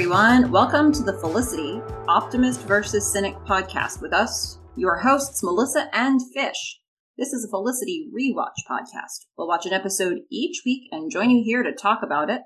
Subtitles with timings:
[0.00, 0.50] everyone.
[0.50, 1.78] Welcome to the Felicity
[2.08, 6.80] Optimist versus Cynic podcast with us, your hosts, Melissa and Fish.
[7.18, 9.26] This is a Felicity rewatch podcast.
[9.36, 12.40] We'll watch an episode each week and join you here to talk about it.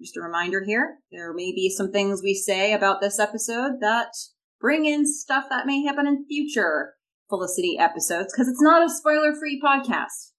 [0.00, 4.12] Just a reminder here there may be some things we say about this episode that
[4.60, 6.92] bring in stuff that may happen in future
[7.28, 10.30] Felicity episodes because it's not a spoiler free podcast.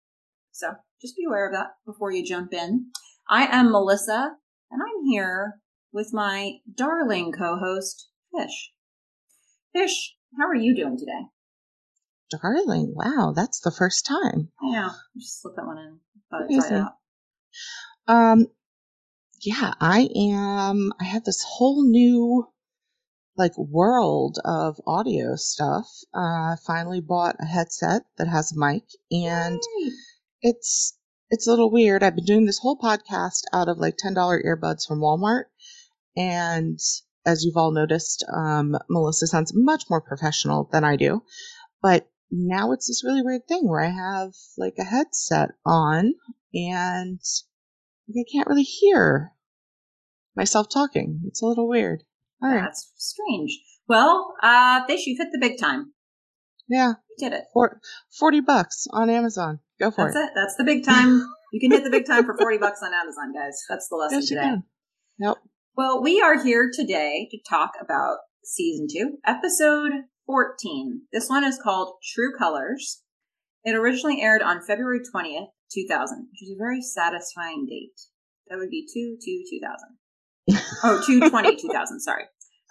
[0.53, 2.85] So just be aware of that before you jump in.
[3.29, 4.37] I am Melissa,
[4.71, 5.55] and I'm here
[5.93, 8.71] with my darling co-host, Fish.
[9.73, 11.27] Fish, how are you doing today?
[12.41, 14.49] Darling, wow, that's the first time.
[14.61, 14.89] Yeah.
[15.15, 15.99] Just slip that one in.
[16.31, 16.93] Thought I'd it out.
[18.07, 18.47] Um,
[19.41, 20.91] yeah, I am.
[20.99, 22.47] I have this whole new
[23.35, 25.87] like world of audio stuff.
[26.13, 29.91] Uh, I finally bought a headset that has a mic, and Yay.
[30.41, 30.97] it's
[31.29, 32.03] it's a little weird.
[32.03, 35.45] I've been doing this whole podcast out of like ten dollar earbuds from Walmart,
[36.15, 36.79] and
[37.25, 41.23] as you've all noticed, um, Melissa sounds much more professional than I do.
[41.81, 46.13] But now it's this really weird thing where I have like a headset on
[46.53, 47.19] and
[48.09, 49.31] I can't really hear
[50.35, 51.21] myself talking.
[51.27, 52.03] It's a little weird.
[52.41, 52.61] All right.
[52.61, 53.59] That's strange.
[53.87, 55.93] Well, uh, Fish, you've hit the big time.
[56.67, 56.93] Yeah.
[57.17, 57.45] You did it.
[57.53, 57.79] For
[58.19, 59.59] 40 bucks on Amazon.
[59.79, 60.19] Go for That's it.
[60.19, 60.29] it.
[60.35, 61.25] That's the big time.
[61.53, 63.63] You can hit the big time for 40 bucks on Amazon, guys.
[63.69, 64.47] That's the lesson Yes, you today.
[64.49, 64.63] can.
[65.19, 65.35] Yep.
[65.75, 71.01] Well, we are here today to talk about season two, episode 14.
[71.11, 73.01] This one is called True Colors.
[73.63, 77.99] It originally aired on February 20th, 2000, which is a very satisfying date.
[78.49, 79.43] That would be 2 2
[80.45, 80.61] 2000.
[80.83, 82.25] oh, 2 20 2000, sorry.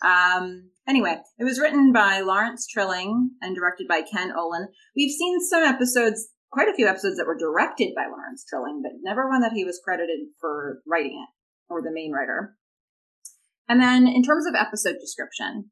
[0.05, 4.69] Um, anyway, it was written by Lawrence Trilling and directed by Ken Olin.
[4.95, 8.93] We've seen some episodes, quite a few episodes that were directed by Lawrence Trilling, but
[9.03, 11.35] never one that he was credited for writing it
[11.69, 12.55] or the main writer.
[13.69, 15.71] And then in terms of episode description,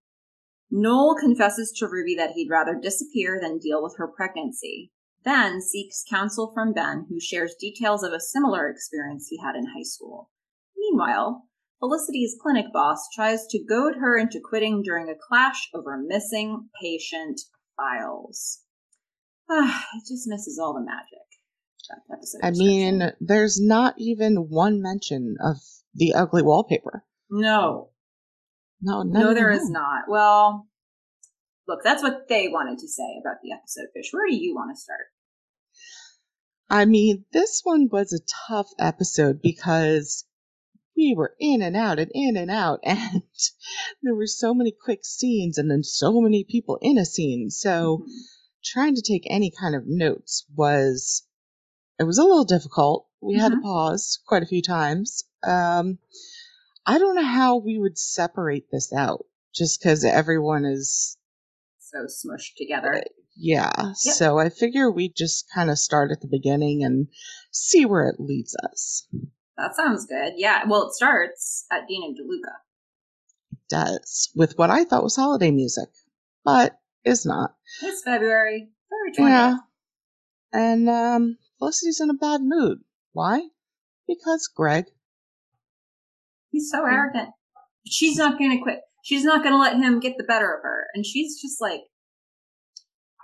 [0.71, 4.93] Noel confesses to Ruby that he'd rather disappear than deal with her pregnancy,
[5.25, 9.67] then seeks counsel from Ben, who shares details of a similar experience he had in
[9.67, 10.31] high school.
[10.77, 11.45] Meanwhile,
[11.81, 17.41] Felicity's clinic boss tries to goad her into quitting during a clash over missing patient
[17.77, 18.61] files.
[19.51, 21.19] Ah, it just misses all the magic.
[21.89, 25.57] That episode I mean, there's not even one mention of
[25.95, 27.05] the ugly wallpaper.
[27.31, 27.91] No,
[28.81, 30.05] No, No, there is not.
[30.09, 30.67] Well,
[31.69, 34.11] look, that's what they wanted to say about the episode, Fish.
[34.13, 35.07] Where do you want to start?
[36.69, 40.25] I mean, this one was a tough episode because
[40.97, 43.23] we were in and out and in and out, and
[44.03, 47.51] there were so many quick scenes and then so many people in a scene.
[47.51, 48.11] So Mhm.
[48.65, 51.27] trying to take any kind of notes was
[51.99, 53.09] it was a little difficult.
[53.21, 53.63] We had to Mhm.
[53.63, 55.25] pause quite a few times.
[55.43, 55.99] Um,
[56.87, 61.17] I don't know how we would separate this out, just because everyone is
[61.79, 63.03] So smushed together.
[63.37, 63.71] yeah.
[63.77, 63.95] Yep.
[63.97, 67.09] So I figure we just kind of start at the beginning and
[67.51, 69.07] see where it leads us.
[69.57, 70.35] That sounds good.
[70.37, 70.63] Yeah.
[70.67, 72.55] Well, it starts at Dean and DeLuca.
[73.53, 75.89] It does with what I thought was holiday music,
[76.45, 77.55] but is not.
[77.83, 78.71] It's February.
[78.89, 79.37] February 20th.
[79.39, 79.57] Yeah.
[80.53, 82.79] And um, Felicity's in a bad mood.
[83.13, 83.43] Why?
[84.09, 84.87] Because Greg.
[86.51, 86.93] He's so mm.
[86.93, 87.31] arrogant.
[87.87, 88.81] She's not going to quit.
[89.03, 90.87] She's not going to let him get the better of her.
[90.95, 91.81] And she's just like,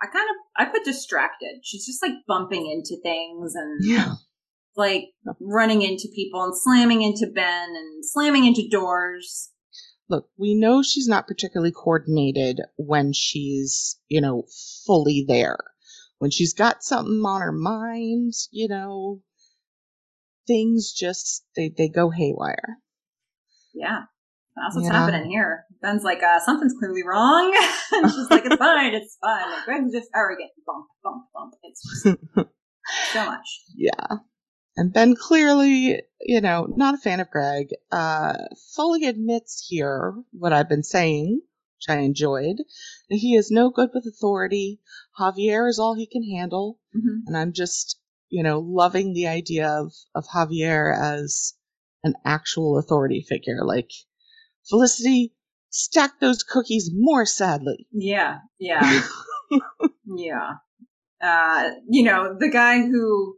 [0.01, 1.59] I kind of, I put distracted.
[1.63, 4.15] She's just like bumping into things and Yeah.
[4.75, 9.51] like running into people and slamming into Ben and slamming into doors.
[10.09, 14.45] Look, we know she's not particularly coordinated when she's, you know,
[14.85, 15.57] fully there.
[16.19, 19.21] When she's got something on her mind, you know,
[20.47, 22.77] things just they they go haywire.
[23.79, 24.01] Yeah.
[24.55, 24.93] That's what's Yeah.
[25.05, 25.65] happening here.
[25.81, 27.53] Ben's like, uh, something's clearly wrong.
[27.91, 29.63] and she's like, it's fine, it's fine.
[29.65, 30.49] Greg's just arrogant.
[30.65, 31.53] Bump, bump, bump.
[31.63, 32.17] It's just
[33.13, 33.47] so much.
[33.75, 34.17] Yeah.
[34.75, 38.33] And Ben clearly, you know, not a fan of Greg, uh,
[38.75, 41.41] fully admits here what I've been saying,
[41.77, 42.57] which I enjoyed,
[43.09, 44.79] that he is no good with authority.
[45.19, 46.79] Javier is all he can handle.
[46.93, 51.53] hmm And I'm just, you know, loving the idea of, of Javier as
[52.07, 53.63] an actual authority figure.
[53.63, 53.91] Like,
[54.69, 55.33] Felicity,
[55.69, 57.87] stack those cookies more sadly.
[57.91, 59.01] Yeah, yeah,
[60.05, 60.53] yeah.
[61.21, 63.37] Uh, you know, the guy who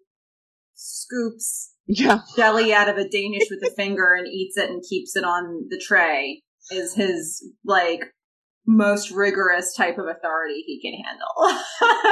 [0.74, 2.21] scoops yeah.
[2.36, 5.68] jelly out of a Danish with a finger and eats it and keeps it on
[5.69, 8.01] the tray is his, like,
[8.65, 11.27] most rigorous type of authority he can handle.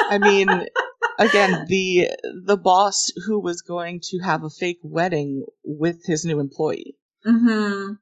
[0.10, 0.48] I mean,
[1.18, 2.10] again, the
[2.46, 6.98] the boss who was going to have a fake wedding with his new employee.
[7.24, 7.94] hmm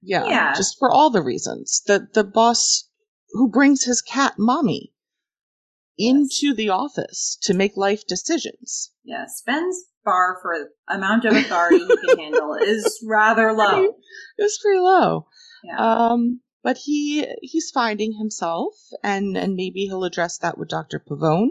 [0.00, 0.54] Yeah, Yeah.
[0.56, 1.82] just for all the reasons.
[1.86, 2.88] The the boss
[3.30, 4.92] who brings his cat mommy
[5.98, 8.92] into the office to make life decisions.
[9.04, 13.84] Yes, Ben's bar for amount of authority he can handle is rather low.
[13.84, 15.26] It was pretty low.
[15.62, 15.76] Yeah.
[16.08, 21.48] Um, but he he's finding himself, and and maybe he'll address that with Doctor Pavone,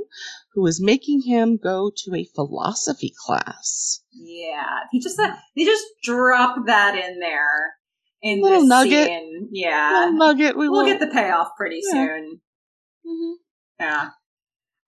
[0.53, 4.01] who is making him go to a philosophy class.
[4.13, 7.73] Yeah, he just uh, he just dropped that in there
[8.21, 9.07] in Little this nugget.
[9.07, 9.49] scene.
[9.51, 10.57] Yeah, Little nugget.
[10.57, 11.91] We we'll will get the payoff pretty Yeah.
[11.93, 12.41] soon.
[13.05, 13.33] Mhm.
[13.79, 14.09] Yeah,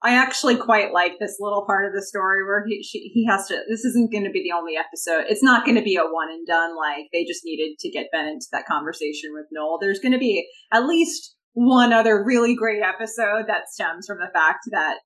[0.03, 3.47] I actually quite like this little part of the story where he she, he has
[3.47, 3.61] to.
[3.69, 5.25] This isn't going to be the only episode.
[5.29, 6.75] It's not going to be a one and done.
[6.75, 9.77] Like they just needed to get Ben into that conversation with Noel.
[9.79, 14.31] There's going to be at least one other really great episode that stems from the
[14.33, 14.97] fact that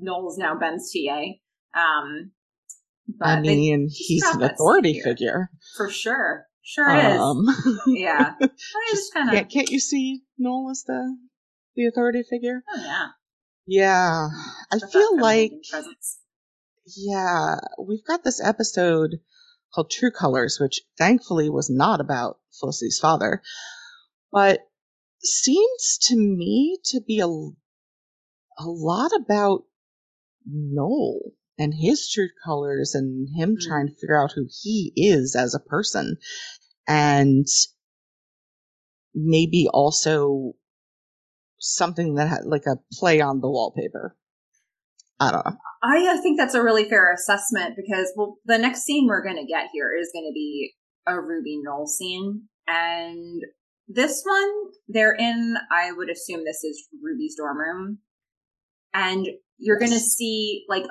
[0.00, 1.24] Noel's now Ben's TA.
[1.74, 2.30] Um,
[3.18, 5.02] but I mean, he's an authority here.
[5.02, 5.50] figure.
[5.76, 6.46] For sure.
[6.62, 7.18] Sure is.
[7.18, 7.46] Um,
[7.88, 8.34] yeah.
[8.40, 8.48] I
[8.90, 9.34] just kind of.
[9.34, 11.16] can't, can't you see Noel as the
[11.74, 12.62] the authority figure?
[12.72, 13.08] Oh, yeah.
[13.66, 14.28] Yeah,
[14.72, 16.18] I feel like presence.
[16.96, 19.20] yeah, we've got this episode
[19.74, 23.42] called True Colors, which thankfully was not about Felicity's father,
[24.32, 24.60] but
[25.22, 29.62] seems to me to be a, a lot about
[30.44, 31.20] Noel
[31.58, 33.60] and his true colors and him Mm.
[33.60, 36.16] trying to figure out who he is as a person.
[36.88, 37.46] And
[39.14, 40.54] maybe also
[41.62, 44.16] something that had like a play on the wallpaper.
[45.20, 45.56] I don't know.
[45.82, 49.36] I, I think that's a really fair assessment because, well, the next scene we're going
[49.36, 50.72] to get here is going to be
[51.06, 52.48] a Ruby Noel scene.
[52.66, 53.42] And
[53.88, 54.50] this one,
[54.88, 57.98] they're in, I would assume this is Ruby's dorm room.
[58.92, 59.28] And
[59.58, 60.86] you're going to see like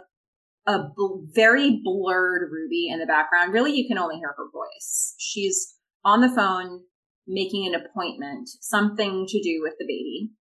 [0.65, 3.53] a bl- very blurred Ruby in the background.
[3.53, 5.15] Really, you can only hear her voice.
[5.19, 5.75] She's
[6.05, 6.81] on the phone
[7.27, 10.31] making an appointment, something to do with the baby.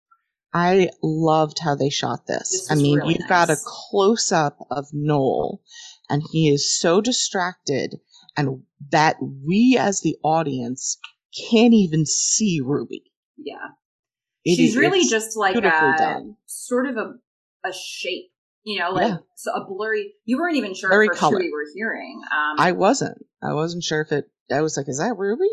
[0.52, 2.50] I loved how they shot this.
[2.50, 5.60] This I mean, really you've got a close up of Noel,
[6.08, 8.00] and he is so distracted,
[8.36, 10.98] and that we as the audience
[11.50, 13.04] can't even see Ruby.
[13.36, 13.54] Yeah.
[14.44, 16.36] It She's is- really just like a done.
[16.46, 17.14] sort of a
[17.62, 18.32] a shape,
[18.64, 19.16] you know, like Yeah.
[19.36, 20.14] so a blurry.
[20.24, 21.38] You weren't even sure Blurry color.
[21.38, 22.22] we were hearing.
[22.32, 23.18] Um, I wasn't.
[23.42, 24.30] I wasn't sure if it.
[24.50, 25.48] I was like, is that Ruby?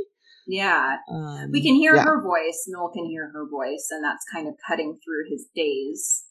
[0.47, 2.03] Yeah, Um, we can hear yeah.
[2.03, 2.65] her voice.
[2.67, 6.23] Noel can hear her voice, and that's kind of cutting through his daze.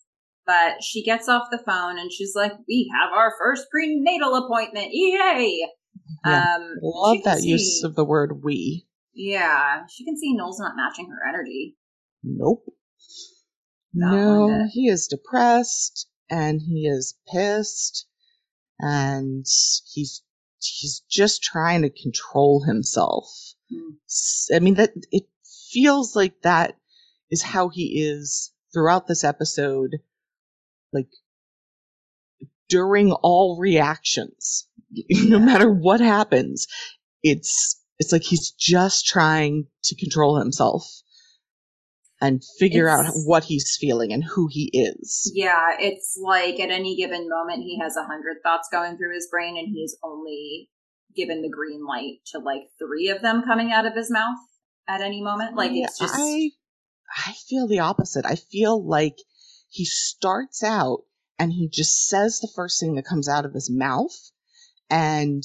[0.47, 4.89] But she gets off the phone and she's like, "We have our first prenatal appointment!
[4.93, 5.59] Yay!"
[6.25, 6.57] Yeah.
[6.57, 11.11] Um, Love that use of the word "we." Yeah, she can see Noel's not matching
[11.11, 11.77] her energy.
[12.23, 12.65] Nope.
[13.95, 18.07] Not no, he is depressed and he is pissed
[18.79, 19.47] and
[19.93, 20.23] he's
[20.59, 23.55] he's just trying to control himself.
[23.73, 23.97] Mm.
[24.07, 25.25] S- I mean that it
[25.71, 26.77] feels like that
[27.31, 29.97] is how he is throughout this episode
[30.93, 31.09] like
[32.69, 34.69] during all reactions
[35.11, 36.67] no matter what happens
[37.23, 40.87] it's it's like he's just trying to control himself
[42.21, 45.31] and figure out what he's feeling and who he is.
[45.35, 49.29] Yeah, it's like at any given moment he has a hundred thoughts going through his
[49.31, 50.71] brain and he's only
[51.17, 54.39] given the green light to like three of them coming out of his mouth
[54.89, 55.57] at any moment.
[55.57, 56.51] Like it's just I
[57.27, 58.27] I feel the opposite.
[58.27, 59.17] I feel like
[59.69, 61.01] he starts out
[61.39, 64.17] and he just says the first thing that comes out of his mouth
[64.91, 65.43] and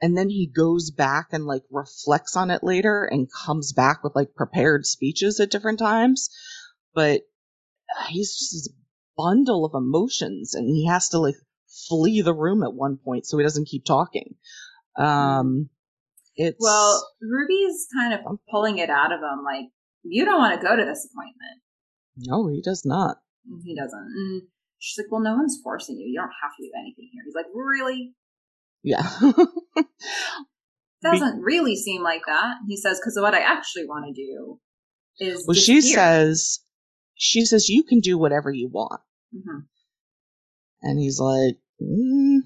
[0.00, 4.14] and then he goes back and like reflects on it later and comes back with
[4.14, 6.30] like prepared speeches at different times
[6.94, 7.22] but
[7.98, 8.72] uh, he's just this
[9.16, 11.36] bundle of emotions and he has to like
[11.88, 14.34] flee the room at one point so he doesn't keep talking
[14.96, 15.68] um
[16.36, 18.20] it's well, Ruby's kind of
[18.50, 19.44] pulling it out of him.
[19.44, 19.66] Like
[20.02, 21.60] you don't want to go to this appointment.
[22.18, 23.18] no he does not
[23.64, 23.98] he doesn't.
[24.16, 24.42] And
[24.78, 26.06] she's like, well, no one's forcing you.
[26.06, 27.22] You don't have to do anything here.
[27.24, 28.14] He's like, really?
[28.82, 29.02] yeah
[31.02, 32.54] Doesn't really seem like that.
[32.66, 34.58] He says, because what I actually want to do
[35.18, 35.44] is.
[35.46, 36.60] well she disappear." says
[37.14, 39.00] she says you can do whatever you want
[39.34, 39.66] Mhm.
[40.82, 42.38] and he's like mm,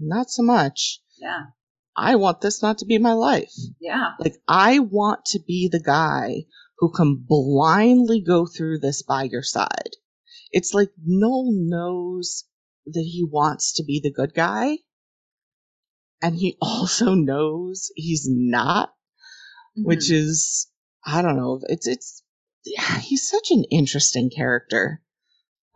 [0.00, 1.42] not so much Yeah.
[1.96, 4.12] i want this not to be my life Yeah.
[4.18, 6.44] like i want to be the guy
[6.78, 9.96] who can blindly go through this by your side
[10.52, 12.44] it's like noel knows
[12.86, 14.78] that he wants to be the good guy
[16.22, 18.90] and he also knows he's not
[19.76, 20.12] which Mhm.
[20.12, 20.66] is
[21.06, 21.60] I don't know.
[21.68, 22.22] It's it's
[22.64, 25.00] yeah, he's such an interesting character.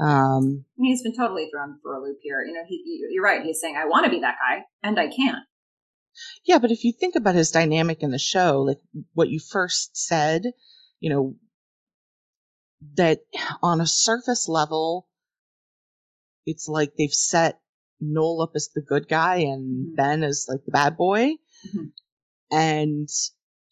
[0.02, 2.42] Um, I mean, he's been totally thrown for a loop here.
[2.44, 3.42] You know, he, you- you're right.
[3.44, 5.44] He's saying, I want to be that guy, and I can't.
[6.44, 8.80] Yeah, but if you think about his dynamic in the show, like
[9.14, 10.42] what you first said,
[11.00, 11.36] you know,
[12.96, 13.20] that
[13.62, 15.08] on a surface level,
[16.44, 17.60] it's like they've set
[18.00, 19.96] Noel up as the good guy and Mhm.
[19.96, 21.36] Ben as like the bad boy.
[21.72, 21.92] Mhm.
[22.50, 23.08] And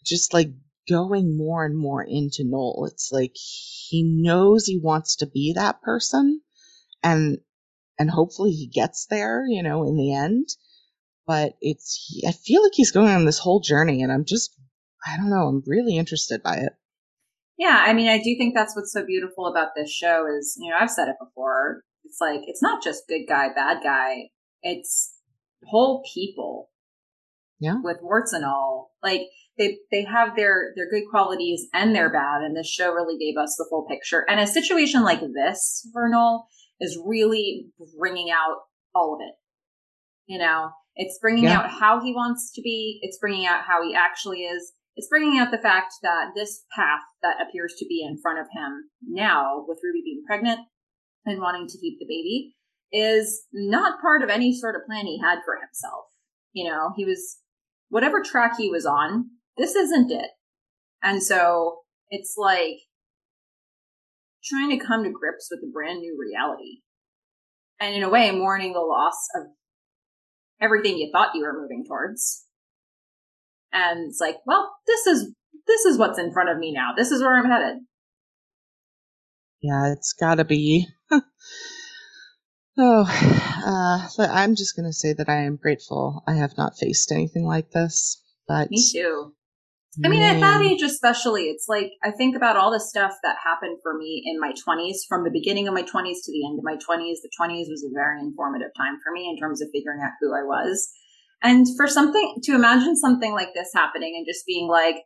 [0.04, 0.50] just like
[0.90, 5.80] going more and more into Noel, it's like he knows he wants to be that
[5.82, 6.40] person
[7.02, 7.38] and
[7.98, 10.48] and hopefully he gets there, you know, in the end.
[11.26, 14.56] But it's he, I feel like he's going on this whole journey and I'm just
[15.06, 16.72] I don't know, I'm really interested by it.
[17.58, 20.70] Yeah, I mean, I do think that's what's so beautiful about this show is, you
[20.70, 21.82] know, I've said it before.
[22.04, 24.30] It's like it's not just good guy, bad guy.
[24.62, 25.14] It's
[25.66, 26.70] whole people.
[27.58, 27.76] Yeah.
[27.82, 28.92] With warts and all.
[29.02, 29.28] Like
[29.60, 33.36] they they have their their good qualities and their bad, and this show really gave
[33.40, 34.24] us the full picture.
[34.28, 36.48] And a situation like this, for Noel,
[36.80, 37.66] is really
[37.98, 38.56] bringing out
[38.94, 39.34] all of it.
[40.26, 41.58] You know, it's bringing Yeah.
[41.58, 42.98] out how he wants to be.
[43.02, 44.72] It's bringing out how he actually is.
[44.96, 48.46] It's bringing out the fact that this path that appears to be in front of
[48.52, 50.60] him now, with Ruby being pregnant
[51.24, 52.56] and wanting to keep the baby,
[52.92, 56.06] is not part of any sort of plan he had for himself.
[56.52, 57.38] You know, he was,
[57.88, 60.30] whatever track he was on, this isn't it.
[61.02, 61.80] And so
[62.10, 62.76] it's like
[64.44, 66.80] trying to come to grips with a brand new reality.
[67.80, 69.46] And in a way, mourning the loss of
[70.60, 72.44] everything you thought you were moving towards.
[73.72, 75.32] And it's like, well, this is
[75.66, 76.90] this is what's in front of me now.
[76.96, 77.78] This is where I'm headed.
[79.62, 80.86] Yeah, it's got to be.
[81.10, 81.20] oh,
[83.66, 87.12] uh, but I'm just going to say that I am grateful I have not faced
[87.12, 88.22] anything like this.
[88.48, 89.34] But Me too.
[90.04, 93.36] I mean, at that age especially, it's like I think about all the stuff that
[93.44, 96.58] happened for me in my 20s, from the beginning of my 20s to the end
[96.58, 97.16] of my 20s.
[97.22, 100.32] The 20s was a very informative time for me in terms of figuring out who
[100.32, 100.90] I was.
[101.42, 104.96] And for something to imagine something like this happening and just being like,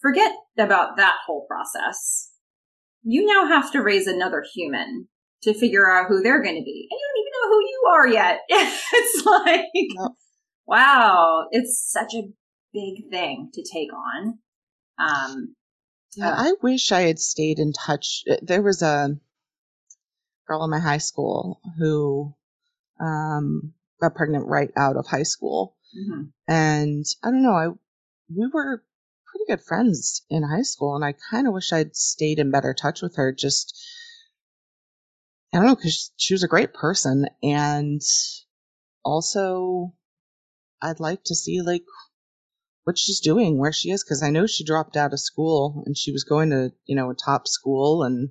[0.00, 2.30] forget about that whole process.
[3.02, 5.08] You now have to raise another human
[5.42, 6.88] to figure out who they're going to be.
[6.88, 8.40] And you don't even know who you are yet.
[8.48, 10.10] it's like,
[10.66, 12.28] wow, it's such a
[12.74, 14.38] big thing to take on.
[14.98, 15.56] Um,
[16.16, 18.24] Yeah, Uh, I wish I had stayed in touch.
[18.42, 19.18] There was a
[20.46, 22.34] girl in my high school who
[23.00, 26.32] um, got pregnant right out of high school, mhm.
[26.46, 27.54] and I don't know.
[27.54, 27.68] I
[28.28, 28.84] we were
[29.26, 32.74] pretty good friends in high school, and I kind of wish I'd stayed in better
[32.74, 33.32] touch with her.
[33.32, 33.76] Just
[35.52, 38.00] I don't know because she was a great person, and
[39.04, 39.94] also
[40.80, 41.84] I'd like to see like
[42.84, 45.96] what she's doing, where she is, because I know she dropped out of school and
[45.96, 48.30] she was going to, you know, a top school, and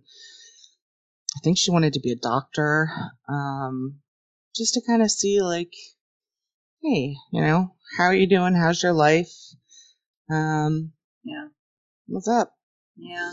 [1.35, 2.89] I think she wanted to be a doctor,
[3.27, 3.99] um,
[4.55, 5.73] just to kind of see, like,
[6.81, 8.53] hey, you know, how are you doing?
[8.55, 9.31] How's your life?
[10.29, 10.93] Um,
[11.23, 11.47] Yeah.
[12.07, 12.53] what's up?
[12.95, 13.31] Yeah.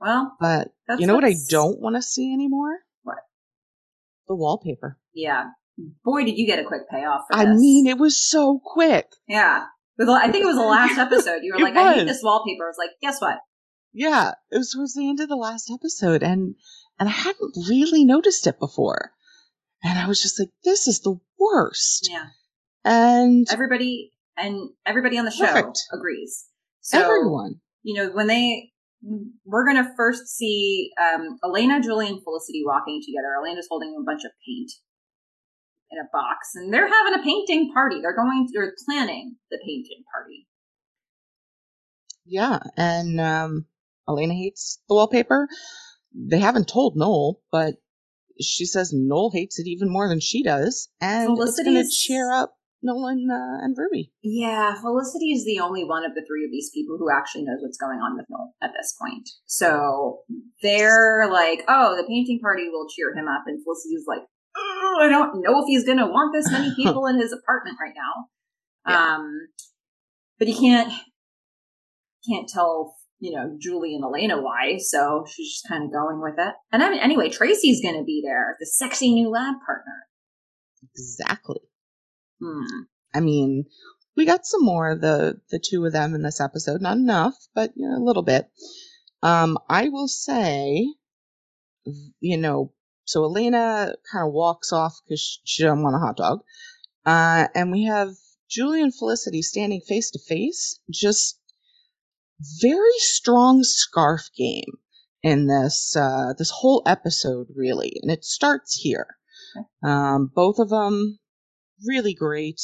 [0.00, 2.78] Well, But that's you know what I don't want to see anymore?
[3.02, 3.18] What?
[4.26, 4.98] The wallpaper.
[5.14, 5.50] Yeah.
[6.04, 7.60] Boy, did you get a quick payoff for I this.
[7.60, 9.06] mean, it was so quick.
[9.28, 9.66] yeah.
[9.98, 11.40] With I think it was the last episode.
[11.42, 12.64] You were like, I need this wallpaper.
[12.64, 13.38] I was like, guess what?
[13.92, 16.54] Yeah, it was towards the end of the last episode, and
[16.98, 19.12] and I hadn't really noticed it before,
[19.82, 22.26] and I was just like, "This is the worst." Yeah.
[22.84, 25.80] And Everybody and everybody on the show Perfect.
[25.92, 26.46] agrees.
[26.80, 28.70] So, everyone, you know, when they,
[29.44, 33.34] we're going to first see um, Elena, Julie, and Felicity walking together.
[33.36, 34.70] Elena's holding a bunch of paint
[35.90, 38.00] in a box, and they're having a painting party.
[38.00, 40.46] They're going, they're planning the painting party.
[42.24, 43.66] yeah, and um,
[44.08, 45.48] Elena hates the wallpaper.
[46.14, 47.76] They haven't told Noel, but
[48.40, 52.32] she says Noel hates it even more than she does, and it's going to cheer
[52.32, 54.12] up Nolan uh, and Ruby.
[54.22, 57.58] Yeah, Felicity is the only one of the three of these people who actually knows
[57.60, 59.28] what's going on with Noel at this point.
[59.46, 60.20] So
[60.62, 63.44] they're like, oh, the painting party will cheer him up.
[63.46, 64.22] And Felicity's like,
[64.58, 67.76] oh, I don't know if he's going to want this many people in his apartment
[67.80, 68.90] right now.
[68.90, 69.14] Yeah.
[69.14, 69.48] Um,
[70.38, 70.92] but he can't,
[72.28, 74.78] can't tell, you know, Julie and Elena why.
[74.78, 76.54] So she's just kind of going with it.
[76.72, 80.06] And I mean, anyway, Tracy's going to be there, the sexy new lab partner.
[80.94, 81.60] Exactly.
[82.42, 82.82] Hmm.
[83.14, 83.64] I mean,
[84.16, 86.80] we got some more of the the two of them in this episode.
[86.82, 88.50] Not enough, but you know, a little bit.
[89.22, 90.86] Um, I will say,
[92.20, 92.72] you know,
[93.08, 96.40] so Elena kind of walks off because she doesn't want a hot dog,
[97.06, 98.10] uh, and we have
[98.50, 100.78] Julie and Felicity standing face to face.
[100.90, 101.40] Just
[102.60, 104.78] very strong scarf game
[105.22, 109.06] in this uh, this whole episode, really, and it starts here.
[109.82, 111.18] Um, both of them
[111.86, 112.60] really great.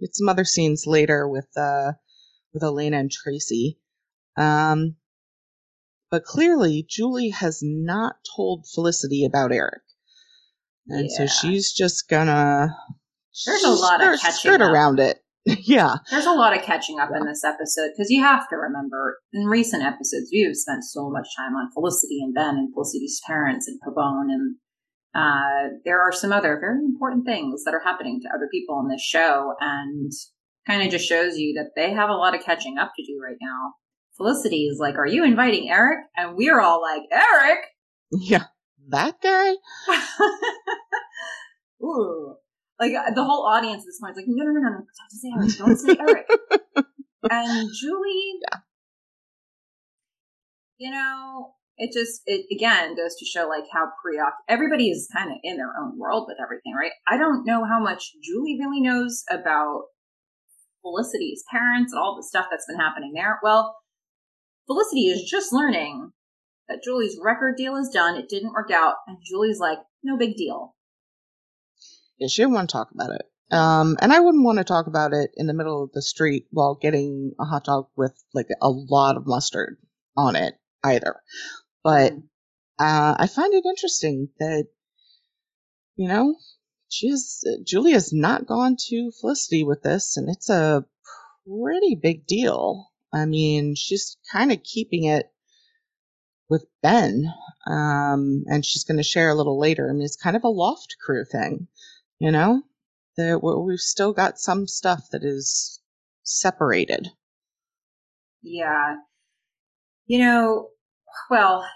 [0.00, 1.94] get some other scenes later with uh
[2.54, 3.80] with Elena and Tracy.
[4.36, 4.94] Um,
[6.12, 9.80] but clearly Julie has not told Felicity about Erik,
[10.86, 12.76] and so she's just gonna
[13.46, 15.24] There's a lot of catching around it.
[15.46, 19.18] yeah, There's a lot of catching up in this episode because you have to remember
[19.32, 23.20] in recent episodes we have spent so much time on Felicity and Ben and Felicity's
[23.26, 24.30] parents and Pavone.
[24.30, 24.56] and
[25.14, 28.88] uh, there are some other very important things that are happening to other people in
[28.88, 30.12] this show and
[30.66, 33.18] kind of just shows you that they have a lot of catching up to do
[33.22, 33.74] right now.
[34.22, 37.58] Felicity is like, "Are you inviting Erik?" And we're all like, "Erik."
[38.12, 38.44] yeah,
[38.88, 39.54] that guy.
[41.82, 42.36] Ooh.
[42.80, 44.78] Like uh, the whole audience at this point is like, no, no, no, no, no,
[44.78, 46.28] don't say Erik, don't say Erik.
[47.30, 48.58] and Julie, Yeah.
[50.78, 55.30] you know, it just, it again goes to show like how preoccupied, everybody is kind
[55.30, 56.92] of in their own world with everything, right?
[57.06, 59.84] I don't know how much Julie really knows about
[60.82, 63.38] Felicity's parents and all the stuff that's been happening there.
[63.44, 63.76] Well,
[64.66, 66.12] Felicity is just learning
[66.68, 68.16] that Julie's record deal is done.
[68.16, 68.96] It didn't work out.
[69.06, 70.74] And Julie's like, no big deal.
[72.18, 73.22] Yeah, she didn't want to talk about it.
[73.52, 76.46] Um, and I wouldn't want to talk about it in the middle of the street
[76.50, 79.76] while getting a hot dog with like a lot of mustard
[80.16, 81.16] on it either.
[81.84, 82.12] But
[82.78, 84.68] uh, I find it interesting that
[85.96, 86.36] you know
[86.88, 90.86] she is Julie has not gone to Felicity with this, and it's a
[91.46, 92.91] pretty big deal.
[93.12, 95.26] I mean, she's kind of keeping it
[96.48, 97.26] with Ben,
[97.66, 99.88] um, and she's going to share a little later.
[99.88, 101.68] I mean, it's kind of a loft crew thing,
[102.18, 102.62] you know.
[103.16, 105.80] That we- we've still got some stuff that is
[106.22, 107.08] separated.
[108.42, 108.96] Yeah.
[110.06, 110.68] You know,
[111.30, 111.66] well,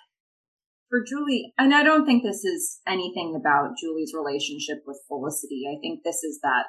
[0.88, 5.64] for Julie, and I don't think this is anything about Julie's relationship with Felicity.
[5.70, 6.66] I think this is that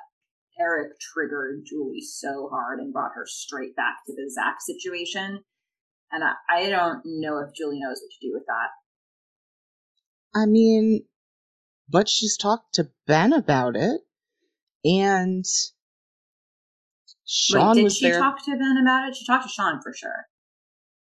[0.60, 5.44] Erik triggered Julie so hard and brought her straight back to the Zach situation.
[6.12, 8.70] And I, I don't know if Julie knows what to do with that.
[10.40, 11.06] I mean,
[11.90, 14.02] but she's talked to Ben about it,
[14.86, 15.46] and
[17.26, 18.20] Sean Wait, did was she there.
[18.20, 19.16] talk to Ben about it?
[19.16, 20.28] She talked to Sean for sure.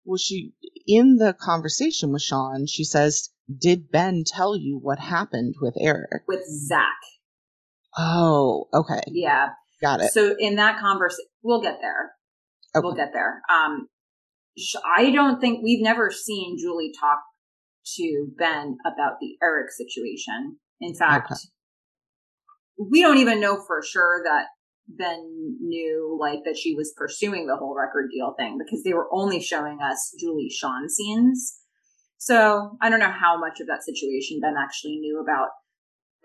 [0.05, 0.53] well, she
[0.85, 6.23] in the conversation with Sean, she says, "Did Ben tell you what happened with Erik?"
[6.27, 6.97] With Zach.
[7.97, 9.49] Oh, okay, Yeah.
[9.81, 10.11] got it.
[10.11, 12.13] So in that conversation, we'll get there.
[12.75, 12.83] Okay.
[12.83, 13.41] We'll get there.
[13.49, 13.87] Um,
[14.95, 17.19] I don't think we've never seen Julie talk
[17.95, 20.57] to Ben about the Erik situation.
[20.81, 21.39] In fact, Okay.
[22.89, 24.47] we don't even know for sure that
[24.87, 29.07] Ben knew like that she was pursuing the whole record deal thing because they were
[29.11, 31.59] only showing us Julie Sean scenes.
[32.17, 35.49] So I don't know how much of that situation Ben actually knew about.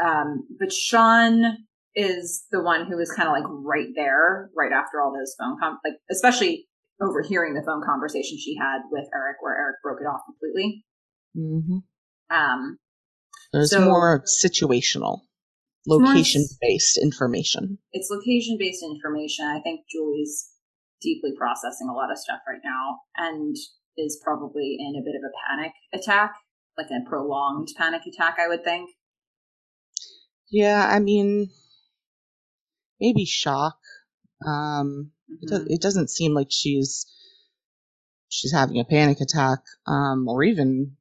[0.05, 1.59] Um, but Sean
[1.95, 5.59] is the one who was kind of like right there, right after all those phone
[5.61, 6.67] com, like especially
[7.01, 10.85] overhearing the phone conversation she had with Erik, where Erik broke it off completely.
[11.35, 11.79] hmm
[12.35, 12.79] Um,
[13.53, 15.21] There's So- more situational,
[15.87, 17.79] location-based information.
[17.93, 19.45] it's location based information.
[19.47, 20.51] I think Julie's
[21.03, 23.55] deeply processing a lot of stuff right now and
[23.99, 26.33] is probably in a bit of a panic attack,
[26.79, 28.89] like a prolonged panic attack, I would think.
[30.53, 31.51] Yeah, I mean,
[33.01, 33.79] maybe shock.
[34.47, 35.67] Um, it, do- Mhm.
[35.71, 37.07] it doesn't seem like she's
[38.29, 40.97] she's having a panic attack um, or even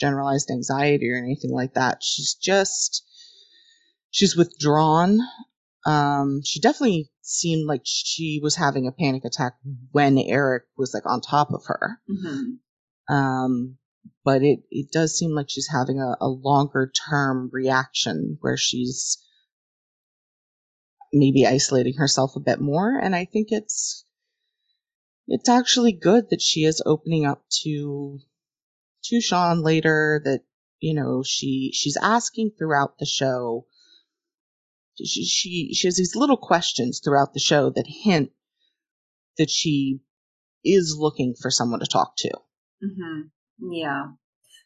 [0.00, 2.02] generalized anxiety or anything like that.
[2.02, 3.04] She's just
[4.10, 5.18] she's withdrawn.
[5.84, 9.54] Um, she definitely seemed like she was having a panic attack
[9.92, 12.00] when Erik was like on top of her.
[12.08, 12.58] Mhm.
[13.12, 13.78] Um,
[14.24, 19.18] but it, it does seem like she's having a, a longer term reaction where she's
[21.12, 22.98] maybe isolating herself a bit more.
[22.98, 24.04] And I think it's,
[25.26, 28.18] it's actually good that she is opening up to,
[29.04, 30.42] to Sean later that,
[30.80, 33.66] you know, she, she's asking throughout the show.
[35.02, 38.30] She, she, she has these little questions throughout the show that hint
[39.38, 40.00] that she
[40.64, 42.30] is looking for someone to talk to.
[42.82, 43.22] hmm
[43.58, 44.06] Yeah.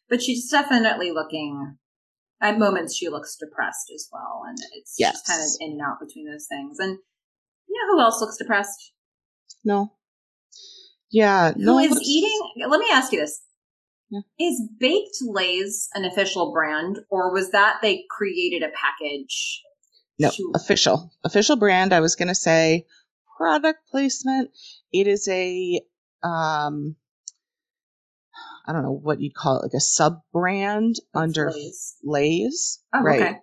[0.09, 1.77] But she's definitely looking,
[2.41, 4.43] at moments, she looks depressed as well.
[4.47, 5.15] And it's Yes.
[5.15, 6.79] just kind of in and out between those things.
[6.79, 6.99] And
[7.69, 8.93] you know who else looks depressed?
[9.65, 9.93] No.
[11.11, 11.53] Yeah.
[11.57, 11.79] No.
[11.79, 12.53] is let's- eating?
[12.69, 13.41] Let me ask you this.
[14.11, 14.21] Yeah.
[14.39, 19.63] Is Baked Lays an official brand, or was that they created a package?
[20.19, 21.11] No, to- official.
[21.25, 21.95] Official brand.
[21.95, 22.87] I was going to say
[23.39, 24.51] product placement.
[24.93, 25.81] It is a,
[26.23, 26.97] um,
[28.67, 31.97] I don't know what you'd call it, like a sub brand under Lay's.
[32.05, 32.81] Lay's.
[32.95, 33.23] Oh, right.
[33.23, 33.39] okay.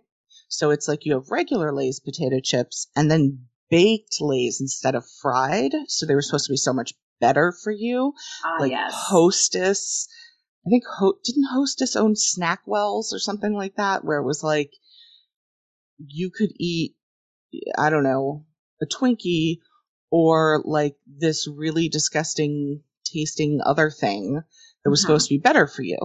[0.48, 5.06] So it's like you have regular Lay's potato chips and then baked Lay's instead of
[5.22, 5.74] fried.
[5.88, 8.14] So they were supposed to be so much better for you.
[8.44, 8.94] Ah, like yes.
[8.96, 10.08] Hostess.
[10.66, 14.72] I think Ho- didn't Hostess own SnackWell's or something like that, where it was like
[15.98, 16.96] you could eat,
[17.78, 18.46] I don't know,
[18.82, 19.58] a Twinkie
[20.10, 24.44] or like this really disgusting tasting other thing
[24.90, 25.04] was Mhm.
[25.04, 25.98] supposed to be better for you.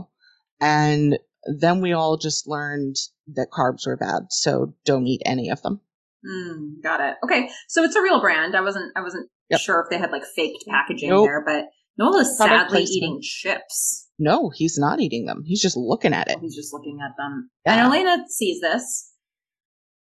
[0.61, 2.97] And then we all just learned
[3.35, 5.81] that carbs were bad, so don't eat any of them.
[6.27, 7.17] Mm, got it.
[7.23, 8.57] Okay, so it's a real brand.
[8.57, 8.93] I wasn't.
[8.97, 9.61] I wasn't Yep.
[9.61, 11.27] sure if they had like faked packaging Nope.
[11.27, 11.67] there, but
[11.99, 14.09] Noel's Product sadly eating chips.
[14.19, 15.43] No, he's not eating them.
[15.45, 16.39] He's just looking at it.
[16.41, 17.51] He's just looking at them.
[17.67, 17.73] Yeah.
[17.73, 19.13] And Elena sees this.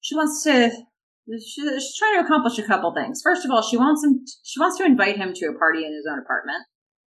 [0.02, 0.70] She wants to.
[1.28, 3.22] She, she's trying to accomplish a couple things.
[3.24, 4.24] First of all, she wants him.
[4.44, 6.66] She wants to invite him to a party in his own apartment,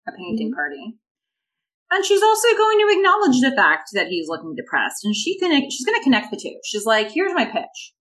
[0.08, 0.56] a painting Mm-hmm.
[0.56, 0.98] party.
[1.94, 5.70] And she's also going to acknowledge the fact that he's looking depressed, and she can.
[5.70, 6.56] She's going to connect the two.
[6.66, 7.94] She's like, "Here's my pitch.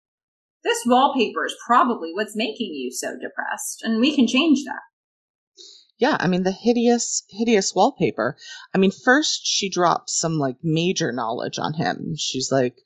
[0.64, 4.80] This wallpaper is probably what's making you so depressed, and we can change that."
[5.98, 8.38] Yeah, I mean the hideous, hideous wallpaper.
[8.74, 12.16] I mean, first she drops some like major knowledge on him.
[12.18, 12.78] She's like,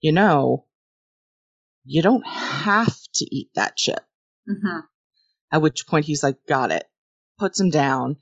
[0.00, 0.66] you know,
[1.84, 4.04] you don't have to eat that chip.
[4.46, 4.80] hmm
[5.50, 6.84] At which point he's like, got it.
[7.38, 8.18] Puts him down,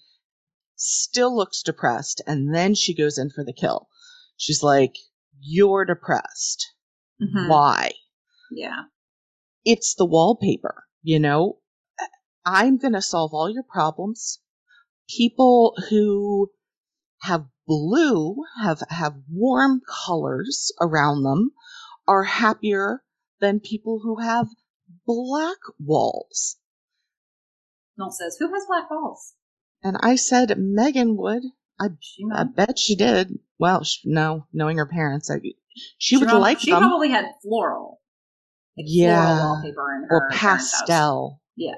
[0.82, 3.88] still looks depressed, and then she goes in for the kill.
[4.36, 4.94] She's like,
[5.38, 6.72] you're depressed.
[7.20, 7.92] hmm Why?
[8.50, 8.84] Yeah.
[9.64, 11.58] It's the wallpaper, you know?
[12.46, 14.40] I'm going to solve all your problems.
[15.14, 16.50] People who
[17.22, 21.50] have blue, have, have warm colors around them
[22.08, 23.02] are happier
[23.40, 24.46] than people who have
[25.06, 26.56] black walls.
[27.98, 29.34] Noel says, "Who has black balls?"
[29.82, 31.42] And I said Meghan would.
[32.00, 33.38] She I bet she did.
[33.58, 35.36] Well, sh no, knowing her parents, I,
[35.98, 36.80] she, would prob- like She them.
[36.80, 38.00] probably had floral,
[38.76, 39.22] like Yeah.
[39.24, 41.40] floral wallpaper in her or pastel.
[41.56, 41.72] Yeah,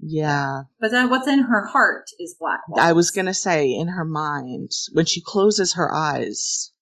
[0.00, 0.62] Yeah.
[0.80, 2.80] but then what's in her heart is black walls.
[2.82, 6.72] I was gonna say in her mind when she closes her eyes,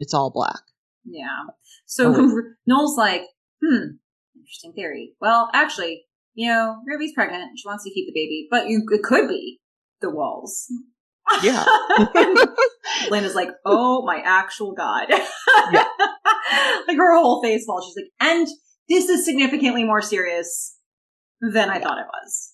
[0.00, 0.60] it's all black.
[1.04, 1.44] Yeah.
[1.86, 3.22] So Oh, Noel's like,
[3.62, 3.94] hmm,
[4.36, 5.14] interesting theory.
[5.20, 7.58] Well, actually, you know, Ruby's pregnant.
[7.58, 9.59] She wants to keep the baby, but you, it could be
[10.00, 10.66] the walls.
[11.42, 11.64] Yeah.
[13.10, 15.06] Lena's like, oh my actual god.
[15.10, 15.84] Yeah.
[16.88, 17.86] like her whole face falls.
[17.86, 18.48] She's like, and
[18.88, 20.76] this is significantly more serious
[21.40, 22.52] than I thought it was.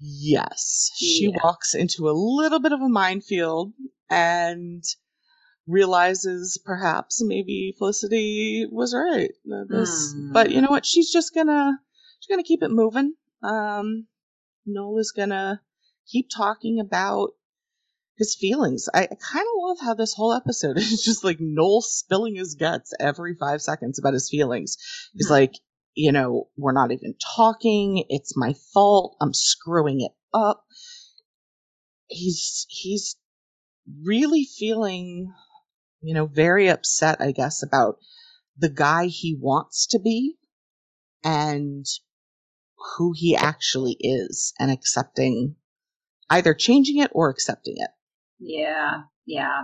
[0.00, 1.38] Yes, she Yeah.
[1.42, 3.72] walks into a little bit of a minefield
[4.10, 4.84] and
[5.66, 9.30] realizes perhaps maybe Felicity was right.
[9.68, 10.32] This, Hmm.
[10.32, 10.86] but you know what?
[10.86, 11.80] She's just gonna
[12.20, 13.14] she's gonna keep it moving.
[13.42, 14.06] Um,
[14.66, 15.62] Noel's gonna
[16.10, 17.30] keep talking about
[18.16, 18.88] his feelings.
[18.92, 22.54] I, I kind of love how this whole episode is just like Noel spilling his
[22.54, 24.76] guts every five seconds about his feelings.
[25.14, 25.34] He's Hmm.
[25.34, 25.54] like,
[25.94, 28.04] you know, we're not even talking.
[28.08, 29.16] It's my fault.
[29.20, 30.64] I'm screwing it up.
[32.08, 33.16] He's he's
[34.02, 35.32] really feeling,
[36.00, 37.98] you know, very upset, I guess, about
[38.56, 40.36] the guy he wants to be
[41.24, 41.84] and
[42.96, 45.56] who he actually is and accepting
[46.30, 47.90] either changing it or accepting it.
[48.38, 49.62] Yeah, yeah.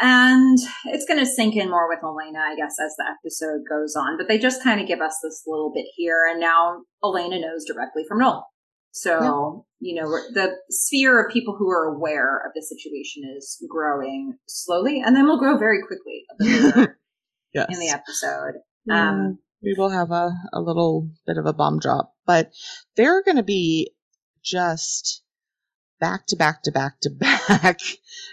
[0.00, 3.96] And it's going to sink in more with Elena, I guess, as the episode goes
[3.96, 4.16] on.
[4.16, 7.64] But they just kind of give us this little bit here, and now Elena knows
[7.66, 8.46] directly from Noel.
[8.92, 14.34] So, you know, the sphere of people who are aware of the situation is growing
[14.46, 16.98] slowly, and then will grow very quickly a bit later
[17.52, 17.66] Yes.
[17.70, 18.60] in the episode.
[18.86, 22.52] Yeah, Um, we will have a, a little bit of a bomb drop, but
[22.96, 23.92] they're going to be
[24.42, 25.22] just
[26.00, 27.10] back to back to back to
[27.48, 27.78] back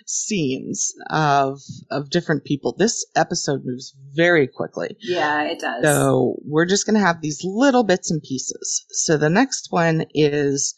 [0.06, 2.76] scenes of of different people.
[2.78, 4.96] This episode moves very quickly.
[5.02, 5.84] Yeah, it does.
[5.84, 8.86] So we're just going to have these little bits and pieces.
[8.90, 10.76] So the next one is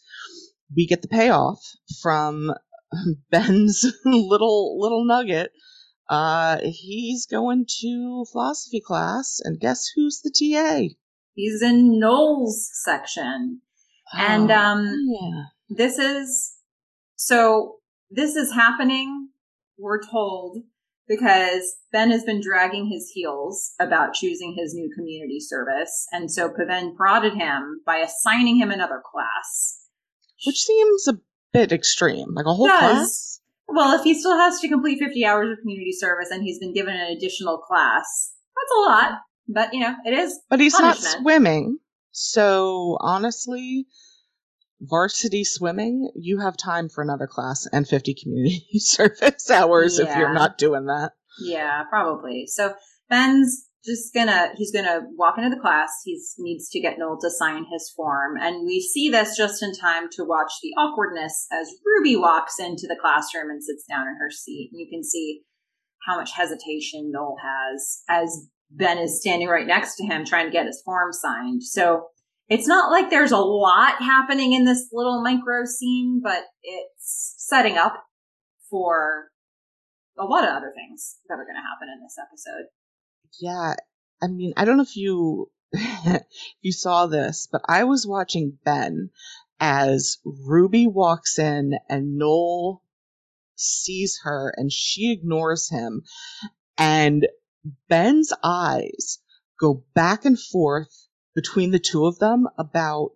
[0.74, 1.60] we get the payoff
[2.02, 2.52] from
[3.30, 5.52] Ben's little little nugget.
[6.08, 10.94] Uh, he's going to philosophy class, and guess who's the TA?
[11.34, 13.60] He's in Noel's section.
[14.16, 16.54] And, um, yeah, this is
[17.16, 17.76] so
[18.10, 19.28] this is happening
[19.76, 20.58] we're told
[21.06, 26.06] because ben has been dragging his heels about choosing his new community service.
[26.12, 29.86] And so Pavone prodded him by assigning him another class.
[30.46, 31.18] Which seems a
[31.52, 32.80] bit extreme, like a whole Does.
[32.80, 33.40] class.
[33.68, 36.74] well if he still has to complete 50 hours of community service and he's been
[36.74, 39.12] given an additional class that's a lot
[39.48, 41.78] but you know it is But he's not swimming,
[42.10, 43.86] so honestly,
[44.80, 50.32] varsity swimming, you have time for another class and 50 community service hours if you're
[50.32, 51.12] not doing that.
[51.40, 52.46] Yeah, probably.
[52.46, 52.74] So
[53.08, 55.90] Ben's just gonna he's gonna walk into the class.
[56.04, 59.72] He needs to get Noel to sign his form, and we see this just in
[59.72, 64.16] time to watch the awkwardness as Ruby walks into the classroom and sits down in
[64.20, 64.70] her seat.
[64.72, 65.42] And you can see
[66.06, 70.52] how much hesitation Noel has as Ben is standing right next to him trying to
[70.52, 71.62] get his form signed.
[71.62, 72.08] So
[72.48, 77.76] it's not like there's a lot happening in this little micro scene, but it's setting
[77.76, 78.04] up
[78.70, 79.28] for
[80.18, 82.66] a lot of other things that are going to happen in this episode.
[83.40, 83.74] Yeah,
[84.22, 86.22] I mean, I don't know if you if
[86.62, 89.10] you saw this, but I was watching Ben
[89.60, 92.82] as Ruby walks in and Noel
[93.56, 96.02] sees her and she ignores him
[96.78, 97.26] and
[97.88, 99.18] Ben's eyes
[99.60, 103.10] go back and forth between the two of them about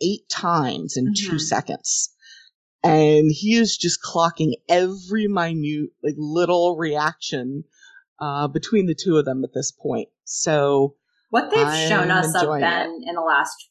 [0.00, 1.30] eight times in mm-hmm.
[1.30, 2.14] two seconds.
[2.82, 7.64] And he is just clocking every minute, like little reaction
[8.20, 10.08] uh, between the two of them at this point.
[10.24, 10.96] So
[11.28, 13.08] what they've I'm shown us of Ben it.
[13.08, 13.69] in the last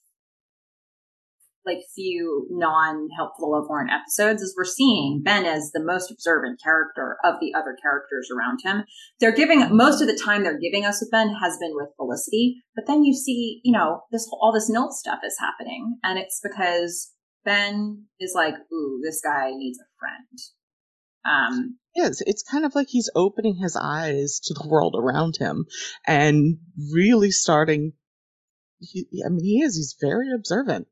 [1.65, 7.35] like few non-helpful Lovelorn episodes is we're seeing Ben as the most observant character of
[7.39, 8.85] the other characters around him.
[9.19, 12.63] They're giving most of the time they're giving us with Ben has been with Felicity,
[12.75, 16.39] but then you see, you know, this all this Noel stuff is happening, and it's
[16.41, 17.11] because
[17.45, 20.39] Ben is like, "Ooh, this guy needs a friend."
[21.25, 22.23] Um, is.
[22.25, 25.65] It's kind of like he's opening his eyes to the world around him
[26.07, 26.57] and
[26.93, 27.93] really starting.
[28.79, 29.75] He, I mean, he is.
[29.75, 30.87] He's very observant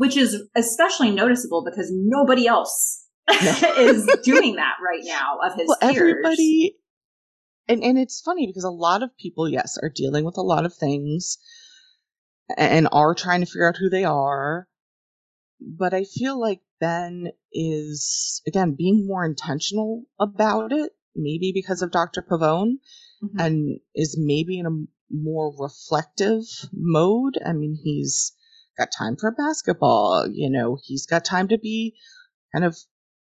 [0.00, 3.04] which is especially noticeable because nobody else
[3.76, 5.96] is doing that right now of his well, peers.
[5.98, 6.78] Everybody,
[7.68, 10.64] and and it's funny because a lot of people, yes, are dealing with a lot
[10.64, 11.36] of things
[12.56, 14.68] and are trying to figure out who they are.
[15.60, 21.90] But I feel like Ben is again being more intentional about it, maybe because of
[21.90, 22.22] Dr.
[22.22, 22.76] Pavone,
[23.22, 23.38] mm-hmm.
[23.38, 27.36] and is maybe in a more reflective mode.
[27.44, 28.32] I mean, he's
[28.80, 30.26] got time for basketball.
[30.32, 31.94] You know, he's got time to be
[32.52, 32.76] kind of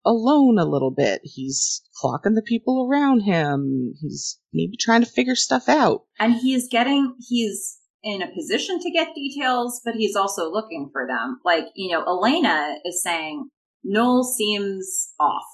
[0.06, 1.22] alone a little bit.
[1.24, 3.94] He's clocking the people around him.
[4.00, 6.04] He's maybe trying to figure stuff out.
[6.20, 11.08] And he's getting, he's in a position to get details, but he's also looking for
[11.08, 11.40] them.
[11.44, 13.50] Like, you know, Elena is saying,
[13.84, 15.46] Noel seems off.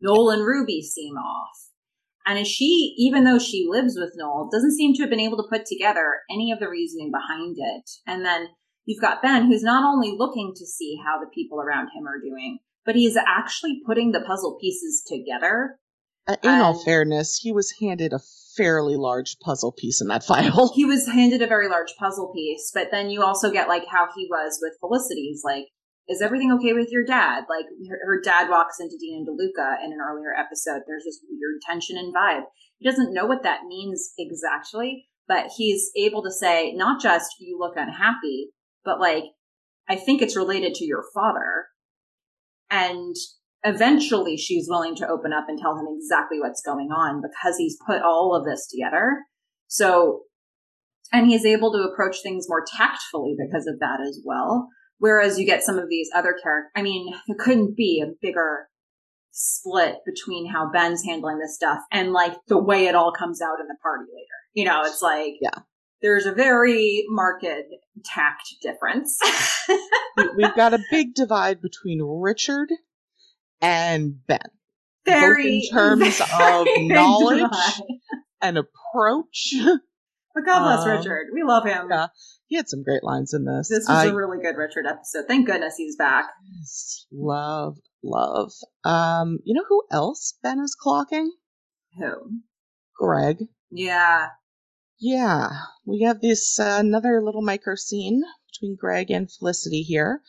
[0.00, 1.58] Noel and Ruby seem off.
[2.26, 5.48] And she, even though she lives with Noel, doesn't seem to have been able to
[5.50, 7.90] put together any of the reasoning behind it.
[8.06, 8.48] And then
[8.84, 12.20] You've got Ben, who's not only looking to see how the people around him are
[12.20, 15.78] doing, but he's actually putting the puzzle pieces together.
[16.26, 18.20] Uh, in all fairness, he was handed a
[18.56, 20.72] fairly large puzzle piece in that file.
[20.74, 24.08] He was handed a very large puzzle piece, but then you also get like how
[24.14, 25.66] he was with Felicity's like,
[26.06, 27.44] is everything okay with your dad?
[27.48, 30.82] Like her, her dad walks into Dean and DeLuca in an earlier episode.
[30.86, 32.42] There's this weird tension and vibe.
[32.78, 37.58] He doesn't know what that means exactly, but he's able to say not just you
[37.58, 38.50] look unhappy,
[38.84, 39.24] but like,
[39.88, 41.66] I think it's related to your father.
[42.70, 43.14] And
[43.64, 47.78] eventually she's willing to open up and tell him exactly what's going on because he's
[47.86, 49.24] put all of this together.
[49.66, 50.22] So,
[51.12, 54.68] and he's able to approach things more tactfully because of that as well.
[54.98, 58.68] Whereas you get some of these other characters, I mean, there couldn't be a bigger
[59.30, 63.60] split between how Ben's handling this stuff and like the way it all comes out
[63.60, 64.26] in the party later.
[64.54, 65.62] You know, it's like, yeah,
[66.04, 67.46] there's a very marked
[68.04, 69.18] tact difference.
[70.36, 72.68] We've got a big divide between Richard
[73.62, 74.38] and Ben.
[75.06, 77.88] Very, both in terms of knowledge divide.
[78.42, 79.54] and approach.
[80.34, 81.28] But God bless um, Richard.
[81.32, 81.86] We love him.
[81.90, 82.08] Yeah,
[82.48, 83.68] he had some great lines in this.
[83.70, 85.24] This was I, a really good Richard episode.
[85.26, 86.26] Thank goodness he's back.
[87.10, 88.52] Love, love.
[88.84, 91.28] Um, you know who else Ben is clocking?
[91.98, 92.40] Who?
[92.98, 93.44] Greg.
[93.70, 94.28] Yeah,
[95.04, 95.50] yeah,
[95.84, 100.22] we have this uh, another little micro scene between Greg and Felicity here,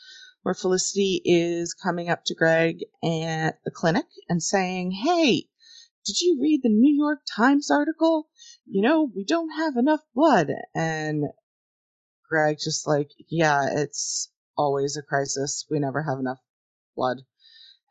[0.43, 5.45] where Felicity is coming up to Greg at the clinic and saying, Hey,
[6.05, 8.27] did you read the New York Times article?
[8.65, 10.51] You know, we don't have enough blood.
[10.75, 11.23] And
[12.29, 15.65] Greg just like, Yeah, it's always a crisis.
[15.71, 16.39] We never have enough
[16.97, 17.21] blood.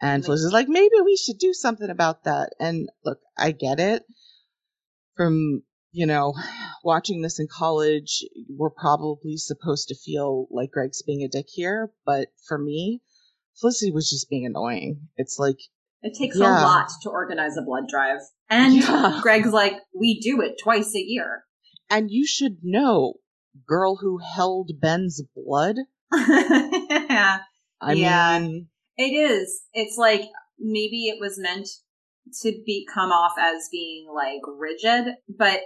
[0.03, 2.51] And Felicity's like, maybe we should do something about that.
[2.61, 4.03] And look, I get it.
[5.16, 5.62] From
[5.95, 6.35] you know,
[6.83, 11.93] watching this in college, we're probably supposed to feel like Greg's being a dick here,
[12.05, 13.01] but for me,
[13.61, 15.09] Felicity was just being annoying.
[15.17, 15.59] It's like
[16.03, 16.49] it takes yeah.
[16.49, 18.19] a lot to organize a blood drive.
[18.51, 19.21] And yeah.
[19.23, 21.45] Greg's like, we do it twice a year.
[21.89, 23.15] And you should know,
[23.65, 25.77] girl who held Ben's blood.
[26.13, 27.39] yeah.
[27.81, 28.41] I yeah.
[28.41, 29.63] mean, it is.
[29.73, 30.23] It's like
[30.59, 31.69] maybe it was meant
[32.43, 35.61] to be come off as being like rigid, but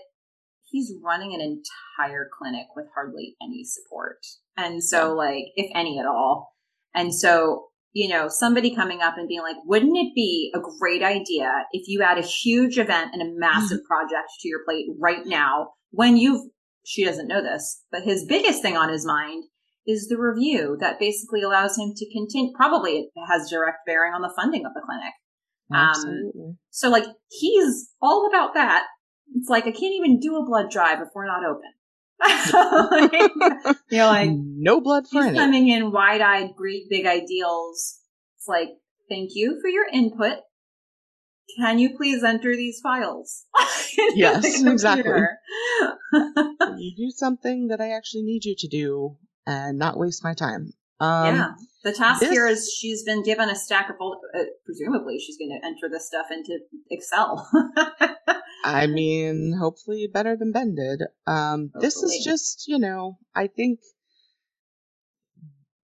[0.70, 4.18] he's running an entire clinic with hardly any support.
[4.57, 6.52] And so, like, if any at all.
[6.94, 11.02] And so, you know, somebody coming up and being like, wouldn't it be a great
[11.02, 15.26] idea if you had a huge event and a massive project to your plate right
[15.26, 16.50] now when you've,
[16.85, 19.44] she doesn't know this, but his biggest thing on his mind
[19.87, 22.52] is the review that basically allows him to continue.
[22.54, 25.14] Probably it has direct bearing on the funding of the clinic.
[25.70, 26.42] Um, Absolutely.
[26.44, 28.87] Um, so like he's all about that.
[29.35, 31.73] It's like I can't even do a blood drive if we're not open.
[33.91, 38.01] You're like no blood for he's coming in wide eyed, great big ideals.
[38.37, 38.71] It's like
[39.09, 40.38] thank you for your input.
[41.57, 43.47] Can you please enter these files?
[44.14, 45.12] Yes, exactly.
[46.12, 50.73] you do something that I actually need you to do and not waste my time.
[51.01, 51.53] Um, yeah.
[51.85, 55.59] The task this- here is she's been given a stack of, uh, presumably she's going
[55.61, 56.59] to enter this stuff into
[56.91, 57.49] Excel.
[58.64, 61.03] I mean, hopefully better than Ben did.
[61.27, 63.81] Um, this is just, you know, I think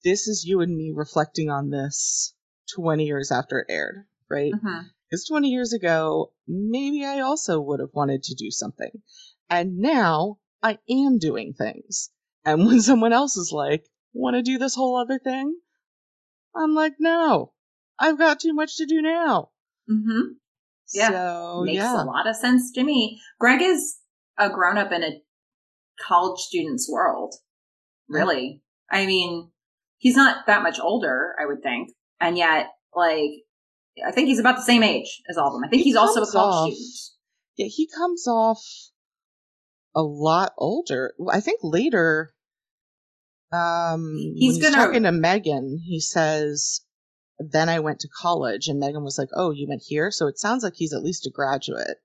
[0.05, 2.35] this is you and me reflecting on this
[2.75, 4.55] 20 years after it aired, right?
[4.55, 4.91] Mhm.
[5.09, 9.03] Because 20 years ago, maybe I also would have wanted to do something.
[9.49, 12.11] And now I am doing things.
[12.45, 15.59] And when someone else is like, want to do this whole other thing?
[16.55, 17.53] I'm like, no,
[17.99, 19.51] I've got too much to do now.
[19.89, 20.37] Mhm.
[20.93, 21.11] Yeah.
[21.11, 22.03] So, Makes yeah.
[22.03, 23.21] a lot of sense to me.
[23.39, 23.97] Greg is
[24.39, 25.21] a grown up in a
[26.01, 27.35] college student's world.
[28.09, 28.63] Really.
[28.91, 29.51] I mean,
[29.99, 31.91] he's not that much older, I would think.
[32.21, 33.31] And yet, like,
[34.07, 35.63] I think he's about the same age as all of them.
[35.65, 36.99] I think He he's also a college off- student.
[37.57, 38.63] Yeah, he comes off
[39.95, 41.13] a lot older.
[41.31, 42.33] I think later,
[43.53, 46.81] um, He's gonna- talking to Meghan, he says,
[47.41, 50.39] "Then I went to college," and Meghan was like, "Oh, you went here?" So it
[50.39, 51.99] sounds like he's at least a graduate.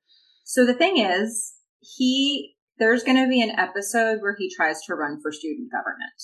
[0.44, 4.96] So the thing is, he, there's going to be an episode where he tries to
[4.96, 6.22] run for student government.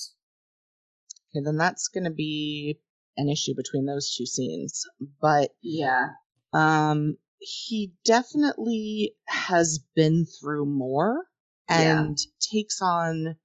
[1.30, 2.80] Okay, then that's going to be
[3.16, 4.84] an issue between those two scenes.
[5.20, 6.10] But Yeah.
[6.52, 11.26] um, he definitely has been through more
[11.68, 13.36] and takes on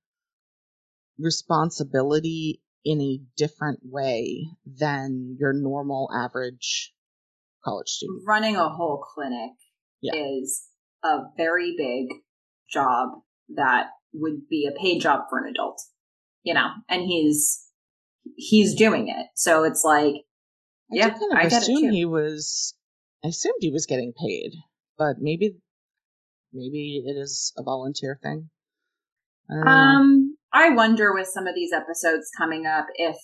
[1.17, 6.93] responsibility in a different way than your normal average
[7.65, 8.23] college student.
[8.25, 9.51] running a whole clinic
[10.01, 10.13] Yeah.
[10.15, 10.67] is
[11.03, 12.05] a very big
[12.71, 13.09] job
[13.55, 15.81] that would be a paid job for an adult
[16.43, 17.65] you know and he's
[18.37, 20.13] he's doing it so it's like
[20.89, 22.73] I Yeah, kind of I get it assume he was.
[23.23, 24.51] I assumed he was getting paid,
[24.97, 25.57] but maybe,
[26.53, 28.49] maybe it is a volunteer thing.
[29.51, 29.69] I know.
[29.71, 33.17] um i wonder with some of these episodes coming up if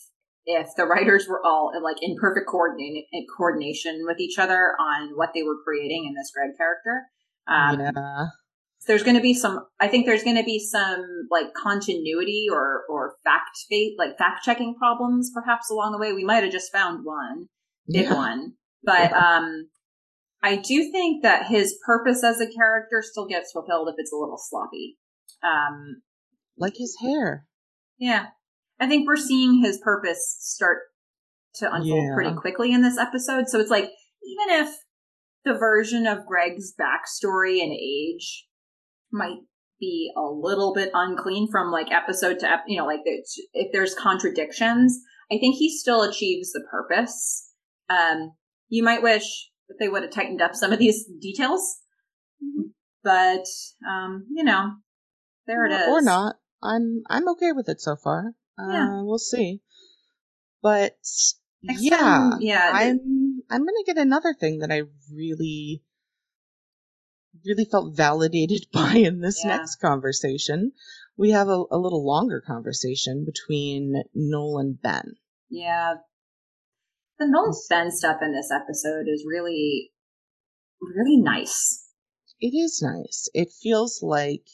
[0.46, 3.06] if the writers were all like in perfect coordinate
[3.38, 7.04] coordination with each other on what they were creating in this greg character.
[7.48, 8.28] Um yeah,
[8.88, 12.84] there's going to be some i think there's going to be some like continuity or
[12.90, 16.14] or fact fate like fact checking problems perhaps along the way.
[16.14, 17.48] We might have just found one
[17.88, 18.14] big yeah.
[18.14, 18.54] one.
[18.84, 19.70] But um
[20.42, 24.18] i do think that his purpose as a character still gets fulfilled if it's a
[24.18, 24.98] little sloppy.
[25.42, 26.02] Um
[26.58, 27.46] like his hair.
[27.98, 28.28] yeah
[28.80, 30.80] i think we're seeing his purpose start
[31.56, 32.16] to unfold Yeah.
[32.16, 34.76] pretty quickly in this episode so it's like even if
[35.46, 38.46] the version of greg's backstory and age
[39.12, 39.40] might
[39.80, 43.72] be a little bit unclean from like episode to ep- you know like it's, if
[43.74, 45.00] there's contradictions
[45.32, 47.52] i think he still achieves the purpose
[47.90, 48.32] um
[48.70, 51.80] you might wish that they would have tightened up some of these details
[53.04, 53.44] but
[53.90, 54.72] um you know
[55.48, 56.36] there it is Or not.
[56.64, 58.34] I'm I'm okay with it so far.
[58.58, 59.02] Uh, Yeah.
[59.04, 59.62] we'll see.
[60.62, 60.98] But
[61.62, 65.84] Next yeah, time- yeah, I'm I'm gonna get another thing that I really
[67.46, 69.58] really felt validated by in this Yeah.
[69.58, 70.72] next conversation.
[71.18, 75.16] We have a, a little longer conversation between Noel and Ben.
[75.50, 75.96] Yeah.
[77.20, 79.92] The Noel Ben stuff in this episode is really,
[80.82, 81.86] really nice.
[82.40, 83.30] It is nice.
[83.34, 84.46] It feels like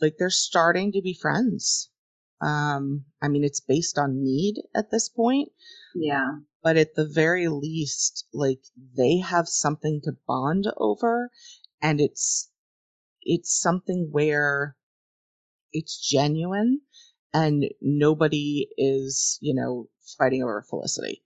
[0.00, 1.90] like they're starting to be friends.
[2.40, 5.50] Um, I mean, it's based on need at this point,
[5.94, 6.38] Yeah.
[6.62, 8.60] but at the very least, like
[8.96, 11.30] they have something to bond over,
[11.82, 12.50] and it's
[13.22, 14.76] it's something where
[15.72, 16.80] it's genuine,
[17.32, 19.88] and nobody is, you know,
[20.18, 21.22] fighting over Felicity.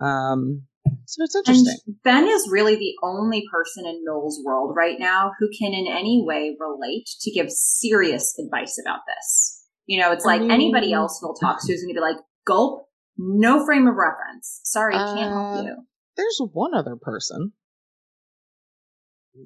[0.00, 0.66] Um,
[1.06, 1.96] so it's And interesting.
[2.04, 6.22] Ben is really the only person in Noel's world right now who can in any
[6.26, 9.64] way relate to give serious advice about this.
[9.86, 12.16] You know, it's like anybody else Noel talks to is going to be like,
[12.46, 14.60] gulp, no frame of reference.
[14.64, 15.76] Sorry, can't help Uh, you.
[16.16, 17.52] There's one other person.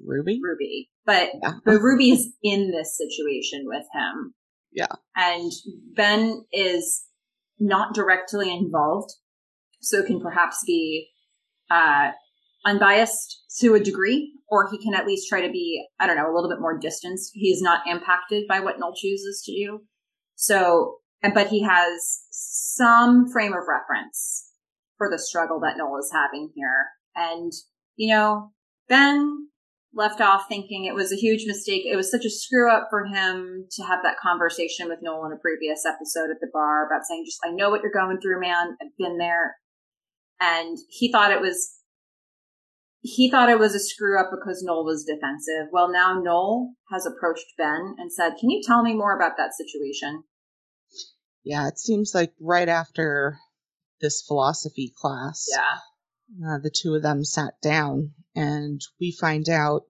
[0.05, 0.39] Ruby.
[0.41, 1.53] Ruby, but Yeah.
[1.65, 4.33] but Ruby's in this situation with him.
[4.71, 4.87] Yeah.
[5.15, 5.51] And
[5.95, 7.03] Ben is
[7.59, 9.11] not directly involved,
[9.81, 11.09] so can perhaps be
[11.71, 12.11] uh,
[12.65, 16.31] unbiased to a degree, or he can at least try to be, I don't know,
[16.31, 17.31] a little bit more distanced.
[17.33, 19.81] He's not impacted by what Noel chooses to do.
[20.35, 24.49] So, but he has some frame of reference
[24.97, 26.87] for the struggle that Noel is having here.
[27.15, 27.51] And,
[27.95, 28.51] you know,
[28.87, 29.47] Ben
[29.93, 31.83] left off thinking it was a huge mistake.
[31.85, 35.33] It was such a screw up for him to have that conversation with Noel in
[35.33, 38.39] a previous episode at the bar about saying, just, I know what you're going through,
[38.39, 38.77] man.
[38.81, 39.57] I've been there.
[40.43, 41.75] And he thought it was,
[43.01, 45.67] he thought it was a screw up because Noel was defensive.
[45.71, 49.51] Well, now Noel has approached Ben and said, can you tell me more about that
[49.53, 50.23] situation?
[51.43, 53.37] Yeah, it seems like right after
[54.01, 56.47] this philosophy class, Yeah.
[56.55, 59.83] uh, the two of them sat down and we find out.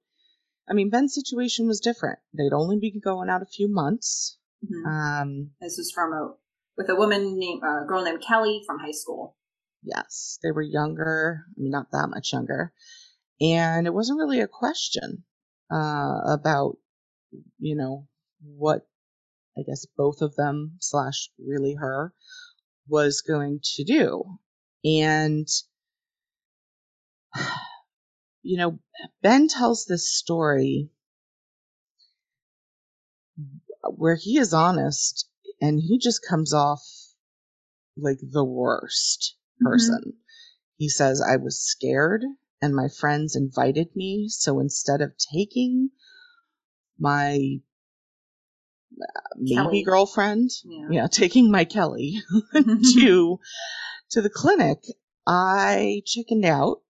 [0.70, 2.20] I mean, Ben's situation was different.
[2.34, 4.38] They'd only been going out a few months.
[4.66, 4.86] Mhm.
[4.86, 6.34] Um, This is from a,
[6.78, 9.38] with a woman named, a girl named Kelly from high school.
[9.84, 11.46] Yes, they were younger.
[11.48, 12.74] I mean, not that much younger.
[13.40, 15.24] And it wasn't really a question
[15.72, 16.78] uh, about,
[17.60, 18.08] you know,
[18.44, 18.88] what
[19.58, 22.14] I guess both of them slash really her
[22.88, 24.40] was going to do.
[24.86, 25.48] And,
[28.44, 28.80] you know,
[29.22, 30.90] Ben tells this story
[33.84, 35.28] where he is honest
[35.60, 36.84] and he just comes off
[37.98, 40.14] like the worst person.
[40.78, 42.24] He says, I was scared
[42.62, 44.28] and my friends invited me.
[44.30, 45.90] So instead of taking
[47.00, 47.60] my
[49.02, 49.84] uh, maybe Kelly.
[49.84, 50.88] girlfriend, Yeah.
[50.90, 52.22] yeah, taking my Kelly
[52.94, 53.40] to
[54.12, 54.80] to the clinic,
[55.26, 56.82] I chickened out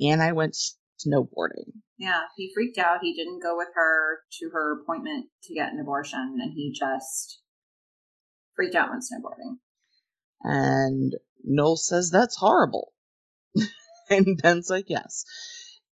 [0.00, 0.56] and I went
[0.98, 1.72] snowboarding.
[1.98, 2.98] Yeah, he freaked out.
[3.02, 7.40] He didn't go with her to her appointment to get an abortion, and he just
[8.56, 9.58] freaked out when snowboarding.
[10.42, 11.14] And
[11.44, 12.92] Noel says that's horrible.
[14.10, 15.24] and Ben's like, yes,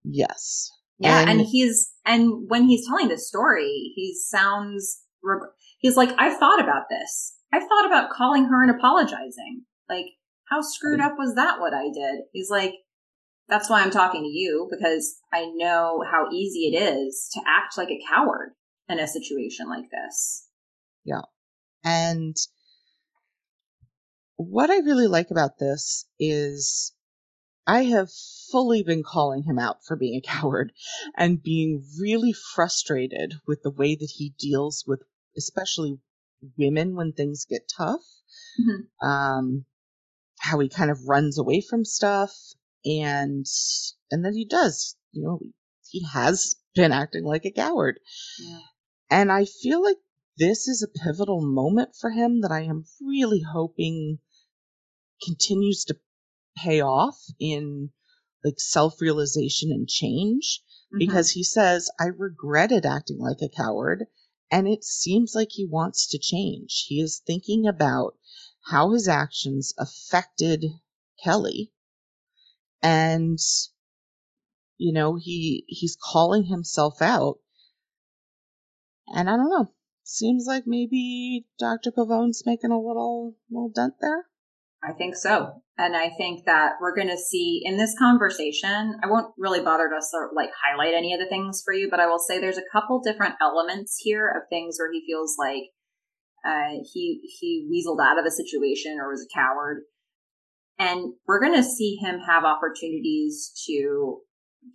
[0.03, 0.71] yes.
[0.99, 6.33] Yeah, and, he's and when he's telling the story, he sounds reg- he's like, "I
[6.33, 7.35] thought about this.
[7.51, 9.63] I thought about calling her and apologizing.
[9.89, 10.05] Like,
[10.49, 11.59] how screwed up was that?
[11.59, 12.75] What I did?" He's like,
[13.49, 17.77] "That's why I'm talking to you because I know how easy it is to act
[17.77, 18.53] like a coward
[18.87, 20.47] in a situation like this."
[21.03, 21.23] Yeah.
[21.83, 22.37] And
[24.49, 26.93] what I really like about this is
[27.65, 28.09] I have
[28.51, 30.73] fully been calling him out for being a coward
[31.17, 35.01] and being really frustrated with the way that he deals with
[35.37, 35.99] especially
[36.57, 38.03] women when things get tough.
[38.59, 38.87] Mhm.
[39.01, 39.65] Um,
[40.39, 42.35] how he kind of runs away from stuff
[42.85, 43.45] and
[44.11, 45.39] and then he does, you know,
[45.89, 47.99] he has been acting like a coward.
[48.39, 48.59] Yeah.
[49.09, 49.97] And I feel like
[50.37, 54.19] this is a pivotal moment for him that I am really hoping
[55.21, 55.99] continues to
[56.57, 57.91] pay off in
[58.43, 60.61] like self realization and change
[60.93, 60.99] Mhm.
[60.99, 64.07] because he says, I regretted acting like a coward.
[64.51, 66.85] And it seems like he wants to change.
[66.87, 68.17] He is thinking about
[68.69, 70.65] how his actions affected
[71.23, 71.73] Kelly.
[72.81, 73.39] And,
[74.77, 77.39] you know, he, he's calling himself out.
[79.07, 79.71] And I don't know.
[80.03, 81.91] Seems like maybe Dr.
[81.91, 84.27] Pavone's making a little, little dent there.
[84.83, 85.61] I think so.
[85.77, 89.87] And I think that we're going to see in this conversation, I won't really bother
[89.89, 92.39] to sort of like highlight any of the things for you, but I will say
[92.39, 95.71] there's a couple different elements here of things where he feels like
[96.45, 99.83] uh, he he weaseled out of a situation or was a coward.
[100.77, 104.19] And we're going to see him have opportunities to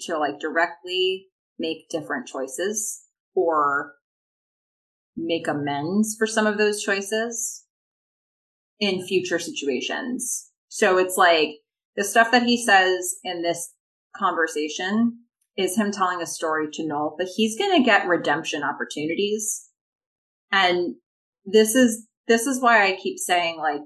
[0.01, 1.27] to like directly
[1.59, 3.03] make different choices
[3.35, 3.93] or
[5.17, 7.65] make amends for some of those choices
[8.81, 10.51] in future situations.
[10.68, 11.57] So it's like
[11.97, 13.72] the stuff that he says in this
[14.16, 15.18] conversation
[15.57, 19.68] is him telling a story to Noel, but he's going to get redemption opportunities.
[20.53, 20.95] And
[21.45, 23.81] this is, this is why I keep saying like,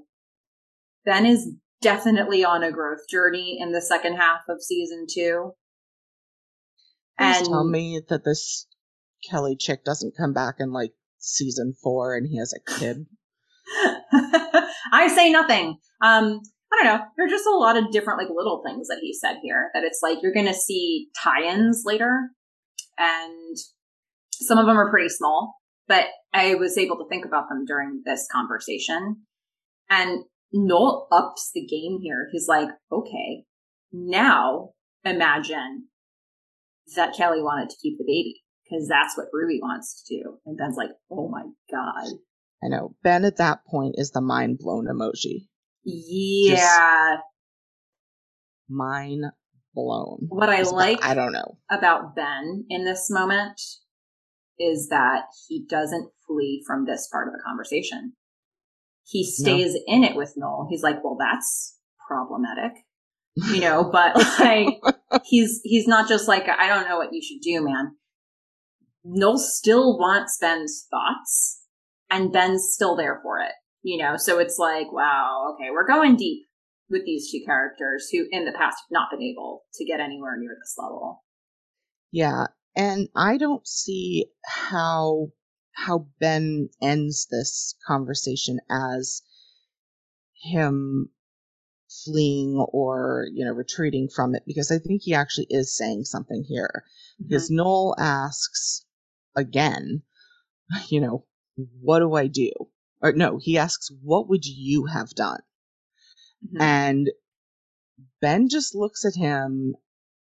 [1.05, 1.49] Ben is
[1.81, 5.51] definitely on a growth journey in the second half of season two.
[7.17, 8.67] Please And tell me that this
[9.29, 13.05] Kelly chick doesn't come back in like season four and he has a kid.
[14.91, 15.77] I say nothing.
[16.01, 16.41] Um,
[16.71, 17.05] I don't know.
[17.15, 19.83] There are just a lot of different, like, little things that he said here that
[19.83, 22.29] it's like you're going to see tie-ins later,
[22.97, 23.57] and
[24.33, 25.55] some of them are pretty small.
[25.87, 29.23] But I was able to think about them during this conversation,
[29.89, 32.27] and Noel ups the game here.
[32.31, 33.43] He's like, okay,
[33.91, 34.69] now
[35.03, 35.87] imagine
[36.95, 40.37] that Kelly wanted to keep the baby because that's what Ruby wants to do.
[40.45, 42.17] And Ben's like, oh my God.
[42.63, 42.95] I know.
[43.03, 45.47] Ben at that point is the mind blown emoji.
[45.83, 47.15] Yeah.
[47.15, 47.23] Just
[48.69, 49.25] mind
[49.73, 50.27] blown.
[50.29, 53.59] What I like I don't know about Ben in this moment
[54.59, 58.13] is that he doesn't flee from this part of the conversation.
[59.05, 59.81] He stays no.
[59.87, 60.67] in it with Noel.
[60.69, 62.71] He's like, well, that's problematic,
[63.35, 64.79] you know, but like,
[65.25, 67.95] he's, he's not just like, I don't know what you should do, man.
[69.03, 71.62] Noel still wants Ben's thoughts
[72.09, 73.51] and Ben's still there for it,
[73.81, 74.17] you know?
[74.17, 76.45] So it's like, wow, okay, we're going deep
[76.89, 80.37] with these two characters who in the past have not been able to get anywhere
[80.37, 81.23] near this level.
[82.11, 82.47] Yeah.
[82.75, 85.29] And I don't see how
[85.75, 89.23] how Ben ends this conversation as
[90.43, 91.09] him
[92.05, 96.43] fleeing or you know retreating from it because I think he actually is saying something
[96.47, 97.27] here mm-hmm.
[97.27, 98.85] because Noel asks
[99.35, 100.03] again
[100.89, 101.25] you know
[101.55, 102.51] what do I do
[103.01, 105.41] or no he asks what would you have done
[106.45, 106.61] mm-hmm.
[106.61, 107.09] and
[108.21, 109.75] Ben just looks at him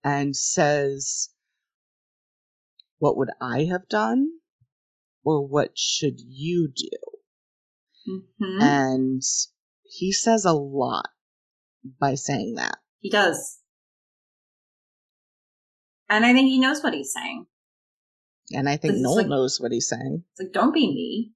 [0.04, 1.30] and says
[3.00, 4.30] what would I have done
[5.26, 6.90] or what should you do?
[8.08, 8.62] Mm-hmm.
[8.62, 9.22] And
[9.84, 11.10] he says a lot
[12.00, 12.78] by saying that.
[13.00, 13.60] He does.
[16.08, 17.48] And I think he knows what he's saying.
[18.56, 20.24] And I think Noel like, knows what he's saying.
[20.32, 21.32] It's like, don't be me.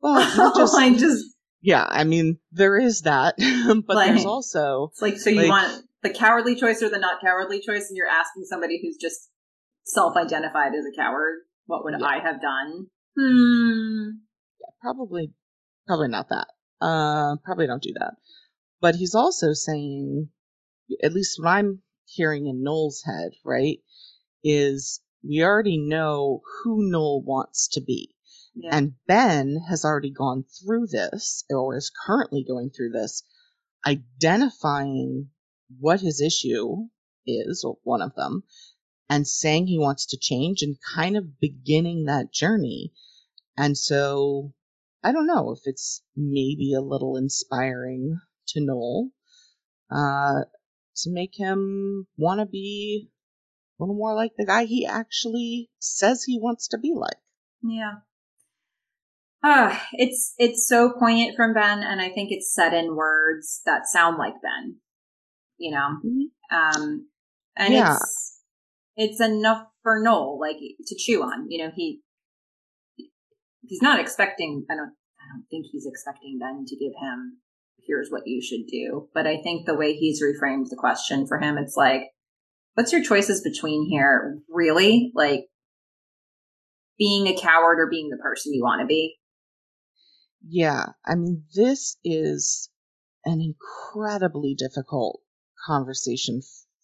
[0.00, 1.24] Well, not just, like just
[1.60, 3.34] yeah, I mean, there is that,
[3.86, 6.98] but like, there's also it's like so you like, want the cowardly choice or the
[6.98, 9.28] not cowardly choice, and you're asking somebody who's just
[9.84, 12.06] self-identified as a coward what would yeah.
[12.06, 12.86] I have done?
[13.16, 14.10] Hmm.
[14.60, 15.32] Yeah, probably,
[15.86, 16.48] probably not that.
[16.80, 18.14] Uh, probably don't do that.
[18.80, 20.28] But he's also saying,
[21.02, 23.78] at least what I'm hearing in Noel's head, right,
[24.42, 28.14] is we already know who Noel wants to be.
[28.54, 28.76] Yeah.
[28.76, 33.22] And Ben has already gone through this, or is currently going through this,
[33.86, 35.30] identifying
[35.78, 36.88] what his issue
[37.26, 38.42] is, or one of them,
[39.08, 42.92] and saying he wants to change and kind of beginning that journey.
[43.56, 44.52] And so
[45.02, 49.10] I don't know if it's maybe a little inspiring to Noel
[49.90, 50.44] uh,
[50.96, 53.10] to make him want to be
[53.80, 57.18] little more like the guy he actually says he wants to be like.
[57.62, 57.94] Yeah.
[59.42, 63.86] Uh, it's it's so poignant from Ben, and I think it's said in words that
[63.86, 64.76] sound like Ben.
[65.56, 66.56] You know, mm-hmm.
[66.56, 67.06] um,
[67.56, 67.96] and yeah.
[67.96, 68.40] it's
[68.96, 71.46] it's enough for Noel, like to chew on.
[71.48, 72.00] You know, he
[73.62, 74.66] he's not expecting.
[74.70, 74.92] I don't.
[75.20, 77.38] I don't think he's expecting Ben to give him.
[77.86, 79.08] Here's what you should do.
[79.14, 82.02] But I think the way he's reframed the question for him, it's like,
[82.80, 84.38] what's your choices between here?
[84.48, 85.44] Really, like
[86.98, 89.16] being a coward or being the person you want to be.
[90.48, 92.70] Yeah, I mean, this is
[93.26, 95.20] an incredibly difficult
[95.66, 96.40] conversation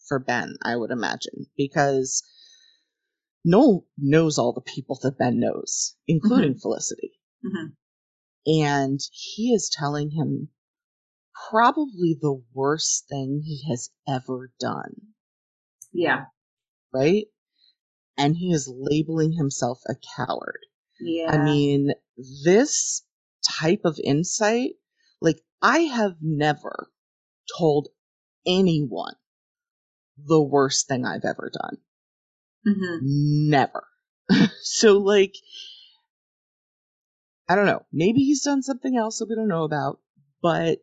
[0.07, 2.23] for Ben, I would imagine, because
[3.43, 6.61] Noel knows all the people that Ben knows, including mm-hmm.
[6.61, 7.13] Felicity.
[7.43, 8.61] Mm-hmm.
[8.63, 10.51] And he is telling him
[11.51, 15.16] probably the worst thing he has ever done.
[15.97, 16.25] Yeah.
[16.93, 17.27] Right?
[18.19, 20.59] And he is labeling himself a coward.
[21.01, 21.31] Yeah.
[21.31, 21.93] I mean,
[22.45, 23.03] this
[23.61, 24.73] type of insight,
[25.21, 26.91] like, I have never
[27.59, 27.89] told
[28.47, 29.15] anyone
[30.17, 31.79] the worst thing I've ever done.
[32.67, 33.51] Mm-hmm.
[33.51, 33.87] Never.
[34.63, 35.35] so, like,
[37.49, 37.85] I don't know.
[37.93, 40.01] Maybe he's done something else that we don't know about,
[40.43, 40.79] but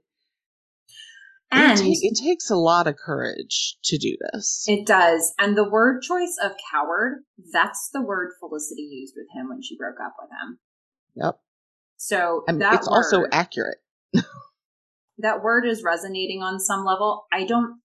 [1.54, 4.66] and it, ta- it, takes a lot of courage to do this.
[4.68, 5.34] It does.
[5.40, 9.78] And the word choice of coward, that's the word Felicity used with him when she
[9.78, 10.60] broke up with him.
[11.16, 11.40] Yep.
[11.98, 13.78] So I mean, it's word, also accurate.
[15.20, 17.26] that word is resonating on some level.
[17.32, 17.80] I don't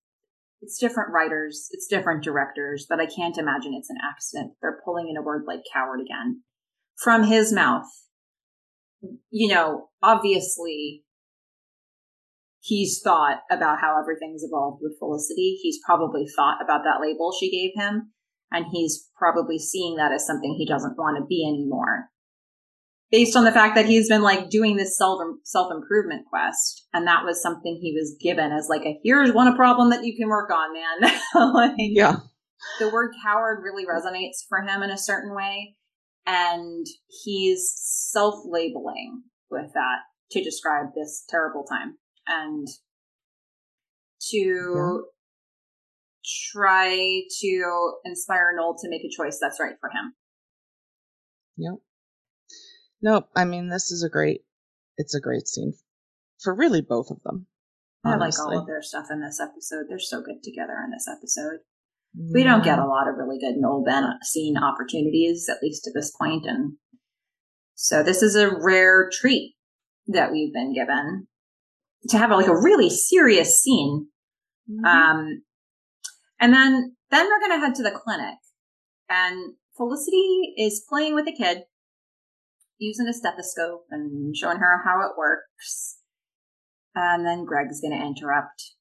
[0.60, 4.54] it's different writers, it's different directors, but I can't imagine it's an accident.
[4.60, 6.42] They're pulling in a word like coward again
[6.96, 7.86] from his mouth.
[9.30, 11.04] You know, obviously
[12.68, 15.58] he's thought about how everything's evolved with Felicity.
[15.62, 18.12] He's probably thought about that label she gave him,
[18.52, 22.10] and he's probably seeing that as something he doesn't want to be anymore
[23.10, 27.06] based on the fact that he's been like doing this self self improvement quest, and
[27.06, 30.28] that was something he was given as like a here's one problem that you can
[30.28, 31.12] work on, man.
[31.54, 32.16] like, yeah,
[32.78, 35.76] the word coward really resonates for him in a certain way,
[36.26, 36.86] and
[37.24, 40.00] he's self labeling with that
[40.32, 41.96] to describe this terrible time
[42.28, 42.66] and
[44.30, 45.04] to
[46.52, 50.14] try to inspire Noel to make a choice that's right for him.
[51.56, 51.74] Yep.
[53.00, 53.28] Nope.
[53.34, 54.42] I mean, this is a great.
[54.96, 55.74] It's a great scene
[56.42, 57.46] for really both of them.
[58.04, 59.86] I like all of their stuff in this episode.
[59.88, 61.60] They're so good together in this episode.
[62.14, 62.30] Yeah.
[62.32, 65.84] We don't get a lot of really good Noel Ben uh, scene opportunities, at least
[65.84, 66.74] to this point, and
[67.74, 69.54] so this is a rare treat
[70.08, 71.28] that we've been given
[72.08, 74.08] to have like a really serious scene.
[74.70, 74.84] Mm-hmm.
[74.84, 75.42] Um,
[76.40, 78.36] and then then we're gonna head to the clinic,
[79.08, 81.62] and Felicity is playing with a kid
[82.78, 85.98] using a stethoscope and showing her how it works.
[86.94, 88.74] And then Greg's going to interrupt.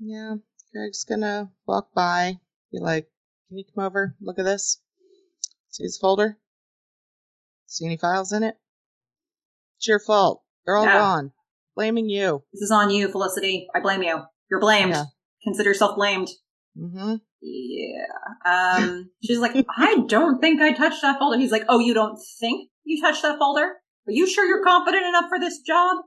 [0.00, 0.36] Yeah,
[0.72, 2.38] Greg's going to walk by,
[2.72, 3.08] be like,
[3.48, 4.16] Can you come over?
[4.20, 4.80] Look at this.
[5.68, 6.38] See this folder?
[7.66, 8.56] See any files in it?
[9.78, 10.42] It's your fault.
[10.66, 11.32] They're all gone.
[11.80, 12.44] Blaming you.
[12.52, 13.66] This is on you, Felicity.
[13.74, 14.20] I blame you.
[14.50, 14.92] You're blamed.
[14.92, 15.04] Yeah.
[15.42, 16.28] Consider yourself blamed.
[16.78, 17.14] Mm-hmm.
[17.40, 18.04] Yeah.
[18.44, 21.38] Um, she's like, I don't think I touched that folder.
[21.38, 23.62] He's like, Oh, you don't think you touched that folder?
[23.62, 26.04] Are you sure you're confident enough for this job?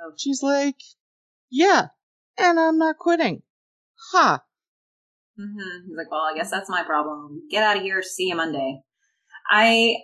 [0.00, 0.12] Oh.
[0.16, 0.76] She's like,
[1.50, 1.86] Yeah,
[2.38, 3.42] and I'm not quitting.
[4.12, 4.38] Ha.
[5.36, 5.42] Huh.
[5.42, 5.88] Mm-hmm.
[5.88, 7.42] He's like, Well, I guess that's my problem.
[7.50, 8.02] Get out of here.
[8.04, 8.82] See you Monday.
[9.50, 9.96] I.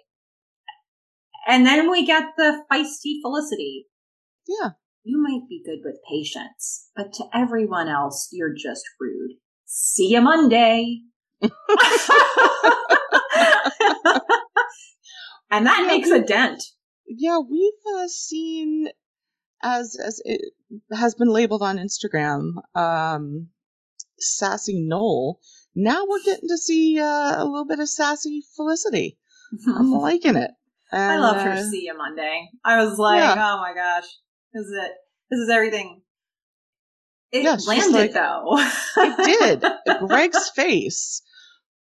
[1.46, 3.86] And then we get the feisty Felicity.
[4.50, 4.70] Yeah.
[5.02, 9.32] You might be good with patients, but to everyone else, you're just rude.
[9.64, 11.00] See you Monday.
[11.42, 11.50] and
[15.66, 16.62] that yeah, makes a dent.
[17.06, 18.88] Yeah, we've uh, seen
[19.62, 20.40] as as it
[20.92, 23.48] has been labeled on Instagram, um,
[24.18, 25.40] sassy Noel.
[25.74, 29.18] Now we're getting to see uh, a little bit of sassy Felicity.
[29.66, 30.50] I'm liking it.
[30.92, 31.50] And, I love her.
[31.52, 32.50] Uh, see you Monday.
[32.64, 33.34] I was like, yeah.
[33.38, 34.06] oh my gosh,
[34.52, 34.92] this is it.
[35.30, 36.02] This is everything
[37.32, 38.58] it yeah, landed like, though.
[38.96, 39.98] it did.
[40.08, 41.22] Greg's face.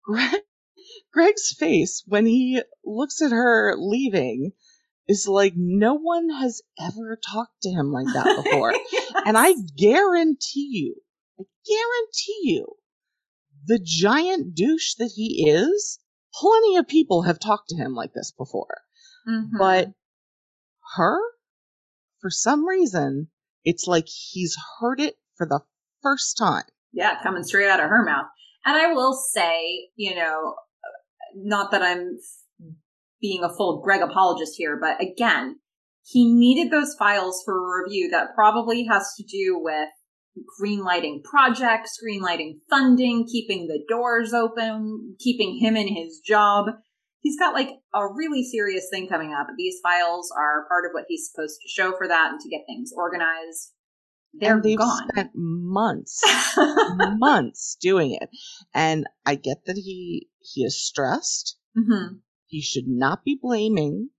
[0.04, 0.40] Greg,
[1.12, 4.52] Greg's face when he looks at her leaving
[5.08, 8.72] is like no one has ever talked to him like that before.
[8.92, 9.12] yes.
[9.26, 10.96] And I guarantee you,
[11.38, 12.66] I guarantee you,
[13.66, 15.98] the giant douche that he is,
[16.32, 18.82] plenty of people have talked to him like this before.
[19.28, 19.58] Mm-hmm.
[19.58, 19.92] But
[20.94, 21.18] her,
[22.20, 23.28] for some reason,
[23.64, 25.60] it's like he's heard it for the
[26.02, 26.64] first time.
[26.92, 28.26] Yeah, coming straight out of her mouth.
[28.64, 30.54] And I will say, you know,
[31.34, 32.18] not that I'm
[33.20, 35.60] being a full Greg apologist here, but again,
[36.04, 39.88] he needed those files for a review that probably has to do with
[40.60, 46.66] greenlighting projects, greenlighting funding, keeping the doors open, keeping him in his job.
[47.22, 49.48] He's got like a really serious thing coming up.
[49.56, 52.62] These files are part of what he's supposed to show for that and to get
[52.66, 53.72] things organized.
[54.32, 55.08] They're and they've gone.
[55.08, 56.22] spent months,
[57.18, 58.30] months doing it.
[58.74, 61.56] And I get that he he is stressed.
[61.76, 62.16] Mm-hmm.
[62.46, 64.10] He should not be blaming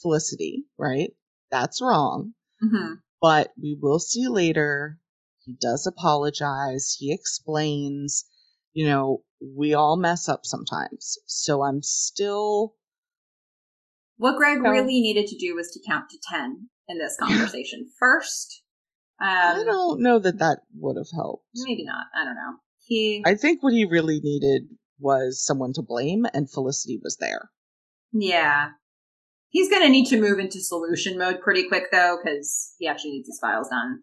[0.00, 1.12] Felicity, right?
[1.50, 2.34] That's wrong.
[2.62, 2.94] Mm-hmm.
[3.20, 4.98] But we will see later.
[5.44, 6.96] He does apologize.
[6.98, 8.24] He explains.
[8.72, 11.18] You know, we all mess up sometimes.
[11.26, 12.74] So I'm still.
[14.16, 17.88] What Greg really needed to do was to count to 10 in this conversation.
[17.98, 18.62] First,
[19.20, 21.44] um, I don't know that that would have helped.
[21.54, 22.06] Maybe not.
[22.14, 22.56] I don't know.
[22.84, 23.22] He.
[23.26, 24.62] I think what he really needed
[24.98, 27.50] was someone to blame, and Felicity was there.
[28.12, 28.70] Yeah.
[29.48, 33.12] He's going to need to move into solution mode pretty quick, though, because he actually
[33.12, 34.00] needs these files done.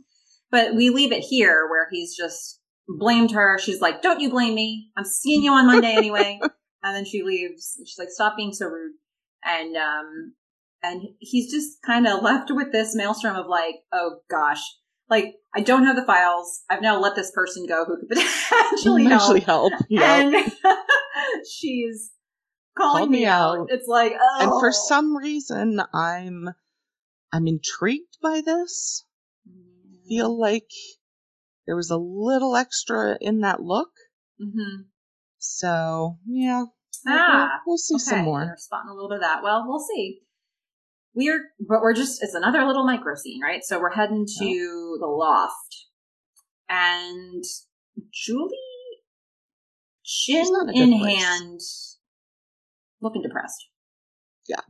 [0.52, 3.58] But we leave it here where he's just blamed her.
[3.60, 4.92] She's like, Don't you blame me.
[4.98, 6.40] I'm seeing you on Monday anyway.
[6.84, 7.78] and then she leaves.
[7.86, 8.94] She's like, Stop being so rude.
[9.44, 10.34] And, um,
[10.84, 14.62] and he's just kind of left with this maelstrom of like, oh gosh,
[15.10, 16.64] like I don't have the files.
[16.70, 19.22] I've now let this person go who could potentially help.
[19.22, 19.74] Actually help.
[19.92, 20.36] And
[21.50, 22.12] she's
[22.78, 23.60] calling Called me out.
[23.60, 23.68] out.
[23.70, 24.38] It's like, oh.
[24.42, 24.88] And for oh.
[24.88, 26.50] some reason, I'm
[27.34, 29.06] I'm intrigued by this.
[29.48, 30.08] Mm.
[30.08, 30.70] Feel like
[31.68, 33.92] there was a little extra in that look.
[34.42, 34.84] Mm-hmm.
[35.38, 36.66] So yeah,
[37.08, 38.04] ah, we'll, we'll see okay.
[38.04, 38.46] some more.
[38.46, 39.44] They're spotting a little bit of that.
[39.44, 40.22] Well, we'll see
[41.18, 43.64] we're but we're just it's another little micro scene, right?
[43.64, 44.98] So we're heading to oh.
[45.00, 45.86] the loft,
[46.70, 47.44] and
[48.14, 48.50] Julie,
[50.04, 51.20] chin in place.
[51.20, 51.60] hand,
[53.02, 53.68] looking depressed.
[54.48, 54.62] Yeah.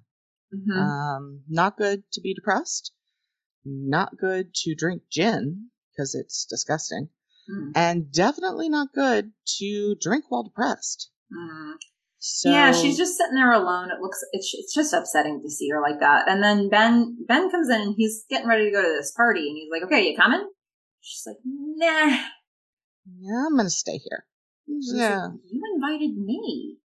[0.55, 0.79] Mm-hmm.
[0.79, 2.93] Um, not good to be depressed.
[3.65, 7.09] Not good to drink gin because it's disgusting.
[7.49, 7.71] Mm.
[7.75, 11.09] And definitely not good to drink while depressed.
[11.33, 11.73] Mm.
[12.19, 13.89] So yeah, she's just sitting there alone.
[13.91, 16.27] It looks it's it's just upsetting to see her like that.
[16.27, 19.47] And then Ben Ben comes in and he's getting ready to go to this party,
[19.47, 20.45] and he's like, "Okay, you coming?"
[20.99, 22.17] She's like, "Nah,
[23.19, 24.25] Yeah, I'm gonna stay here.
[24.65, 25.27] She's Yeah.
[25.27, 26.77] like, you invited me.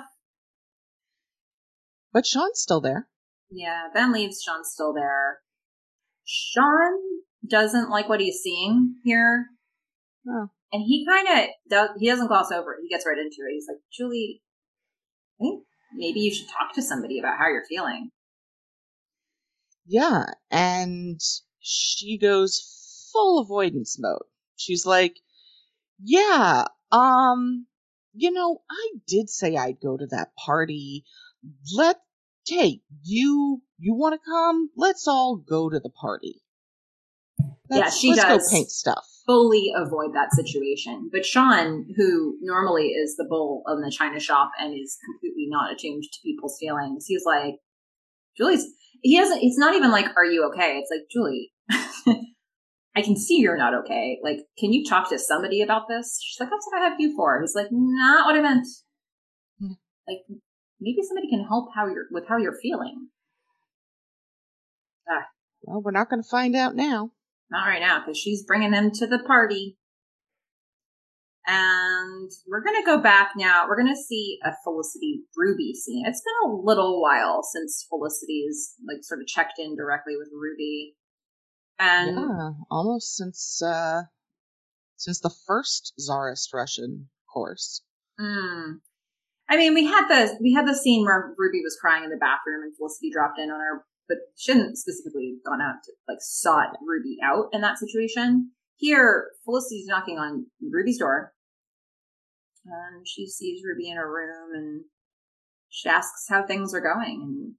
[2.14, 3.08] But Sean's still there.
[3.50, 4.42] Yeah, Ben leaves.
[4.42, 5.40] Sean's still there.
[6.26, 7.00] Sean
[7.48, 9.48] doesn't like what he's seeing here.
[10.28, 10.50] Oh.
[10.72, 12.80] And he kind of does, he doesn't gloss over it.
[12.84, 13.54] He gets right into it.
[13.54, 14.42] He's like, Julie,
[15.40, 15.64] I think
[15.96, 18.12] maybe you should talk to somebody about how you're feeling.
[19.86, 21.20] Yeah, and
[21.60, 24.22] she goes full avoidance mode.
[24.56, 25.20] She's like,
[26.02, 27.66] "Yeah, um,
[28.14, 31.04] you know, I did say I'd go to that party.
[31.76, 31.98] Let
[32.48, 34.70] hey, you you want to come?
[34.76, 36.42] Let's all go to the party."
[37.70, 38.50] Yeah, Let's- she let's does.
[38.50, 39.06] go paint stuff.
[39.26, 41.10] Fully avoid that situation.
[41.12, 45.72] But Sean, who normally is the bull in the china shop and is completely not
[45.72, 47.56] attuned to people's feelings, he's like,
[48.36, 48.66] Julie's,
[49.02, 50.80] he doesn't, it's not even like, are you okay?
[50.80, 51.54] It's like, Julie,
[52.96, 54.20] I can see you're not okay.
[54.24, 56.20] Like, can you talk to somebody about this?
[56.22, 57.40] She's like, that's what I have you for.
[57.40, 58.68] He's like, not what I meant.
[59.60, 59.74] Hmm.
[60.08, 60.18] Like,
[60.82, 63.08] maybe somebody can help how you're, with how you're feeling.
[65.64, 67.12] Well, we're not going to find out now.
[67.50, 69.78] Not right now, because she's bringing them to the party.
[71.46, 73.66] And we're going to go back now.
[73.68, 76.04] We're going to see a Felicity Ruby scene.
[76.06, 80.96] It's been a little while since Felicity's like sort of checked in directly with Ruby.
[81.80, 84.04] And yeah, almost since uh
[84.98, 87.82] since the first Tsarist Russian course.
[88.20, 88.76] mm,
[89.52, 92.16] I mean, we had the we had the scene where Ruby was crying in the
[92.16, 96.20] bathroom and Felicity dropped in on her, but she hadn't specifically gone out to like
[96.22, 98.52] sought Ruby out in that situation.
[98.78, 101.34] Here, Felicity's knocking on Ruby's door,
[102.66, 104.86] and she sees Ruby in her room, and
[105.68, 107.22] she asks how things are going.
[107.22, 107.56] And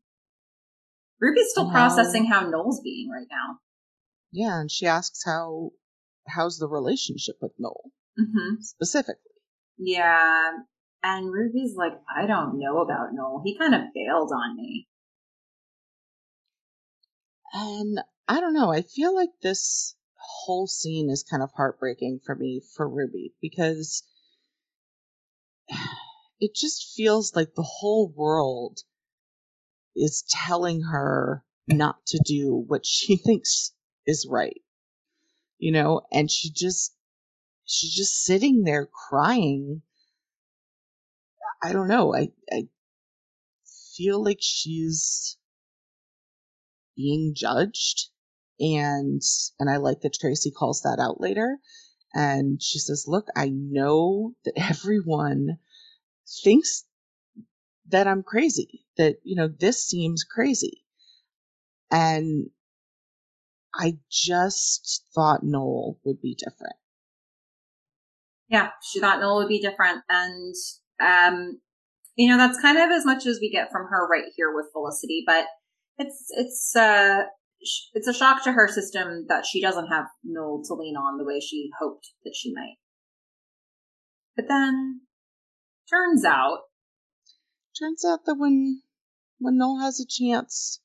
[1.20, 3.58] Ruby's still And processing how Noel's being right now.
[4.32, 5.72] Yeah, and she asks how
[6.26, 9.20] how's the relationship with Noel hmm specifically.
[9.76, 10.52] Yeah,
[11.02, 13.42] and Ruby's like, I don't know about Noel.
[13.44, 14.88] He kind of bailed on me.
[17.52, 22.34] And I don't know, I feel like this whole scene is kind of heartbreaking for
[22.34, 24.04] me for Ruby because
[26.40, 28.80] it just feels like the whole world
[29.94, 33.72] is telling her not to do what she thinks
[34.06, 34.62] is right.
[35.58, 36.94] You know, and she just
[37.64, 39.82] she's just sitting there crying.
[41.62, 42.14] I don't know.
[42.14, 42.68] I I
[43.96, 45.36] feel like she's
[46.96, 48.10] being judged
[48.60, 49.20] and
[49.58, 51.58] and I like that Tracy calls that out later
[52.14, 55.58] and she says, "Look, I know that everyone
[56.44, 56.84] thinks
[57.88, 58.84] that I'm crazy.
[58.96, 60.84] That, you know, this seems crazy."
[61.90, 62.50] And
[63.74, 66.76] I just thought Noel would be different.
[68.48, 70.02] Yeah, she thought Noel would be different.
[70.08, 70.54] And,
[71.00, 71.60] um,
[72.16, 74.66] you know, that's kind of as much as we get from her right here with
[74.72, 75.46] Felicity, but
[75.98, 77.22] it's, it's, uh,
[77.94, 81.24] it's a shock to her system that she doesn't have Noel to lean on the
[81.24, 82.76] way she hoped that she might.
[84.36, 85.02] But then,
[85.88, 86.60] turns out,
[87.78, 88.82] Turns out that when
[89.38, 90.80] when Noel has a chance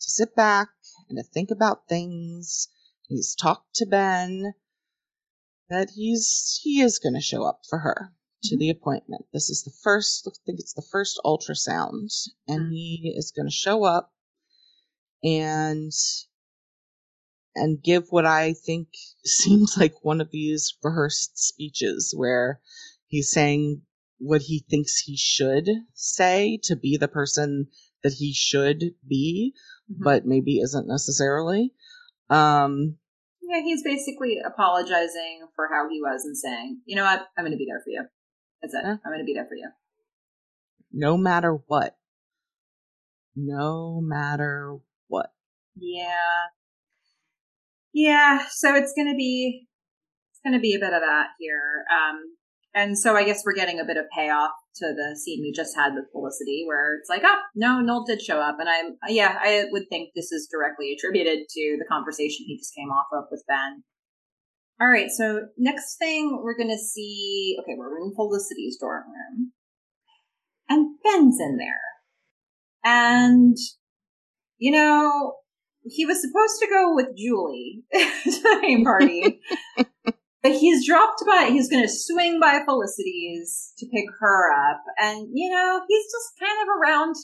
[0.00, 0.70] to sit back
[1.08, 2.68] and to think about things,
[3.06, 4.54] he's talked to Ben,
[5.68, 8.14] that he's he is going to show up for her
[8.44, 9.24] to the appointment.
[9.32, 12.10] This is the first, I think it's the first ultrasound,
[12.46, 12.70] and Mhm.
[12.72, 14.12] he is going to show up
[15.22, 15.92] and
[17.54, 18.88] and give what I think
[19.24, 22.60] seems like one of these rehearsed speeches where
[23.06, 23.82] he's saying
[24.18, 27.68] what he thinks he should say to be the person
[28.02, 29.54] that he should be,
[29.90, 30.04] Mhm.
[30.04, 31.72] but maybe isn't necessarily.
[32.28, 32.98] Um,
[33.42, 37.52] yeah, he's basically apologizing for how he was and saying, you know what, I'm going
[37.52, 38.04] to be there for you.
[38.72, 38.86] That's it.
[38.86, 38.96] Yeah.
[39.04, 39.68] I'm going to be there for you.
[40.92, 41.96] no matter what.
[43.34, 45.32] No matter what.
[45.76, 46.46] Yeah.
[47.92, 49.68] Yeah, so it's gonna be
[50.30, 51.84] it's gonna be a bit of that here.
[51.90, 52.36] Um
[52.74, 55.74] and so I guess we're getting a bit of payoff to the scene we just
[55.74, 59.38] had with Felicity where it's like, oh no, Noel did show up and I'm yeah,
[59.40, 63.24] I would think this is directly attributed to the conversation he just came off of
[63.30, 63.82] with Ben.
[64.80, 69.52] All right, so next thing we're gonna see okay, we're in Felicity's dorm room.
[70.68, 71.80] And Ben's in there.
[72.84, 73.56] And
[74.58, 75.34] you know,
[75.88, 79.40] he was supposed to go with Julie to the name party,
[80.42, 81.48] but he's dropped by.
[81.50, 86.38] He's going to swing by Felicity's to pick her up, and you know he's just
[86.40, 87.14] kind of around.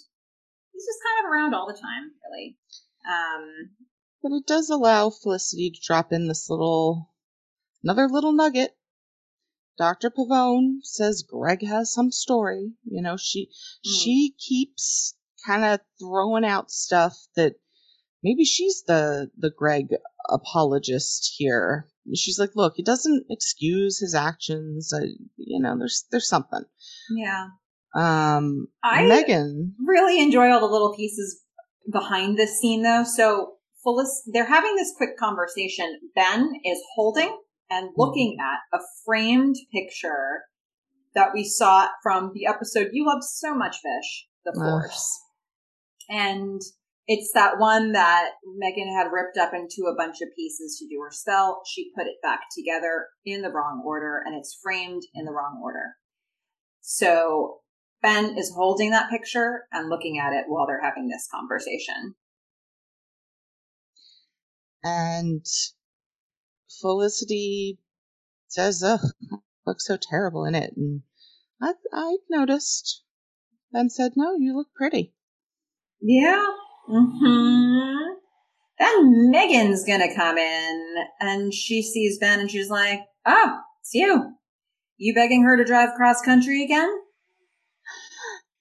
[0.72, 2.56] He's just kind of around all the time, really.
[3.06, 3.70] Um,
[4.22, 7.10] But it does allow Felicity to drop in this little,
[7.82, 8.76] another little nugget.
[9.78, 10.10] Dr.
[10.10, 12.72] Pavone says Greg has some story.
[12.84, 13.48] You know, she,
[13.84, 13.90] Hmm.
[13.92, 15.16] she keeps
[15.46, 17.54] kind of throwing out stuff that
[18.22, 19.86] maybe she's the, the Greg
[20.28, 21.88] apologist here.
[22.14, 24.92] She's like, look, it doesn't excuse his actions.
[24.92, 25.06] Uh,
[25.36, 26.64] you know, there's, there's something.
[27.14, 27.48] yeah.
[27.94, 31.42] Um, I- Meghan, really enjoy all the little pieces
[31.92, 33.04] behind this scene though.
[33.04, 33.54] So
[33.84, 36.00] Phyllis, they're having this quick conversation.
[36.14, 37.36] Ben is holding
[37.72, 38.00] and hmm.
[38.00, 40.42] looking at a framed picture
[41.14, 44.62] that we saw from the episode You Love So Much Fish, The Ugh.
[44.62, 45.20] Force.
[46.08, 46.60] And
[47.06, 48.30] it's that one that
[48.62, 51.62] Meghan had ripped up into a bunch of pieces to do her spell.
[51.66, 55.60] She put it back together in the wrong order and it's framed in the wrong
[55.62, 55.96] order.
[56.80, 57.58] So
[58.02, 62.14] Ben is holding that picture and looking at it while they're having this conversation.
[64.84, 65.46] and
[66.82, 67.78] Felicity
[68.48, 69.00] says, "Ugh,
[69.64, 71.02] looks so terrible in it." And
[71.60, 73.02] I, I noticed.
[73.72, 75.14] and said, "No, you look pretty."
[76.02, 76.44] Yeah.
[76.90, 78.14] Mm-hmm.
[78.78, 84.34] Then Meghan's gonna come in and she sees Ben and she's like, Oh, it's you.
[84.96, 86.90] You begging her to drive cross country again?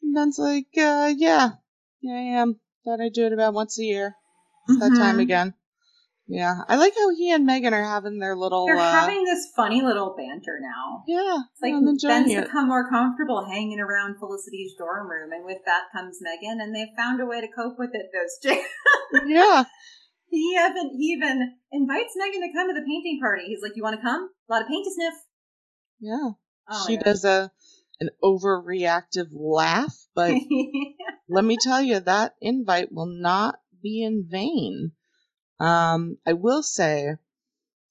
[0.04, 1.52] And Ben's like, uh, "Yeah,
[2.02, 2.60] yeah, I am.
[2.86, 4.16] Thought I'd do it about once a year.
[4.70, 5.22] It's that time Mhm.
[5.22, 5.54] again."
[6.32, 8.66] Yeah, I like how he and Meghan are having their little.
[8.66, 11.04] They're uh, having this funny little banter now.
[11.06, 12.46] yeah, It's like Ben's it.
[12.46, 16.96] become more comfortable hanging around Felicity's dorm room, and with that comes Meghan, and they've
[16.96, 18.06] found a way to cope with it.
[18.16, 18.64] Those two.
[19.28, 19.66] yeah,
[20.30, 23.44] he even he even invites Meghan to come to the painting party.
[23.48, 24.30] He's like, "You want to come?
[24.50, 25.14] A lot of paint to sniff."
[26.00, 26.30] yeah.
[26.70, 27.52] Oh she does a
[28.00, 30.42] an overreactive laugh, but gosh.
[31.30, 34.94] let me tell you that invite will not be in vain.
[35.62, 37.16] Um, I will say, I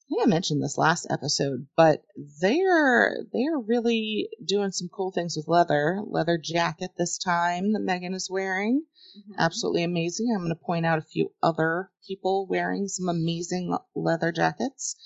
[0.08, 2.02] think I mentioned this last episode, but
[2.42, 6.00] they are they are really doing some cool things with leather.
[6.04, 8.84] Leather jacket this time that Meghan is wearing,
[9.16, 9.36] Mhm.
[9.38, 10.32] absolutely amazing.
[10.32, 14.96] I'm going to point out a few other people wearing some amazing leather jackets.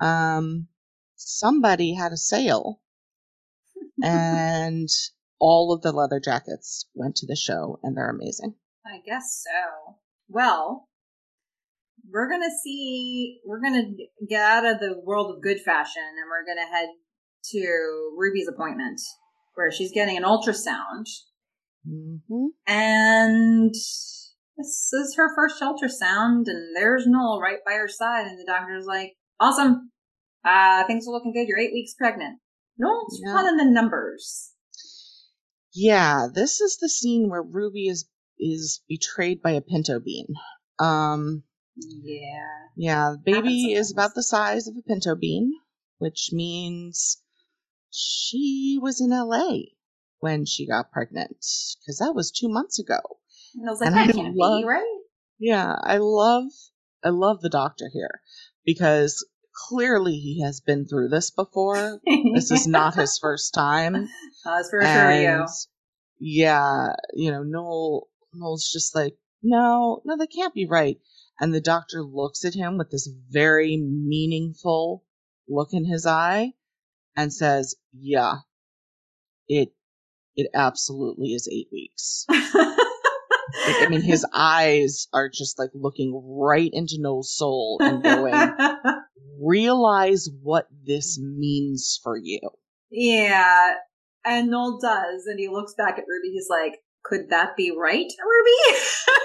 [0.00, 0.36] Yeah.
[0.38, 0.68] Um,
[1.16, 2.80] somebody had a sale,
[4.02, 4.88] and
[5.38, 8.54] all of the leather jackets went to the show, and they're amazing.
[8.86, 9.96] I guess so.
[10.28, 10.88] Well,
[12.10, 13.40] we're gonna see.
[13.44, 13.90] We're gonna
[14.28, 16.88] get out of the world of good fashion, and we're gonna head
[17.52, 19.00] to Ruby's appointment,
[19.54, 21.06] where she's getting an ultrasound,
[21.84, 23.70] hmm and
[24.56, 28.86] this is her first ultrasound, and there's Noel right by her side, and the doctor's
[28.86, 29.92] like, "Awesome,
[30.44, 31.46] uh, things are looking good.
[31.46, 32.40] You're eight weeks pregnant."
[32.78, 33.32] Noel's Yeah.
[33.32, 34.52] running the numbers.
[35.72, 40.26] Yeah, this is the scene where Ruby is is betrayed by a pinto bean.
[40.78, 41.44] Um,
[41.76, 42.48] Yeah.
[42.76, 45.52] yeah, the baby is about the size of a pinto bean,
[45.98, 47.20] which means
[47.90, 49.58] she was in LA
[50.20, 51.36] when she got pregnant
[51.80, 52.98] because that was two months ago.
[53.54, 55.00] And I was like, And that I can't love- be right.
[55.38, 56.44] Yeah, I love
[57.04, 58.20] I love the doctor here
[58.64, 59.24] because
[59.68, 62.00] clearly he has been through this before.
[62.34, 64.08] This is not his first time.
[64.44, 65.46] That's for sure you.
[66.18, 70.98] Yeah, you know, Noel Noel's just like, no, no, that can't be right.
[71.40, 75.04] And the doctor looks at him with this very meaningful
[75.48, 76.52] look in his eye
[77.16, 78.36] and says, Yeah,
[79.48, 79.70] it
[80.34, 82.26] it absolutely is eight weeks.
[83.66, 88.34] Like, I mean, his eyes are just like looking right into Noel's soul and going,
[89.40, 92.40] realize what this means for you.
[92.90, 93.74] yeah.
[94.24, 96.32] And Noel does, and he looks back at Ruby.
[96.32, 98.78] He's like, "Could that be right, Ruby?"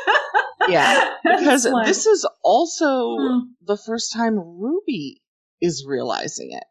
[0.70, 5.22] Yeah, Because like, this is also hmm, the first time Ruby
[5.62, 6.64] is realizing it,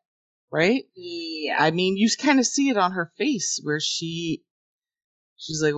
[0.52, 0.84] right?
[0.96, 4.42] yeah, I mean, you kind of see it on her face where she,
[5.36, 5.74] she's like,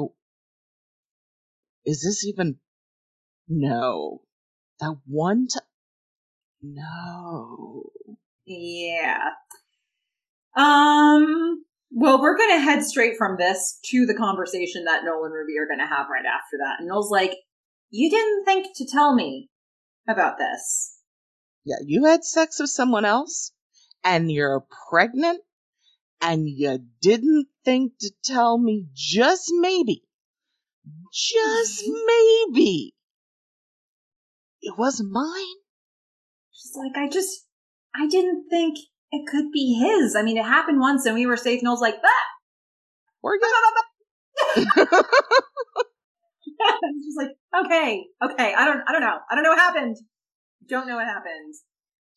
[1.84, 2.56] is this even,
[3.48, 4.22] no,
[4.80, 5.62] that one time,
[6.62, 7.90] no.
[8.46, 9.30] yeah.
[10.56, 11.64] Um.
[11.94, 15.66] Well, we're gonna head straight from this to the conversation that Noel and Ruby are
[15.68, 16.76] gonna have right after that.
[16.78, 17.34] And Noel's like,
[17.92, 19.50] "You didn't think to tell me
[20.08, 20.98] about this."
[21.64, 23.52] Yeah, you had sex with someone else
[24.02, 25.42] and you're pregnant
[26.20, 30.02] and you didn't think to tell me just maybe,
[31.12, 32.94] just maybe
[34.60, 35.56] it wasn't mine.
[36.52, 37.46] She's like, I just,
[37.94, 38.78] I didn't think
[39.10, 40.16] it could be his.
[40.16, 41.60] I mean, it happened once and we were safe.
[41.60, 42.26] And I was like, ah!
[43.22, 45.04] We're good.
[47.04, 47.30] She's like,
[47.64, 49.96] okay, okay, I don't, I don't know, I don't know what happened.
[50.68, 51.54] Don't know what happened.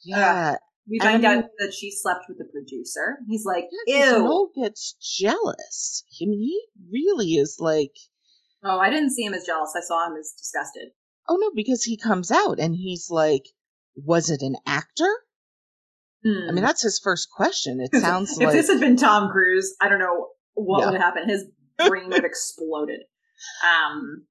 [0.03, 0.55] Yeah.
[0.87, 3.17] We find out that she slept with the producer.
[3.27, 4.19] He's like, Yeah, ew.
[4.23, 6.03] Noel gets jealous.
[6.21, 7.93] I mean, he really is like,
[8.63, 9.73] Oh, I didn't see him as jealous.
[9.75, 10.89] I saw him as disgusted.
[11.27, 13.45] oh no, because he comes out and he's like,
[13.95, 15.09] was it an actor?
[16.23, 17.79] I mean, that's his first question.
[17.79, 18.41] It sounds Hmm.
[18.41, 20.85] if like this had been Tom Cruise, I don't know what Yeah.
[20.91, 21.29] would have happened.
[21.31, 21.45] His
[21.79, 23.01] brain would have exploded.
[23.63, 24.25] Um,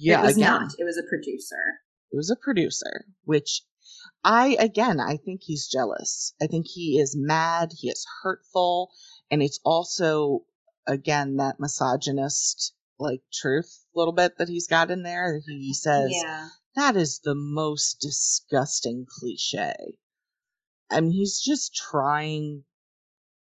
[0.00, 0.72] yeah, it was again, not.
[0.78, 1.80] It was a producer.
[2.12, 3.62] it was a producer, which
[4.24, 6.34] I again I think he's jealous.
[6.40, 8.90] I think he is mad, he is hurtful,
[9.30, 10.44] and it's also
[10.86, 16.10] again that misogynist like truth a little bit that he's got in there he says
[16.12, 16.48] yeah.
[16.76, 19.74] that is the most disgusting cliche.
[20.90, 22.64] I mean he's just trying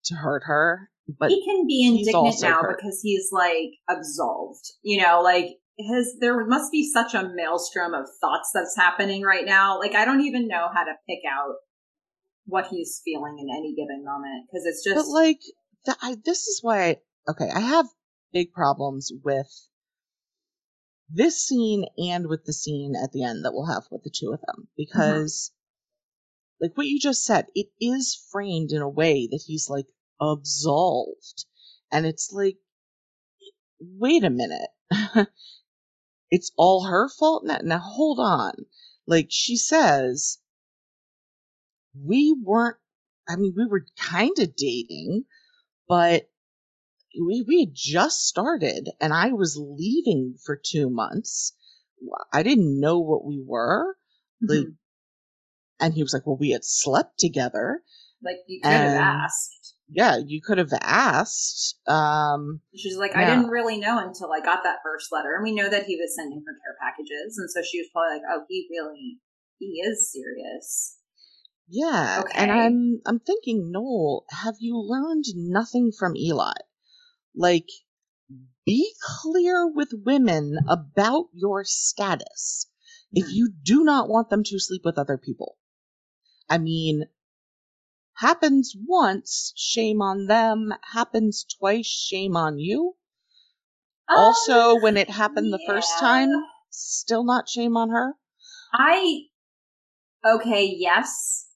[0.05, 2.79] to hurt her, but he can be indignant now hurt.
[2.79, 4.73] because he's like absolved.
[4.83, 9.47] You know, like his there must be such a maelstrom of thoughts that's happening right
[9.47, 9.79] now.
[9.79, 11.55] Like I don't even know how to pick out
[12.49, 15.39] what he's feeling in any given moment because it's just but like
[16.01, 16.97] I, this is why I,
[17.29, 17.87] okay i have
[18.33, 19.47] big problems with
[21.11, 24.33] this scene and with the scene at the end that we'll have with the two
[24.33, 24.73] of them mm-hmm.
[24.79, 25.53] because
[26.59, 29.87] like what you just said it is framed in a way that he's like
[30.21, 31.45] absolved
[31.93, 32.57] and it's like
[33.79, 34.71] wait a minute
[36.31, 38.53] it's all her fault now, now hold on
[39.07, 40.39] like she says
[41.95, 42.77] we weren't
[43.29, 45.25] I mean, we were kind of dating,
[45.87, 46.31] but
[47.15, 51.53] we we had just started, and I was leaving for two months.
[52.33, 53.97] I didn't know what we were,
[54.41, 54.77] like, Mhm.
[55.81, 57.83] and he was like, "Well, we had slept together."
[58.23, 59.58] like you could have asked.
[59.91, 61.79] Yeah, you could have asked.
[61.87, 65.35] Um, She's like, I didn't really know until I got that first letter.
[65.35, 67.39] And we know that he was sending her care packages.
[67.39, 69.19] And so she was probably like, oh, he really,
[69.59, 70.97] he is serious.
[71.69, 72.39] yeah, Okay.
[72.39, 76.53] and I'm I'm thinking, Noel, have you learned nothing from Eli?
[77.35, 77.69] Like,
[78.67, 82.67] be clear with women about your status.
[83.11, 83.33] if Hmm.
[83.33, 85.57] you do not want them to sleep with other people.
[86.51, 87.05] I mean,
[88.19, 90.73] happens once, shame on them.
[90.93, 92.97] Happens twice, shame on you.
[94.09, 96.31] Also, Um, when it happened the first time,
[96.71, 98.15] still not shame on her.
[98.73, 99.27] I,
[100.25, 101.49] okay, yes.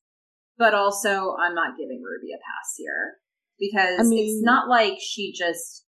[0.58, 3.18] But also, I'm not giving Ruby a pass here.
[3.58, 5.86] Because I it's not like she just,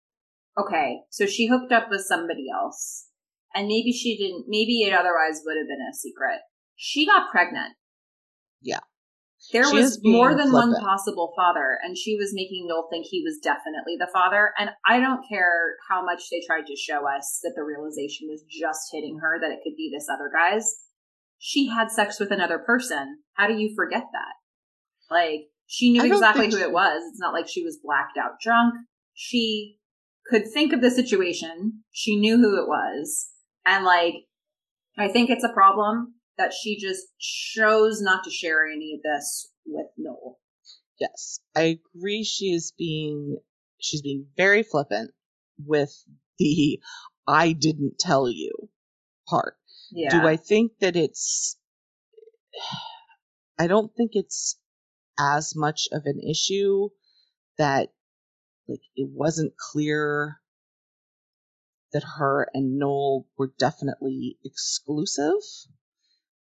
[0.57, 3.07] okay, so she hooked up with somebody else.
[3.53, 6.41] And maybe she didn't, maybe it otherwise would have been a secret.
[6.75, 7.75] She got pregnant.
[8.61, 8.79] Yeah.
[9.51, 13.23] There She was more than one possible father, and she was making Noel think he
[13.23, 14.53] was definitely the father.
[14.59, 18.43] And I don't care how much they tried to show us that the realization was
[18.43, 20.75] just hitting her that it could be this other guy's.
[21.39, 23.19] She had sex with another person.
[23.33, 25.13] How do you forget that?
[25.13, 27.01] Like, she knew exactly who she- it was.
[27.09, 28.75] It's not like she was blacked out drunk.
[29.13, 29.77] She
[30.27, 31.83] could think of the situation.
[31.91, 33.29] She knew who it was.
[33.65, 34.13] And like,
[34.97, 39.51] I think it's a problem that she just chose not to share any of this
[39.65, 40.39] with Noel.
[40.99, 42.23] Yes, I agree.
[42.23, 43.37] She is being
[43.77, 45.11] she's being very flippant
[45.63, 45.93] with
[46.39, 46.79] the
[47.27, 48.69] "I didn't tell you"
[49.27, 49.57] part.
[49.91, 50.09] Yeah.
[50.09, 51.57] Do I think that it's
[53.59, 54.57] I don't think it's
[55.19, 56.89] as much of an issue
[57.57, 57.89] that
[58.67, 60.39] like it wasn't clear
[61.91, 65.41] that her and Noel were definitely exclusive.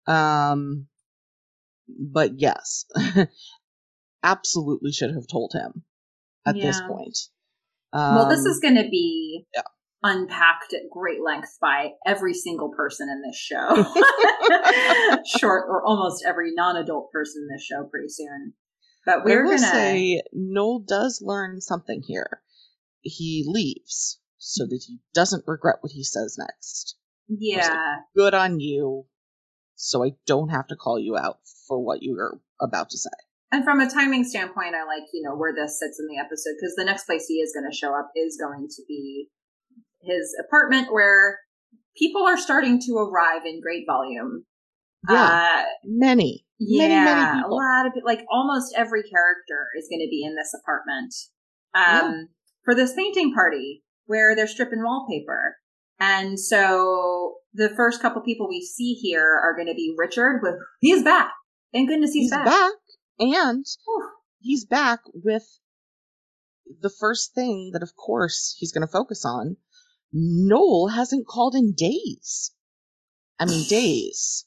[0.08, 0.88] Um
[1.88, 2.86] but yes.
[4.24, 5.84] absolutely should have told him
[6.46, 6.88] at this Yeah.
[6.88, 7.18] point.
[7.94, 9.64] well, this Um, is going to be yeah.
[10.04, 13.68] unpacked at great length by every single person in this show.
[15.40, 18.54] Short or almost every non-adult person in this show pretty soon.
[19.06, 22.42] But we're gonna say Noel does learn something here.
[23.02, 26.96] He leaves so that he doesn't regret what he says next.
[27.28, 28.02] yeah.
[28.16, 29.06] Good on you.
[29.82, 33.10] So I don't have to call you out for what you are about to say.
[33.52, 36.56] And from a timing standpoint, I like, you know, where this sits in the episode
[36.60, 39.30] because the next place he is going to show up is going to be
[40.02, 41.40] his apartment where
[41.98, 44.44] people are starting to arrive in great volume.
[45.10, 45.64] Yeah.
[45.64, 50.10] Uh, Many, yeah, many, many a lot of, like, almost every character is going to
[50.10, 51.16] be in this apartment.
[51.74, 52.28] Um,
[52.66, 55.56] for this painting party where they're stripping wallpaper.
[56.00, 60.56] And so the first couple people we see here are going to be Richard with,
[60.80, 61.32] he's back.
[61.74, 62.46] Thank goodness he's, He's back.
[62.46, 62.72] back,
[63.20, 64.10] and Whew.
[64.40, 65.44] he's back with
[66.82, 69.58] the first thing that, of course, he's going to focus on
[70.12, 72.52] Noel hasn't called in days.
[73.40, 74.46] I mean, days.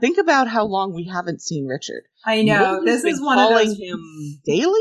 [0.00, 2.04] Think about how long we haven't seen Richard.
[2.24, 2.80] I know.
[2.80, 4.80] Noel's this is one of calling those him daily.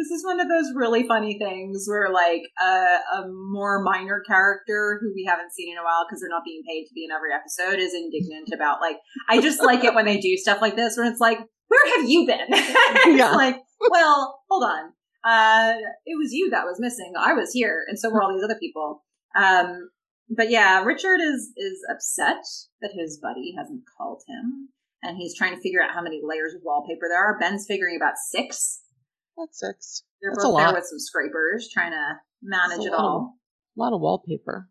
[0.00, 4.98] This is one of those really funny things where, like, a, a more minor character
[5.02, 7.10] who we haven't seen in a while because they're not being paid to be in
[7.10, 8.96] every episode is indignant about, like,
[9.28, 11.38] I just like it when they do stuff like this where it's like,
[11.68, 12.48] where have you been?
[13.16, 13.32] Yeah.
[13.32, 13.56] like,
[13.90, 14.92] well, hold on.
[15.24, 15.74] Uh,
[16.06, 17.12] it was you that was missing.
[17.18, 19.04] I was here, and so were all these other people.
[19.36, 19.90] Um,
[20.34, 22.42] but yeah, Richard is is upset
[22.80, 24.70] that his buddy hasn't called him,
[25.02, 27.38] and he's trying to figure out how many layers of wallpaper there are.
[27.38, 28.80] Ben's figuring about six.
[29.36, 30.02] That's six.
[30.20, 30.74] They're That's a both there lot.
[30.74, 33.34] with some scrapers, trying to manage it lot of- all.
[33.76, 34.68] A lot of wallpaper.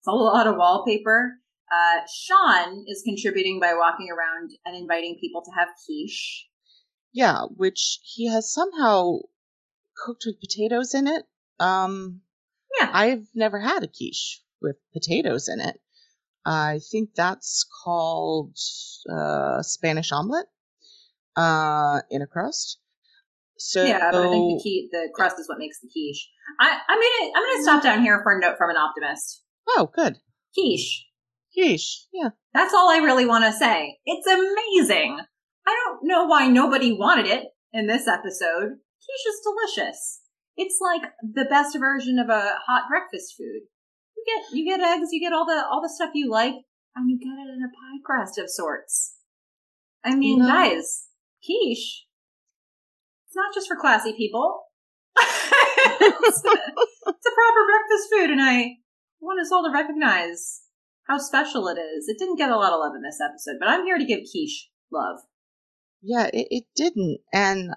[0.00, 1.32] It's a lot of wallpaper.
[1.72, 6.46] Uh, Sean is contributing by walking around and inviting people to have quiche.
[7.12, 9.18] Yeah, which he has somehow
[10.04, 11.24] cooked with potatoes in it.
[11.58, 12.20] Um,
[12.78, 12.90] Yeah.
[12.92, 15.80] I've never had a quiche with potatoes in it.
[16.44, 18.56] I think that's called
[19.10, 20.46] uh, Spanish omelet
[21.34, 22.78] uh, in a crust.
[23.58, 26.28] So yeah, but I think the key, the crust is what makes the quiche.
[26.60, 29.42] I, I'm gonna, I'm gonna stop down here for a note from an optimist.
[29.76, 30.16] oh, good
[30.54, 31.06] Quiche.
[31.54, 32.04] quiche.
[32.12, 33.98] Yeah, That's all I really want to say.
[34.04, 35.18] It's amazing.
[35.66, 38.76] I don't know why nobody wanted it in this episode.
[39.02, 40.20] Quiche is delicious.
[40.56, 43.62] It's like the best version of a hot breakfast food.
[44.16, 46.54] You get you get eggs, you get all the all the stuff you like,
[46.94, 49.16] and you get it in a pie crust of sorts.
[50.04, 50.46] I mean, No.
[50.46, 51.08] guys,
[51.44, 52.05] quiche.
[53.36, 54.62] Not just for classy people.
[55.18, 58.76] it's, a, it's a proper breakfast food, and I
[59.20, 60.62] want us all to recognize
[61.06, 62.08] how special it is.
[62.08, 64.20] It didn't get a lot of love in this episode, but I'm here to give
[64.20, 65.18] quiche love.
[66.02, 67.74] yeah, it, it didn't, and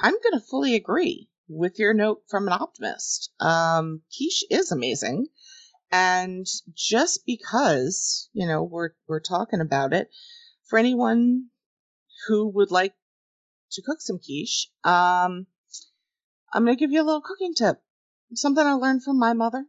[0.00, 3.32] I'm going to fully agree with your note from an optimist.
[3.40, 5.26] Um, quiche is amazing,
[5.90, 10.08] and just because you know we're we're talking about it,
[10.68, 11.46] for anyone
[12.28, 12.94] who would like
[13.72, 15.46] to cook some quiche, um,
[16.52, 17.82] I'm going to give you a little cooking tip.
[18.34, 19.66] Something I learned from my mother.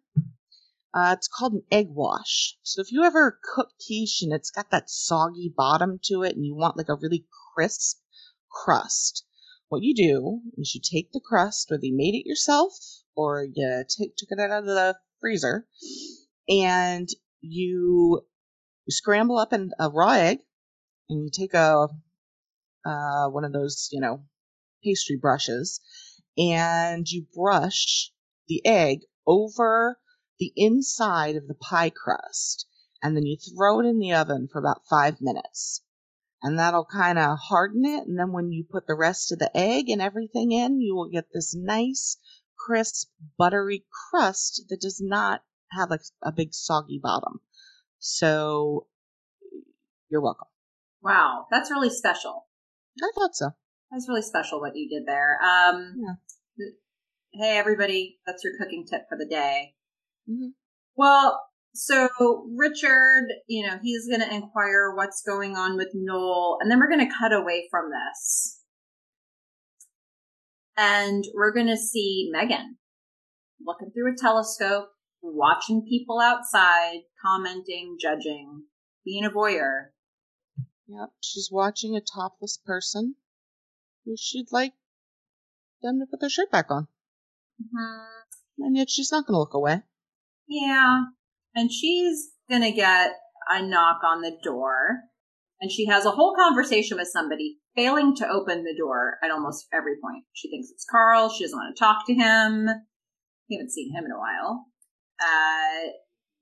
[0.94, 2.58] Uh, it's called an egg wash.
[2.64, 6.46] So if you ever cook quiche and it's got that soggy bottom to it and
[6.46, 8.00] you want like a really crisp
[8.52, 9.26] crust,
[9.70, 12.74] what you do is you take the crust, whether you made it yourself
[13.16, 15.66] or you take, took it out of the freezer,
[16.50, 17.08] and
[17.40, 18.22] you
[18.90, 20.40] scramble up an, a raw egg
[21.10, 21.88] and you take a
[22.86, 24.24] uh, one of those, you know,
[24.84, 25.80] pastry brushes,
[26.38, 28.12] and you brush
[28.48, 30.00] the egg over
[30.40, 32.66] the inside of the pie crust,
[33.04, 35.84] and then you throw it in the oven for about five minutes.
[36.44, 38.08] And that'll kind of harden it.
[38.08, 41.10] And then when you put the rest of the egg and everything in, you will
[41.10, 42.18] get this nice,
[42.58, 47.42] crisp, buttery crust that does not have like a big soggy bottom.
[48.00, 48.88] So
[50.10, 50.48] you're welcome.
[51.04, 52.48] Wow, that's really special.
[53.02, 53.52] I thought so.
[53.92, 55.38] That's really special what you did there.
[55.44, 56.66] Um, Yeah.
[57.34, 59.76] Hey, everybody, that's your cooking tip for the day.
[60.30, 60.54] Mhm.
[60.96, 61.42] Well,
[61.74, 62.10] so
[62.58, 66.90] Richard, you know, he's going to inquire what's going on with Noel, and then we're
[66.90, 68.64] going to cut away from this.
[70.78, 72.76] And we're going to see Meghan
[73.66, 74.90] looking through a telescope,
[75.22, 78.64] watching people outside, commenting, judging,
[79.06, 79.92] being a voyeur.
[80.92, 83.16] Yep, she's watching a topless person
[84.06, 84.74] who she'd like
[85.82, 86.88] them to put their shirt back on.
[87.62, 88.66] Mm-hmm.
[88.66, 89.84] And yet she's not going to look away.
[90.48, 91.04] Yeah.
[91.56, 93.12] And she's gonna get
[93.50, 95.00] a knock on the door.
[95.62, 99.68] And she has a whole conversation with somebody, failing to open the door at almost
[99.72, 100.26] every point.
[100.34, 101.30] She thinks it's Carl.
[101.30, 102.68] She doesn't want to talk to him.
[103.50, 104.66] We haven't seen him in a while.
[105.22, 105.92] Uh,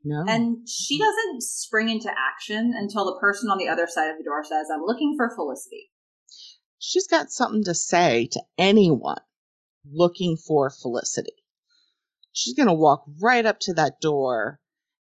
[0.03, 0.23] No.
[0.27, 4.23] and she doesn't spring into action until the person on the other side of the
[4.23, 5.91] door says, I'm looking for Felicity.
[6.77, 9.19] she's got something to say to anyone
[9.91, 11.43] looking for Felicity.
[12.31, 14.59] She's going to walk right up to that door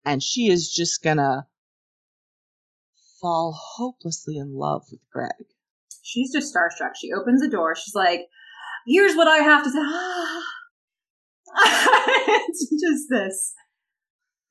[0.05, 1.47] and she is just going to
[3.21, 5.31] fall hopelessly in love with Greg.
[6.03, 6.93] She's just starstruck.
[7.01, 7.77] She opens the door.
[7.77, 8.23] She's like,
[8.87, 9.79] here's what I have to say.
[12.49, 13.55] it's just this,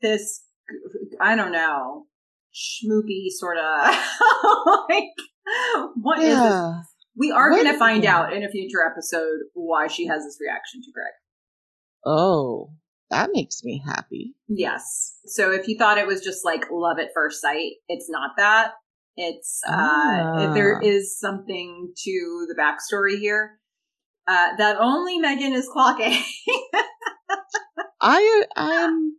[0.01, 0.43] this,
[1.21, 2.05] I don't know,
[2.53, 3.63] schmoopy sort of
[4.89, 5.03] like,
[5.95, 6.85] what is this?
[7.17, 10.81] We are going to find out in a future episode why she has this reaction
[10.81, 11.11] to Greg.
[12.05, 12.71] Oh,
[13.09, 14.35] that makes me happy.
[14.47, 15.15] Yes.
[15.26, 18.71] So if you thought it was just like love at first sight, it's not that.
[19.17, 20.53] It's uh Ah.
[20.53, 23.59] there is something to the backstory here.
[24.27, 26.21] Uh that only Meghan is clocking.
[28.01, 29.13] I I'm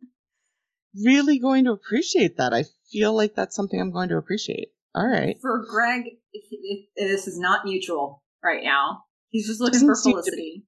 [0.94, 2.52] really going to appreciate that.
[2.52, 4.68] I feel like that's something I'm going to appreciate.
[4.94, 5.36] All right.
[5.40, 6.02] For Greg,
[6.32, 9.04] he, this is not mutual right now.
[9.30, 10.64] He's just looking Doesn't for Felicity,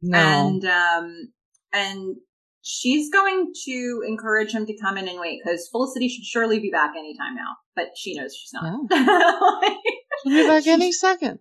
[0.00, 0.16] No.
[0.16, 1.32] and um,
[1.72, 2.16] and
[2.62, 6.70] she's going to encourage him to come in and wait because Felicity should surely be
[6.70, 7.56] back anytime now.
[7.74, 8.72] But she knows she's not.
[9.62, 9.76] Like,
[10.22, 11.40] She'll be back she- any second.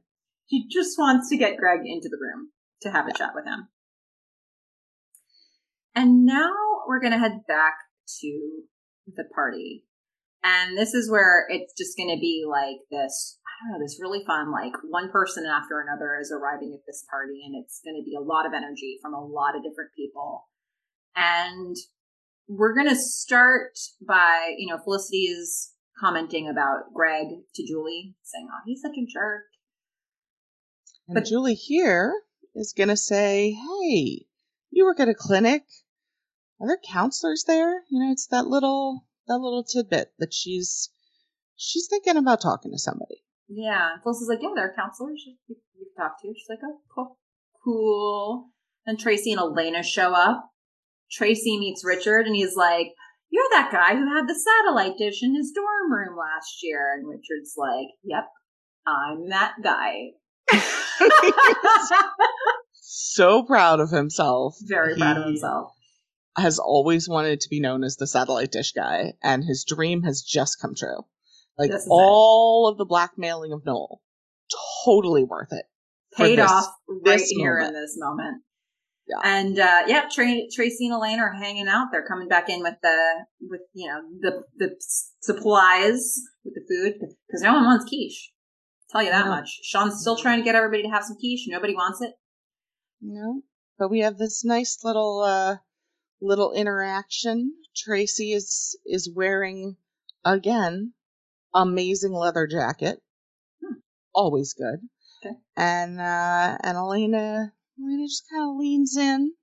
[0.49, 2.49] She just wants to get Greg into the room
[2.81, 3.67] to have a chat with him.
[5.95, 6.51] And now
[6.87, 7.75] we're going to head back
[8.21, 8.63] to
[9.07, 9.83] the party.
[10.43, 13.99] And this is where it's just going to be like this, I don't know, this
[14.01, 17.95] really fun, like one person after another is arriving at this party, and it's going
[17.95, 20.49] to be a lot of energy from a lot of different people.
[21.15, 21.75] And
[22.49, 28.49] we're going to start by, you know, Felicity is commenting about Greg to Julie, saying,
[28.51, 29.43] oh, he's such a jerk.
[31.07, 32.13] And But- Julie here
[32.55, 34.25] is going to say, Hey,
[34.71, 35.63] you work at a clinic.
[36.61, 37.83] Are there counselors there?
[37.89, 40.89] You know, it's that little, that little tidbit that she's,
[41.55, 43.23] she's thinking about talking to somebody.
[43.49, 43.97] Yeah.
[44.01, 45.55] Felicity's like, yeah, there are counselors you, you
[45.95, 46.27] can talk to.
[46.27, 47.17] She's like, oh, cool.
[47.63, 48.49] Cool.
[48.85, 50.49] And Tracy and Elena show up.
[51.11, 52.87] Tracy meets Richard and he's like,
[53.29, 56.93] you're that guy who had the satellite dish in his dorm room last year.
[56.95, 58.29] And Richard's like, yep,
[58.85, 60.11] I'm that guy.
[62.73, 64.55] so proud of himself.
[64.61, 65.71] Very proud of himself.
[66.37, 70.21] Has always wanted to be known as the satellite dish guy, and his dream has
[70.23, 71.05] just come true.
[71.57, 71.89] Like is it.
[71.91, 74.01] all of the blackmailing of Noel,
[74.85, 75.65] totally worth it.
[76.17, 77.75] Paid this- off right this here moment.
[77.75, 78.41] in this moment.
[79.07, 79.19] Yeah.
[79.23, 81.87] And uh yeah, Tra- Tracy and Elena are hanging out.
[81.91, 84.75] They're coming back in with the with you know the the
[85.21, 86.15] supplies
[86.45, 86.93] with the food
[87.27, 88.31] because no one wants quiche.
[88.91, 89.31] Tell you that No.
[89.31, 89.59] much.
[89.63, 91.45] Sean's still trying to get everybody to have some quiche.
[91.47, 92.13] Nobody wants it.
[93.01, 93.41] No,
[93.77, 95.57] but we have this nice little uh
[96.23, 97.53] little interaction.
[97.75, 99.75] Tracy is is wearing
[100.23, 100.93] again
[101.53, 103.01] amazing leather jacket.
[103.61, 103.79] Hmm.
[104.15, 104.79] Always good.
[105.23, 105.35] Okay.
[105.55, 109.33] And uh and Elena Elena just kind of leans in,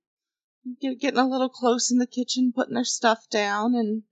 [0.81, 4.03] get, getting a little close in the kitchen, putting her stuff down and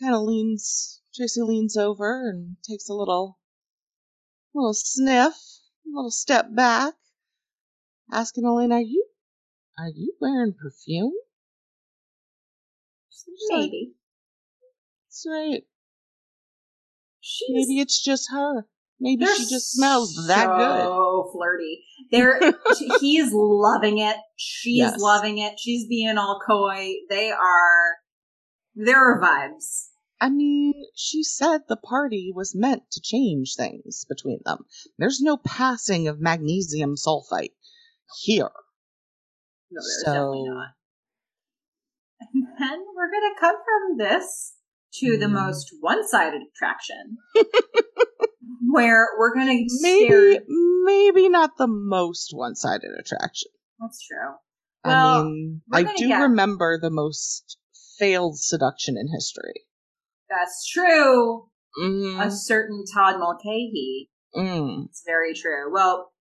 [0.00, 3.38] kind of leans Tracy leans over and takes a little
[4.54, 5.34] little sniff,
[5.86, 6.94] a little step back,
[8.12, 9.06] asking Elena, "Are you
[9.76, 11.14] are you wearing perfume?"
[13.48, 13.92] Maybe
[15.08, 15.62] That's right.
[17.20, 18.66] she's Maybe it's just her.
[19.02, 20.82] Maybe she just smells that good.
[20.82, 21.84] So flirty.
[22.10, 22.38] They're
[23.00, 24.16] he's loving it.
[24.36, 25.00] She's Yes.
[25.00, 25.54] loving it.
[25.58, 26.92] She's being all coy.
[27.08, 27.94] They are.
[28.74, 29.86] There are vibes.
[30.20, 34.66] I mean, she said the party was meant to change things between them.
[34.98, 37.54] There's no passing of magnesium sulfite
[38.22, 38.50] here.
[39.70, 40.68] No, there's So- definitely not.
[42.20, 44.54] And then we're going to come from this
[45.00, 45.34] to the Hmm.
[45.34, 47.16] most one sided attraction,
[48.72, 50.42] where we're going to Maybe, stare.
[50.84, 53.50] maybe not the most one-sided attraction.
[53.80, 54.34] That's true.
[54.84, 57.56] I Well, mean, I do get- remember the most
[57.98, 59.64] failed seduction in history.
[60.28, 61.48] That's true.
[61.82, 64.10] Mm, A certain Todd Mulcahy.
[64.34, 64.86] mm.
[64.86, 65.72] It's very true.
[65.72, 66.12] Well,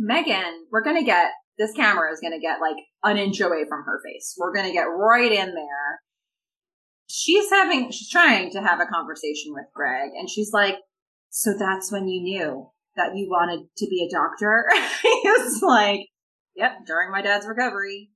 [0.00, 3.64] Meghan, we're going to get this camera is going to get like an inch away
[3.68, 4.34] from her face.
[4.38, 6.00] We're going to get right in there.
[7.08, 10.78] She's having, she's trying to have a conversation with Greg, and she's like,
[11.30, 14.64] "So that's when you knew that you wanted to be a doctor?"
[15.02, 16.08] He's like,
[16.56, 18.10] "Yep, during my dad's recovery."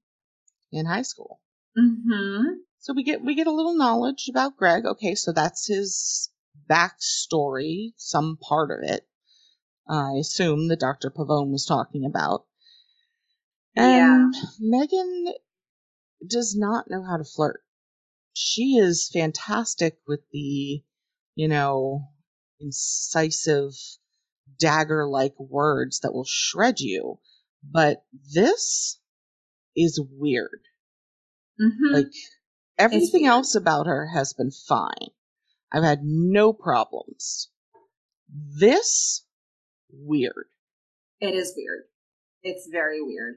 [0.72, 1.40] in high school.
[1.78, 2.44] Mm-hmm.
[2.80, 4.84] So we get we get a little knowledge about Greg.
[4.86, 6.30] Okay, so that's his
[6.70, 9.06] backstory, some part of it.
[9.88, 11.10] I assume that Dr.
[11.10, 12.44] Pavone was talking about.
[13.78, 15.32] And Meghan
[16.26, 17.62] does not know how to flirt.
[18.32, 20.82] She is fantastic with the,
[21.34, 22.08] you know,
[22.60, 23.72] incisive
[24.58, 27.18] dagger like words that will shred you.
[27.62, 29.00] But this
[29.76, 30.60] is weird.
[31.60, 31.94] Mm-hmm.
[31.94, 32.12] Like
[32.78, 33.32] everything weird.
[33.32, 35.10] else about her has been fine.
[35.72, 37.50] I've had no problems.
[38.28, 39.24] This
[39.90, 40.46] weird.
[41.20, 41.84] It is weird.
[42.42, 43.36] It's very weird.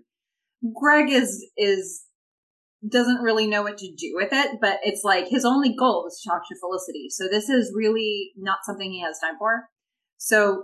[0.75, 2.03] Greg is is
[2.88, 6.19] doesn't really know what to do with it, but it's like his only goal is
[6.21, 7.07] to talk to Felicity.
[7.09, 9.69] So this is really not something he has time for.
[10.17, 10.63] So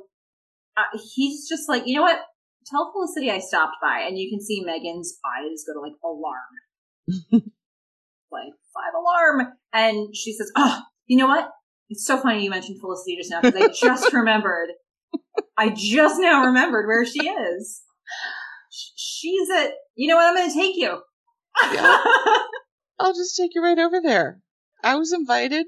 [0.76, 2.20] uh, he's just like, you know what?
[2.66, 7.42] Tell Felicity I stopped by, and you can see Meghan's eyes go to like alarm,
[8.32, 11.50] like five alarm, and she says, "Oh, you know what?
[11.90, 14.70] It's so funny you mentioned Felicity just now because I just remembered.
[15.58, 17.84] I just now remembered where she is.
[18.78, 19.72] Sh- She's at.
[19.96, 20.26] You know what?
[20.28, 21.02] I'm going to take you.
[21.74, 21.98] Yeah.
[23.00, 24.42] I'll just take you right over there.
[24.84, 25.66] I was invited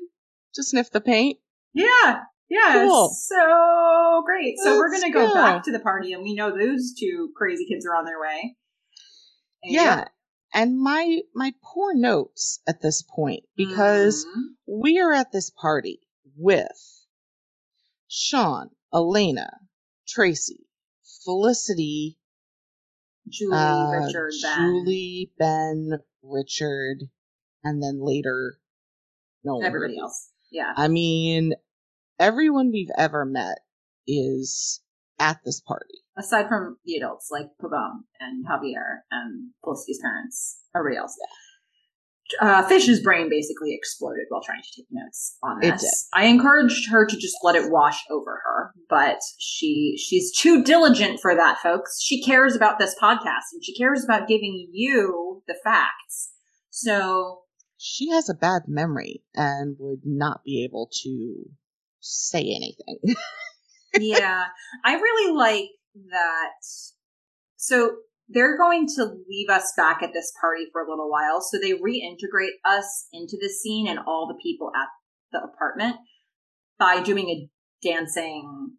[0.54, 1.40] to sniff the paint.
[1.74, 2.22] Yeah.
[2.50, 2.86] Yeah.
[2.86, 3.10] Cool.
[3.10, 4.56] So great.
[4.64, 5.34] So we're going to go go.
[5.34, 8.56] back to the party and we know those two crazy kids are on their way.
[9.64, 10.06] And Yeah.
[10.54, 14.82] And my my poor notes at this point because Mhm.
[14.82, 16.02] we are at this party
[16.36, 17.06] with
[18.08, 19.52] Sean, Elena,
[20.08, 20.66] Tracy,
[21.24, 22.18] Felicity,
[23.30, 24.58] Julie, uh, Richard, Ben.
[24.58, 27.10] Julie, Ben, Richard,
[27.64, 28.60] and then later
[29.44, 29.66] Nolan.
[29.66, 30.02] everybody Ruby.
[30.02, 30.30] else.
[30.52, 30.74] Yeah.
[30.76, 31.54] I mean,
[32.20, 33.60] everyone we've ever met
[34.08, 34.82] is
[35.20, 36.00] at this party.
[36.18, 41.16] Aside from the adults like Pavone and Javier and Felicity's parents, everybody else.
[42.40, 45.82] Uh, Fish's brain basically exploded while trying to take notes on It this.
[45.82, 46.20] did.
[46.20, 51.20] I encouraged her to just let it wash over her, but she she's too diligent
[51.20, 52.00] for that, folks.
[52.02, 56.32] She cares about this podcast and she cares about giving you the facts.
[56.70, 57.42] So
[57.78, 61.46] She has a bad memory and would not be able to
[62.00, 63.00] say anything.
[64.00, 64.46] yeah,
[64.86, 65.70] I really like
[66.12, 66.52] that.
[67.58, 67.98] So
[68.30, 71.42] they're going to leave us back at this party for a little while.
[71.42, 74.88] So they reintegrate us into the scene and all the people at
[75.32, 75.98] the apartment
[76.78, 77.50] by doing a
[77.86, 78.72] dancing.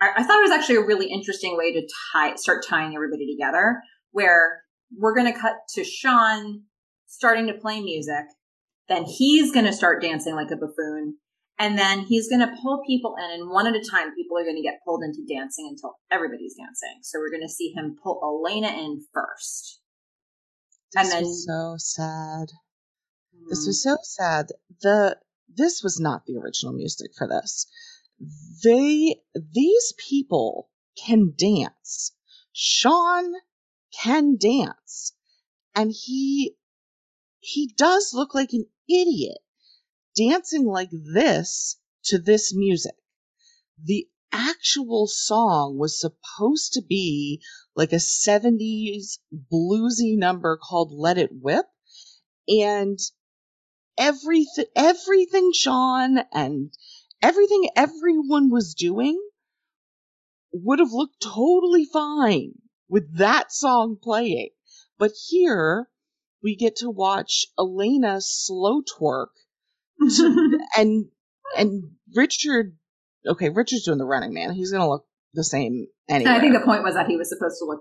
[0.00, 3.26] I, I thought it was actually a really interesting way to tie, start tying everybody
[3.36, 3.80] together
[4.12, 4.62] where
[4.96, 6.62] we're going to cut to Sean
[7.06, 8.24] starting to play music.
[8.88, 11.16] Then he's going to start dancing like a buffoon.
[11.58, 14.42] And then he's going to pull people in, and one at a time, people are
[14.42, 16.98] going to get pulled into dancing until everybody's dancing.
[17.02, 19.80] So we're going to see him pull Elena in first.
[20.96, 22.48] And This then- was so sad.
[23.48, 23.68] This mm-hmm.
[23.68, 24.46] was so sad.
[24.80, 25.18] The
[25.48, 27.66] this was not the original music for this.
[28.62, 32.12] They these people can dance.
[32.52, 33.34] Sean
[34.02, 35.12] can dance.
[35.74, 36.56] And he
[37.40, 39.38] he does look like an idiot
[40.14, 42.94] dancing like this to this music.
[43.82, 47.42] The actual song was supposed to be
[47.74, 51.66] like a 70s bluesy number called Let It Whip
[52.48, 52.98] and
[53.96, 56.72] everything everything Sean and
[57.22, 59.20] everything everyone was doing
[60.52, 62.52] would have looked totally fine
[62.88, 64.50] with that song playing.
[64.98, 65.88] But here
[66.42, 69.28] we get to watch Elena slow twerk
[70.76, 71.06] and
[71.56, 71.82] and
[72.14, 72.76] Richard
[73.26, 74.52] okay, Richard's doing the running man.
[74.52, 75.04] He's gonna look
[75.34, 76.30] the same anyway.
[76.32, 77.80] I think the point was that he was supposed to look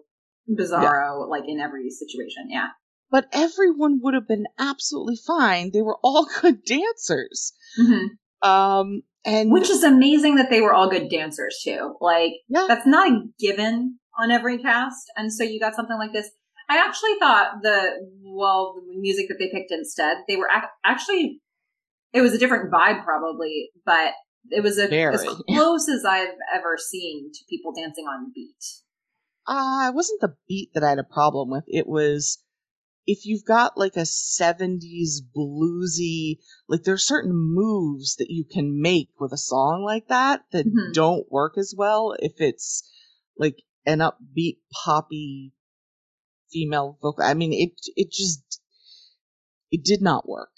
[0.49, 2.49] bizarro, like in every situation.
[2.49, 2.67] Yeah.
[3.11, 5.71] but everyone would have been absolutely fine.
[5.71, 7.53] They were all good dancers.
[7.77, 8.07] hmm
[8.41, 11.95] Um and Which is amazing that they were all good dancers too.
[12.01, 16.11] Like yeah, that's not a given on every cast, and so you got something like
[16.13, 16.29] this.
[16.69, 17.91] I actually thought the
[18.23, 21.41] well, the music that they picked instead, they were ac- actually
[22.13, 24.13] it was a different vibe probably, but
[24.49, 25.13] it was a, Very.
[25.15, 28.63] as close as I've ever seen to people dancing on beat.
[29.47, 31.63] uh, it wasn't the beat that I had a problem with.
[31.67, 32.43] It was
[33.05, 36.37] if you've got like a 70s bluesy,
[36.69, 40.65] like there are certain moves that you can make with a song like that that
[40.65, 40.93] Mhm.
[40.93, 42.89] don't work as well if it's
[43.37, 45.53] like an upbeat poppy
[46.51, 47.23] female vocal.
[47.25, 48.61] I mean, it it just
[49.71, 50.51] it did not work.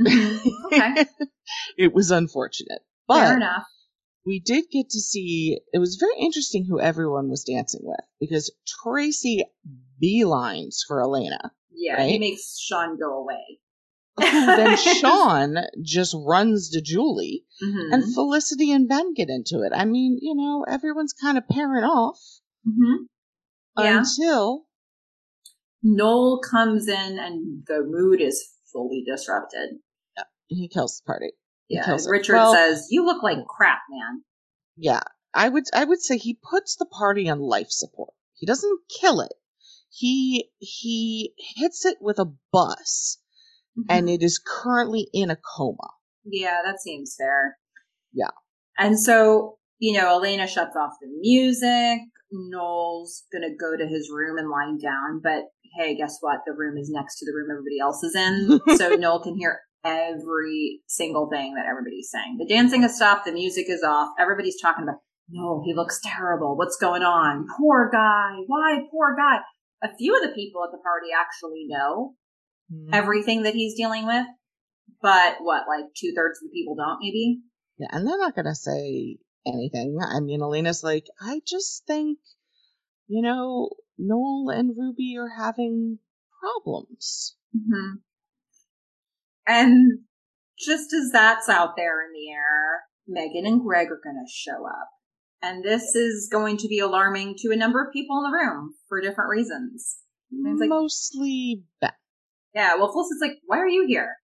[0.00, 0.40] Mhm.
[0.66, 1.04] Okay,
[1.78, 2.82] it was unfortunate.
[3.12, 3.64] fair But enough.
[4.24, 8.52] we did get to see it was very interesting who everyone was dancing with because
[8.82, 9.44] Tracy
[10.02, 11.52] beelines for Elena.
[11.72, 13.58] Yeah, he makes Sean go away.
[14.18, 17.92] then Sean just runs to Julie Mhm.
[17.92, 19.72] and Felicity and Ben get into it.
[19.74, 22.18] I mean, you know, everyone's kind of pairing off
[22.66, 23.06] Mhm.
[23.78, 23.98] Yeah.
[23.98, 24.66] until
[25.82, 29.78] Noel comes in and the mood is fully disrupted.
[30.50, 31.32] He kills the party.
[31.68, 32.08] He Yeah, kills.
[32.08, 34.24] Richard Well- says, "You look like crap, man."
[34.76, 35.02] Yeah,
[35.32, 38.14] I would I would say he puts the party on life support.
[38.34, 39.32] He doesn't kill it.
[39.90, 43.18] He he hits it with a bus
[43.88, 44.14] and mm-hmm.
[44.14, 45.90] it is currently in a coma.
[46.24, 47.58] yeah, that seems fair.
[48.12, 48.30] Yeah.
[48.78, 52.00] And so, you know, Elena shuts off the music.
[52.32, 55.44] Noel's gonna go to his room and lie down, but
[55.78, 56.40] hey, guess what?
[56.46, 59.60] The room is next to the room everybody else is in, so Noel can hear
[59.84, 62.36] every single thing that everybody's saying.
[62.38, 66.56] The dancing has stopped, the music is off, everybody's talking about, no, he looks terrible.
[66.56, 67.46] What's going on?
[67.58, 68.36] Poor guy.
[68.46, 69.38] Why, poor guy?
[69.82, 72.16] A few of the people at the party actually know
[72.72, 72.90] Mhm.
[72.92, 74.26] everything that he's dealing with,
[75.00, 77.42] but what, like two thirds of the people don't, maybe?
[77.78, 79.98] Yeah, and they're not gonna say anything.
[80.02, 82.18] I mean, Elena's like, I just think,
[83.08, 85.98] you know, Noel and Ruby are having
[86.40, 87.36] problems.
[87.52, 87.96] hmm
[89.46, 90.00] And
[90.58, 94.66] just as that's out there in the air, Meghan and Greg are going to show
[94.66, 94.88] up.
[95.42, 98.74] And this is going to be alarming to a number of people in the room
[98.88, 99.96] for different reasons.
[100.32, 101.90] Like, Mostly Ben.
[102.54, 104.16] Yeah, well, Felicity's like, why are you here?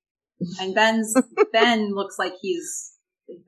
[0.61, 1.15] And Ben's,
[1.53, 2.93] Ben looks like he's,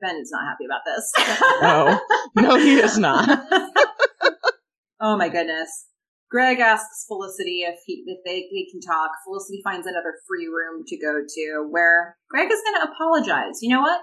[0.01, 1.13] Ben is not happy about this.
[1.61, 3.47] no, no, he is not.
[4.99, 5.85] oh my goodness.
[6.29, 9.11] Greg asks Felicity if he if they, they can talk.
[9.25, 13.59] Felicity finds another free room to go to where Greg is going to apologize.
[13.61, 14.01] You know what?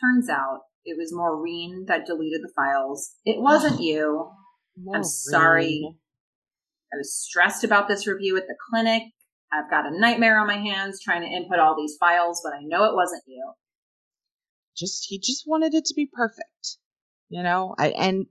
[0.00, 3.12] Turns out it was Maureen that deleted the files.
[3.24, 4.30] It wasn't you.
[4.76, 4.96] Maureen.
[4.96, 5.96] I'm sorry.
[6.92, 9.02] I was stressed about this review at the clinic.
[9.52, 12.62] I've got a nightmare on my hands trying to input all these files, but I
[12.62, 13.52] know it wasn't you.
[14.76, 16.78] Just he just wanted it to be perfect.
[17.28, 18.26] You know, I and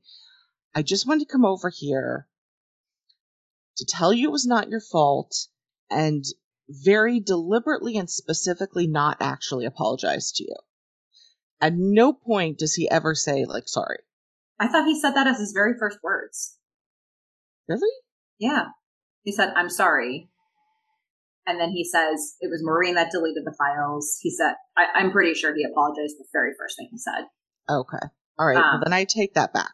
[0.75, 2.27] I just wanted to come over here
[3.77, 5.47] to tell you it was not your fault
[5.89, 6.23] and
[6.69, 10.56] very deliberately and specifically not actually apologize to you.
[11.61, 13.99] At no point does he ever say, like, sorry.
[14.60, 16.57] I thought he said that as his very first words.
[17.68, 17.91] Really?
[18.39, 18.68] Yeah.
[19.23, 20.30] He said, I'm sorry.
[21.47, 24.18] And then he says, it was Maureen that deleted the files.
[24.22, 27.26] He said, I, am pretty sure he apologized the very first thing he said.
[27.69, 28.07] Okay.
[28.39, 28.57] All right.
[28.57, 29.72] Um, well, then I take that back.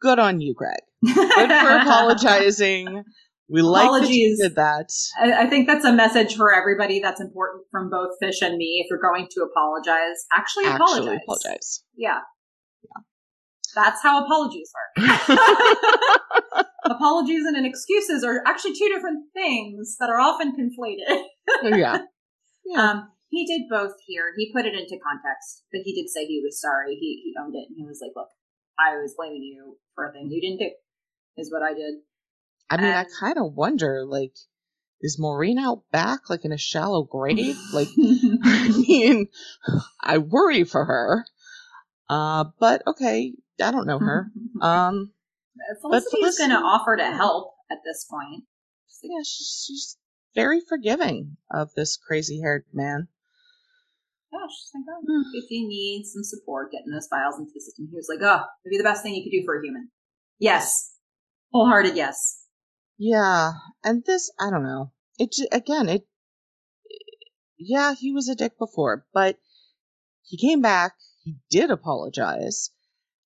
[0.00, 0.80] Good on you, Greg.
[1.04, 3.04] Good for apologizing.
[3.50, 4.90] We like that you did that.
[5.18, 8.84] I, I think that's a message for everybody that's important from both Fish and me.
[8.84, 11.18] If you're going to apologize, actually, actually apologize.
[11.24, 11.84] apologize.
[11.96, 12.18] Yeah.
[12.84, 13.02] Yeah.
[13.74, 15.08] That's how apologies work.
[16.84, 21.22] apologies and excuses are actually two different things that are often conflated.
[21.62, 22.02] yeah.
[22.66, 22.90] yeah.
[22.90, 24.32] Um, he did both here.
[24.36, 26.96] He put it into context, but he did say he was sorry.
[26.96, 28.28] He he owned it and he was like, "Look,
[28.78, 30.70] I was blaming you for a thing you didn't do."
[31.38, 31.94] Is what I did.
[32.70, 34.34] I mean, and, I kind of wonder, like,
[35.00, 37.56] is Maureen out back, like in a shallow grave?
[37.72, 39.28] like, I mean,
[40.02, 41.24] I worry for her.
[42.10, 44.26] Uh, but okay, I don't know her.
[44.60, 45.12] Um,
[45.82, 48.42] Felicity's going to offer to help at this point.
[49.04, 49.96] Yeah, she's, she's
[50.34, 53.06] very forgiving of this crazy haired man.
[54.32, 57.86] Yeah, she's like, oh, if you need some support getting those files into the system,
[57.88, 59.90] he was like, oh, it'd be the best thing you could do for a human.
[60.38, 60.97] Yes.
[61.52, 62.44] Wholehearted yes.
[62.98, 63.52] Yeah,
[63.84, 64.92] and this, I don't know.
[65.18, 66.06] It, again, it,
[67.58, 69.38] yeah, he was a dick before, but
[70.22, 72.70] he came back, he did apologize,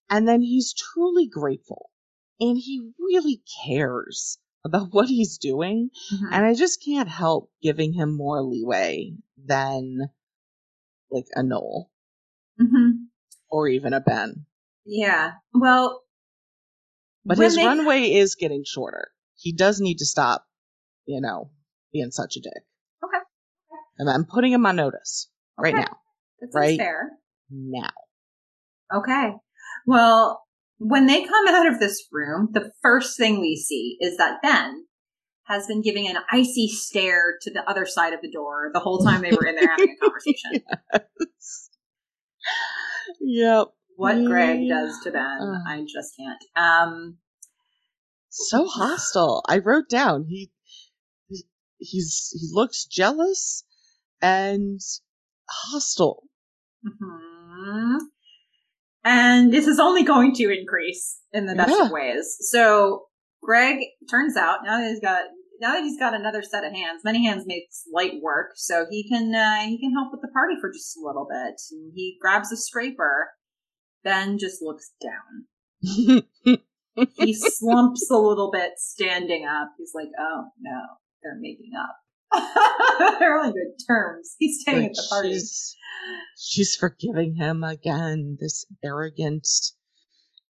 [0.08, 1.90] and then he's truly grateful.
[2.38, 5.90] And he really cares about what he's doing.
[6.12, 6.32] Mm-hmm.
[6.32, 10.10] And I just can't help giving him more leeway than
[11.10, 11.90] like a Noel.
[12.60, 13.04] Mm-hmm.
[13.50, 14.46] Or even a Ben.
[14.84, 15.32] Yeah.
[15.52, 16.01] Well,
[17.24, 17.64] but his they...
[17.64, 19.08] runway is getting shorter.
[19.36, 20.46] He does need to stop,
[21.06, 21.50] you know,
[21.92, 22.62] being such a dick.
[23.04, 23.22] Okay.
[23.98, 25.28] And I'm putting him on notice
[25.58, 25.82] right okay.
[25.82, 25.96] now.
[26.40, 27.10] That's right fair.
[27.50, 27.90] Now.
[28.94, 29.32] Okay.
[29.86, 30.42] Well,
[30.78, 34.86] when they come out of this room, the first thing we see is that Ben
[35.44, 38.98] has been giving an icy stare to the other side of the door the whole
[38.98, 40.62] time they were in there having a conversation.
[41.20, 41.70] yes.
[43.20, 43.68] Yep.
[44.02, 46.42] What Greg does to Ben, uh, I just can't.
[46.56, 47.18] Um,
[48.30, 49.44] so hostile.
[49.48, 50.50] I wrote down he
[51.78, 53.64] he's he looks jealous
[54.20, 54.80] and
[55.48, 56.24] hostile.
[56.84, 57.98] Mm-hmm.
[59.04, 61.86] And this is only going to increase in the best yeah.
[61.86, 62.36] of ways.
[62.40, 63.04] So
[63.42, 63.78] Greg
[64.10, 65.22] turns out now that he's got
[65.60, 69.08] now that he's got another set of hands, many hands makes light work, so he
[69.08, 71.60] can uh, he can help with the party for just a little bit.
[71.70, 73.30] And he grabs a scraper.
[74.04, 75.46] Ben just looks down.
[77.16, 79.72] he slumps a little bit standing up.
[79.78, 80.80] He's like, "Oh no,
[81.22, 81.96] they're making up."
[83.18, 84.36] they're on good terms.
[84.38, 85.32] He's staying at the party.
[85.32, 85.76] She's,
[86.38, 88.38] she's forgiving him again.
[88.40, 89.46] This arrogant,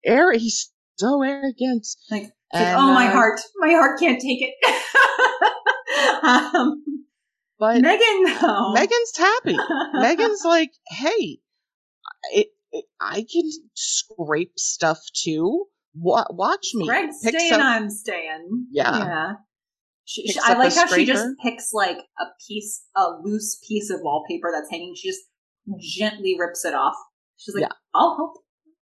[0.04, 0.32] air.
[0.32, 1.86] He's so arrogant.
[2.10, 4.54] Like, and, oh my uh, heart, my heart can't take it.
[6.24, 6.82] um,
[7.58, 8.74] but Meghan, though.
[8.74, 9.56] Meghan's happy.
[9.94, 11.38] Meghan's like, hey,
[12.32, 12.48] it,
[13.00, 15.66] I can scrape stuff too.
[15.94, 16.86] Wa- watch me.
[16.86, 18.66] Greg's staying, I'm staying.
[18.70, 18.98] Yeah.
[18.98, 19.32] Yeah.
[20.04, 24.00] She, she, I like how she just picks like a piece, a loose piece of
[24.02, 24.94] wallpaper that's hanging.
[24.96, 25.22] She just
[25.78, 26.96] gently rips it off.
[27.36, 27.72] She's like, yeah.
[27.94, 28.34] "I'll help."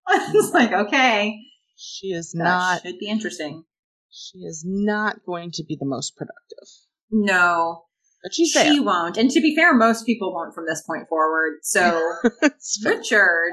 [0.35, 1.37] it's like, okay.
[1.77, 2.83] She is that not.
[2.83, 3.65] Should be interesting.
[4.11, 6.69] She is not going to be the most productive.
[7.11, 7.85] No,
[8.23, 8.73] but she's there.
[8.73, 9.17] She won't.
[9.17, 11.59] And to be fair, most people won't from this point forward.
[11.63, 12.17] So
[12.85, 13.53] Richard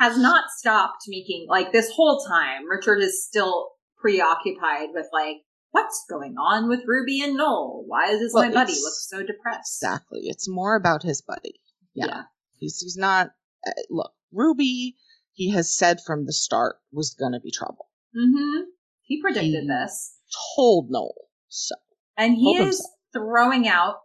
[0.00, 2.68] has not stopped making like this whole time.
[2.68, 5.36] Richard is still preoccupied with like
[5.70, 7.84] what's going on with Ruby and Noel?
[7.86, 9.82] Why does well, my buddy look so depressed?
[9.82, 10.20] Exactly.
[10.24, 11.60] It's more about his buddy.
[11.94, 12.06] Yeah.
[12.06, 12.22] Yeah.
[12.58, 13.28] He's he's not.
[13.66, 14.96] Uh, look, Ruby.
[15.32, 17.88] He has said from the start was going to be trouble.
[18.14, 18.62] Mm-hmm.
[19.02, 20.16] He predicted He- this.
[20.56, 21.14] Told Noel
[21.48, 21.76] so.
[22.16, 22.90] And he is himself.
[23.14, 23.96] throwing out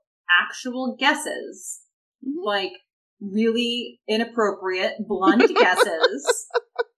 [0.42, 1.82] actual guesses,
[2.26, 2.44] Mhm.
[2.46, 2.72] like
[3.32, 6.48] really inappropriate, blunt guesses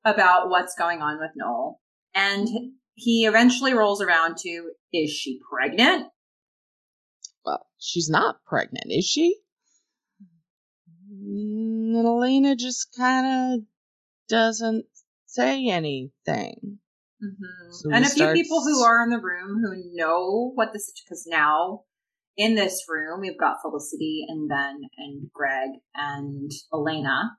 [0.06, 1.80] about what's going on with Noel.
[2.16, 2.48] And
[2.96, 6.08] he eventually rolls around to, is she pregnant?
[7.46, 9.38] Well, she's not pregnant, is she?
[11.14, 13.66] Mm, And Elena just kind of
[14.28, 14.86] doesn't
[15.26, 16.80] say anything.
[17.22, 20.74] hmm So and he a few people who are in the room who know what
[20.74, 21.84] this because now
[22.38, 27.32] in this room we've got Felicity and Ben and Greg and Elena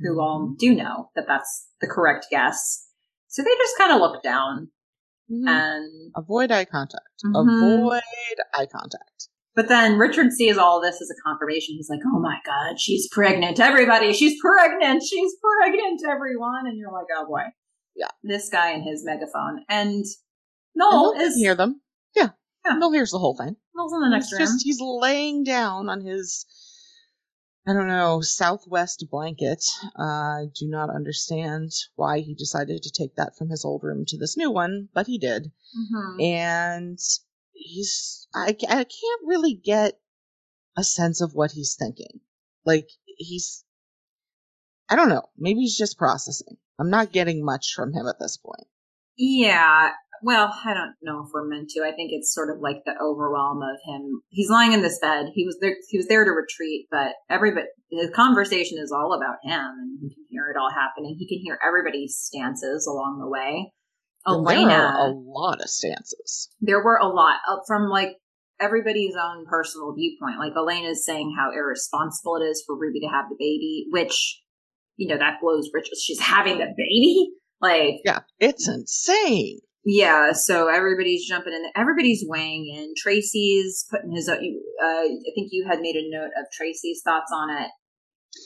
[0.00, 0.54] who all Mm-hmm.
[0.58, 2.88] do know that that's the correct guess.
[3.28, 4.68] So they just kind of look down
[5.30, 5.48] Mhm.
[5.48, 7.22] and Avoid eye contact.
[7.24, 7.78] Mhm.
[7.80, 8.02] Avoid
[8.54, 9.28] eye contact.
[9.56, 11.76] but then Richard sees all this as a confirmation.
[11.76, 13.60] He's like, "Oh my god, she's pregnant!
[13.60, 15.02] Everybody, she's pregnant!
[15.04, 16.00] She's pregnant!
[16.06, 17.44] Everyone!" And you're like, "Oh boy,
[17.94, 18.08] Yeah.
[18.24, 20.04] this guy and his megaphone." And And
[20.74, 21.80] Noel can is hear them.
[22.16, 22.30] Yeah.
[22.66, 22.74] Yeah.
[22.74, 23.56] Noel hears the whole thing.
[23.76, 24.46] In the next He's room.
[24.46, 26.46] just he's laying down on his
[27.66, 29.64] I don't know, southwest blanket.
[29.98, 34.04] Uh, I do not understand why he decided to take that from his old room
[34.08, 35.50] to this new one, but he did.
[35.76, 36.22] Mhm.
[36.22, 36.98] And
[37.52, 39.98] he's I, I can't really get
[40.76, 42.20] a sense of what he's thinking.
[42.66, 43.64] Like he's
[44.88, 46.58] I don't know, maybe he's just processing.
[46.78, 48.66] I'm not getting much from him at this point.
[49.16, 49.92] Yeah.
[50.22, 51.82] Well, I don't know if we're meant to.
[51.82, 54.22] I think it's sort of like the overwhelm of him.
[54.28, 55.26] He's lying in this bed.
[55.34, 55.76] He was there.
[55.88, 60.08] He was there to retreat, but everybody, the conversation is all about him, and he
[60.08, 61.16] can hear it all happening.
[61.18, 63.72] He can hear everybody's stances along the way.
[64.26, 66.48] There Elena, are a lot of stances.
[66.60, 68.16] there were a lot uh, from like
[68.60, 70.38] everybody's own personal viewpoint.
[70.38, 74.40] Like Elena's saying how irresponsible it is for Ruby to have the baby, which
[74.96, 75.96] you know that blows Richard.
[76.02, 79.60] She's having the baby, like Yeah, it's insane.
[79.84, 80.32] Yeah.
[80.32, 81.64] So everybody's jumping in.
[81.76, 82.94] Everybody's weighing in.
[82.96, 84.28] Tracy's putting his.
[84.28, 87.70] Uh, I think you had made a note of Tracy's thoughts on it.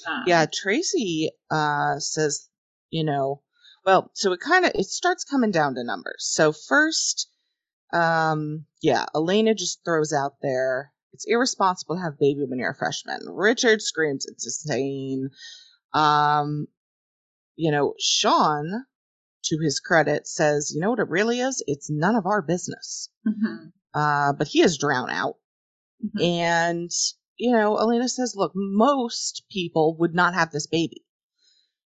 [0.06, 2.48] Um, Yeah, Tracy uh, says,
[2.90, 3.42] you know,
[3.86, 6.28] well, so it kind of it starts coming down to numbers.
[6.30, 7.30] So first,
[7.92, 12.76] um, yeah, Elena just throws out there it's irresponsible to have baby when you're a
[12.76, 13.20] freshman.
[13.28, 15.30] Richard screams it's insane.
[15.92, 16.68] Um,
[17.56, 18.84] you know, Sean,
[19.44, 21.62] to his credit, says, you know what it really is?
[21.66, 23.08] It's none of our business.
[23.26, 25.36] mhm, Uh, but he is drowned out.
[26.04, 26.22] mhm.
[26.22, 26.90] And,
[27.36, 31.04] you know, Elena says, look, most people would not have this baby.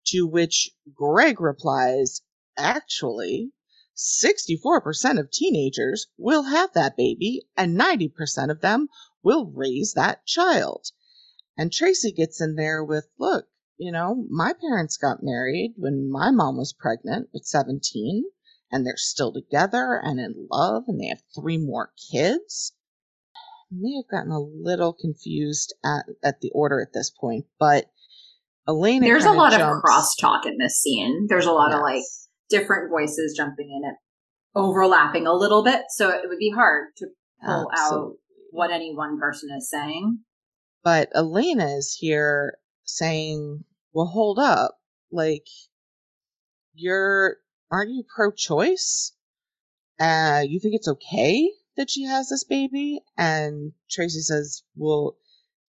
[0.08, 2.22] To which Greg replies,
[2.56, 3.52] actually,
[3.96, 8.88] 64% of teenagers will have that baby, and 90% of them
[9.22, 10.86] will raise that child.
[11.56, 13.46] And Tracy gets in there with, look,
[13.78, 18.24] you know, my parents got married when my mom was pregnant at 17,
[18.72, 22.72] and they're still together and in love, and they have three more kids
[23.72, 27.86] I may have gotten a little confused at, at the order at this point, but
[28.68, 29.06] Elena.
[29.06, 31.26] There's a lot of jumps- crosstalk in this scene.
[31.28, 32.04] There's a lot of like
[32.48, 33.96] different voices jumping in it,
[34.54, 35.82] overlapping a little bit.
[35.90, 37.06] So it would be hard to
[37.44, 38.14] pull out
[38.50, 40.20] what any one person is saying.
[40.84, 42.54] But Elena is here
[42.86, 44.80] saying, "Well, hold up,
[45.10, 45.46] like
[46.74, 47.38] you're
[47.70, 49.12] aren't you pro-choice?
[49.98, 55.18] Uh, you think it's okay that she has this baby?" And Tracy says, "Well,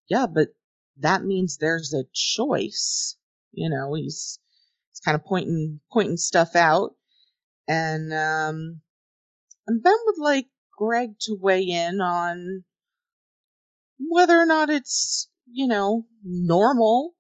[0.07, 0.49] yeah, but
[0.97, 3.17] that means there's a choice."
[3.51, 4.39] You know, he's
[4.91, 6.95] he's kind of pointing pointing stuff out,
[7.67, 8.81] and um,
[9.67, 12.63] and Ben would like Greg to weigh in on
[13.99, 17.13] whether or not it's you know normal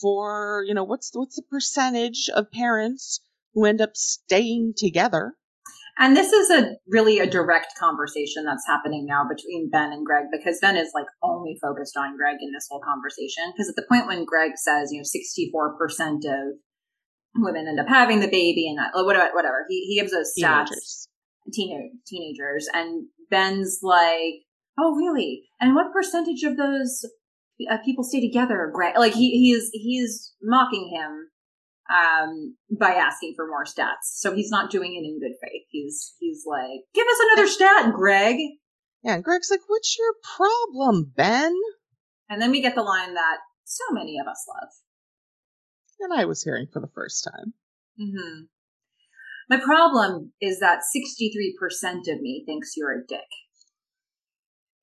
[0.00, 3.20] for you know what's what's the percentage of parents
[3.54, 5.34] who end up staying together
[5.98, 10.24] And this is a really a direct conversation that's happening now between Ben and Greg
[10.32, 13.52] because Ben is like only focused on Greg in this whole conversation.
[13.52, 16.56] Because at the point when Greg says, you know, 64% of
[17.36, 20.68] women end up having the baby and uh, whatever, whatever, he, he gives those stats,
[20.68, 21.08] teenagers.
[21.52, 24.48] teenage, teenagers, and Ben's like,
[24.78, 25.42] oh, really?
[25.60, 27.04] And what percentage of those
[27.70, 28.94] uh, people stay together, Greg?
[28.98, 31.28] Like he, he is, he is mocking him
[31.94, 34.04] um, by asking for more stats.
[34.14, 35.66] So he's not doing it in good faith.
[35.70, 38.36] He's he's like, give us another stat, Greg.
[39.02, 41.54] yeah and greg's like what's your problem ben
[42.28, 44.68] And then we get the line that so many of us love.
[46.00, 47.52] and i was hearing for the first time
[47.98, 48.42] hmm
[49.50, 53.30] My problem is that 63% of me thinks you're a dick.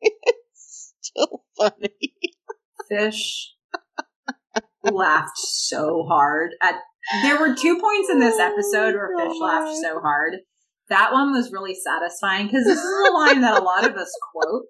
[0.23, 2.13] It's still funny
[2.89, 3.53] Fish.
[4.83, 6.75] laughed so hard at.
[7.23, 10.35] There were two points in this oh episode where Oh, Fish laughed so hard.
[10.89, 14.11] That one was really satisfying because this is a line that a lot of us
[14.31, 14.63] quote.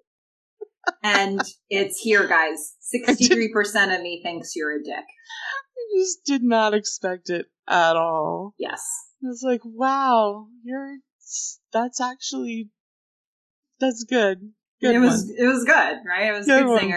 [1.02, 2.76] And it's here, guys.
[3.08, 5.04] 63% of me thinks you're a dick.
[5.04, 8.54] I just did not expect it at all.
[8.58, 8.82] Yes.
[9.22, 10.96] I was like, wow, you're
[11.72, 12.70] that's actually
[13.78, 14.52] that's good.
[14.82, 15.34] Good it was one.
[15.38, 16.28] it was good, right?
[16.28, 16.96] It was good good one, singer.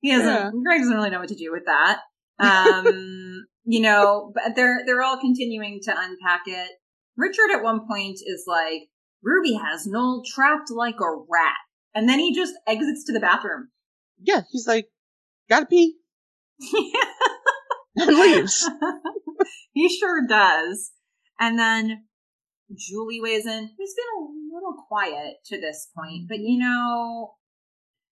[0.00, 0.26] He doesn't.
[0.26, 0.50] Yeah.
[0.64, 2.00] Greg doesn't really know what to do with that.
[2.38, 6.70] Um, you know, but they're they're all continuing to unpack it.
[7.16, 8.88] Richard at one point is like,
[9.22, 11.58] "Ruby has Noel trapped like a rat,"
[11.94, 13.70] and then he just exits to the bathroom.
[14.20, 14.88] Yeah, he's like,
[15.48, 15.96] gotta pee
[17.96, 18.68] and leaves.
[19.72, 20.92] he sure does.
[21.40, 22.04] And then
[22.74, 27.34] Julie weighs in, who's been a little quiet to this point, but you know,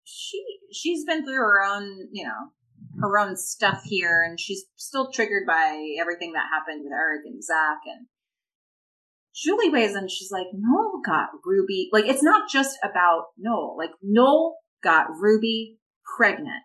[0.05, 5.11] she she's been through her own, you know, her own stuff here, and she's still
[5.11, 7.79] triggered by everything that happened with Erik and Zach.
[7.85, 8.07] And
[9.35, 11.89] Julie weighs in, she's like, Noel got Ruby.
[11.91, 13.75] Like, it's not just about Noel.
[13.77, 15.79] Like, Noel got Ruby
[16.17, 16.63] pregnant.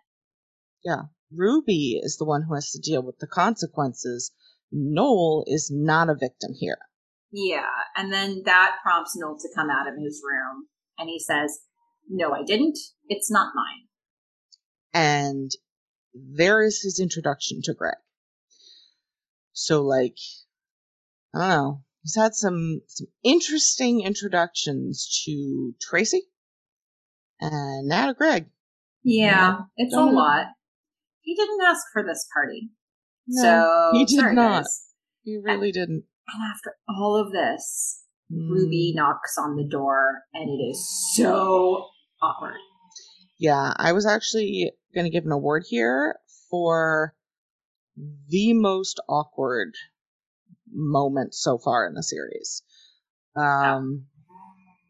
[0.85, 1.03] Yeah.
[1.33, 4.31] Ruby is the one who has to deal with the consequences.
[4.71, 6.77] Noel is not a victim here.
[7.31, 11.61] Yeah, and then that prompts Noel to come out of his room, and he says,
[12.13, 12.77] "No, I didn't.
[13.07, 13.87] It's not mine."
[14.93, 15.51] And
[16.13, 17.95] there is his introduction to Greg.
[19.53, 20.17] So like,
[21.33, 21.83] I don't know.
[22.03, 26.23] He's had some some interesting introductions to Tracy
[27.39, 28.49] and now to Greg.
[29.03, 30.47] Yeah, it's a lot.
[31.21, 32.71] He didn't ask for this party,
[33.27, 34.63] No, so he did sorry, not.
[34.63, 34.87] guys.
[35.23, 36.03] He really didn't.
[36.33, 37.99] And after all of this.
[38.33, 38.97] Ruby hmm.
[38.97, 41.87] knocks on the door, and it is so
[42.21, 42.57] awkward.
[43.39, 46.17] Yeah, I was actually going to give an award here
[46.49, 47.15] for
[48.29, 49.73] the most awkward
[50.71, 52.63] moment so far in the series.
[53.35, 54.05] Um,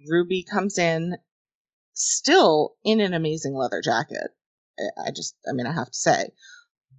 [0.09, 1.17] Ruby comes in
[1.93, 4.31] still in an amazing leather jacket.
[4.79, 6.31] I- I just, I mean, I have to say,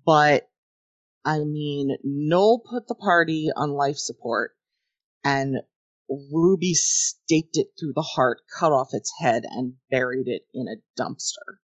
[0.06, 0.48] but
[1.24, 4.52] I mean, Noel put the party on life support
[5.24, 5.56] and
[6.32, 10.76] Ruby staked it through the heart, cut off its head, and buried it in a
[11.00, 11.58] dumpster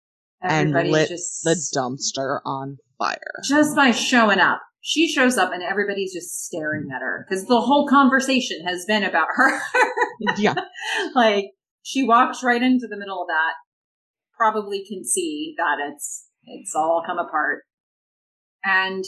[0.43, 3.43] and lit just the dumpster on fire.
[3.45, 4.63] just by showing up.
[4.81, 9.03] She shows up, and everybody's just staring at her because the whole conversation has been
[9.03, 9.61] about her.
[10.39, 10.55] yeah,
[11.15, 11.47] like
[11.83, 13.55] she walks right into the middle of that
[14.37, 17.63] probably can see that it's it's all come apart
[18.65, 19.05] and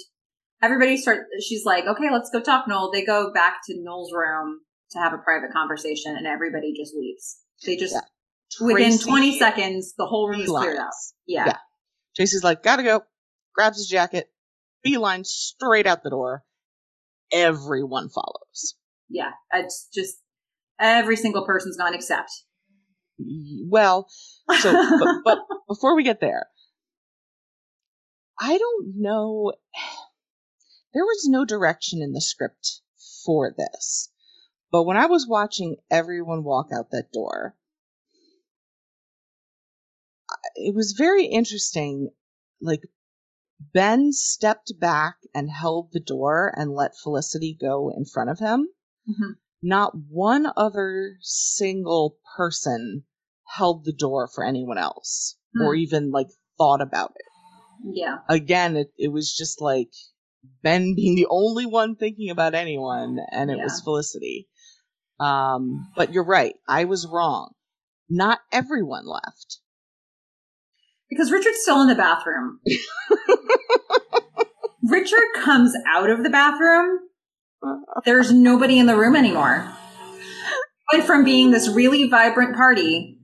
[0.62, 4.60] everybody start she's like okay let's go talk noel they go back to noel's room
[4.90, 8.66] to have a private conversation and everybody just leaves they just Yeah.
[8.66, 10.92] within Tracy 20 seconds the whole room is cleared out
[11.26, 11.44] yeah.
[11.46, 11.58] Yeah.
[12.16, 13.02] Tracy's like, gotta go.
[13.54, 14.30] Grabs his jacket,
[14.82, 16.44] beeline straight out the door.
[17.32, 18.74] Everyone follows.
[19.08, 20.16] yeah it's just
[20.80, 22.30] every single person's gone except
[23.68, 24.08] Well,
[24.60, 25.38] so, but, but
[25.68, 26.46] before we get there,
[28.40, 29.52] I don't know.
[30.94, 32.80] There was no direction in the script
[33.24, 34.10] for this.
[34.70, 37.56] But when I was watching everyone walk out that door,
[40.54, 42.10] it was very interesting.
[42.60, 42.82] Like,
[43.72, 48.68] Ben stepped back and held the door and let Felicity go in front of him.
[49.08, 49.36] Mhm.
[49.62, 53.04] Not one other single person
[53.56, 55.80] held the door for anyone else or Hmm.
[55.80, 56.28] even like
[56.58, 57.94] thought about it.
[57.94, 59.90] yeah Again, it, it was just like
[60.62, 63.84] Ben being the only one thinking about anyone, and it was Yeah.
[63.84, 64.48] Felicity.
[65.20, 66.54] Um, but you're right.
[66.68, 67.52] I was wrong.
[68.08, 69.58] Not everyone left.
[71.10, 72.60] because richard's still in the bathroom
[74.84, 76.98] richard comes out of the bathroom
[78.04, 79.68] there's nobody in the room anymore.
[80.92, 83.18] Went from being this really vibrant party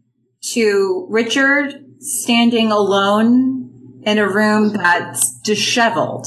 [0.52, 3.70] to Richard standing alone
[4.04, 6.26] in a room that's disheveled,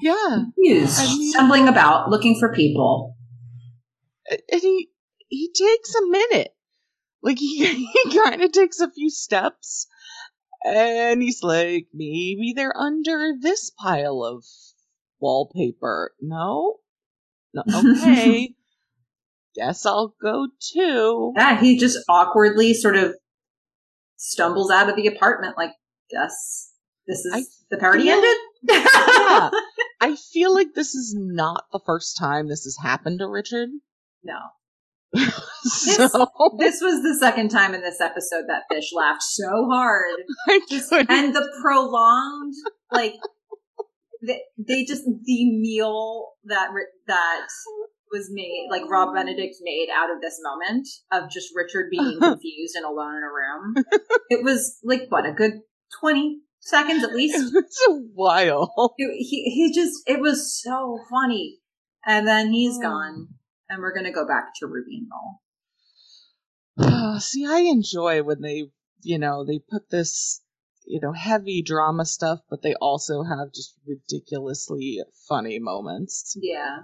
[0.00, 0.14] Yeah.
[0.54, 3.14] confused, I mean- stumbling about, looking for people.
[4.50, 4.90] And he
[5.28, 6.54] he takes a minute.
[7.22, 9.86] Like he, he kind of takes a few steps
[10.64, 14.44] and he's like maybe they're under this pile of
[15.20, 16.12] wallpaper.
[16.20, 16.76] No.
[17.54, 17.62] No
[18.02, 18.54] okay.
[19.54, 21.32] Guess i'll go too.
[21.36, 23.14] Yeah, he just awkwardly sort of
[24.16, 25.72] stumbles out of the apartment like,
[26.10, 26.72] guess
[27.06, 28.36] this is I the party ended?
[28.62, 29.50] yeah.
[30.00, 33.68] I feel like this is not the first time this has happened to richard
[34.24, 34.38] no.
[35.62, 36.26] so
[36.58, 40.20] This was the second time in this episode that Fish laughed so hard.
[40.70, 42.54] Just, and the prolonged,
[42.90, 43.14] like,
[44.26, 46.68] they, they just the meal that
[47.08, 47.46] that
[48.12, 52.76] was made, like Rob Benedict made out of this moment of just Richard being confused
[52.76, 53.84] and alone in a room.
[54.30, 55.60] It was like what a good
[56.00, 57.52] twenty seconds at least.
[57.54, 58.94] It's a while.
[58.96, 61.58] It, he he just it was so funny,
[62.06, 62.82] and then he's oh.
[62.82, 63.28] gone,
[63.72, 65.40] and we're gonna go back to Ruby and Noel.
[67.20, 68.70] See, I enjoy when they,
[69.02, 70.42] you know, they put this,
[70.86, 76.36] you know, heavy drama stuff, but they also have just ridiculously funny moments.
[76.40, 76.80] Yeah.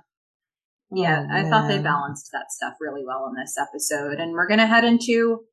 [0.91, 4.19] Oh, yeah, Oh, I thought they balanced that stuff really well in this episode.
[4.21, 5.45] And we're going to head into,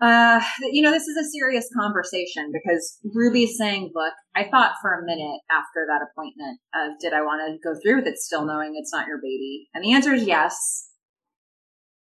[0.00, 0.40] uh,
[0.72, 5.04] you know, this is a serious conversation because Ruby's saying, look, I thought for a
[5.04, 8.74] minute after that appointment of, did I want to go through with it still knowing
[8.76, 9.68] it's not your baby?
[9.74, 10.88] And the answer is yes.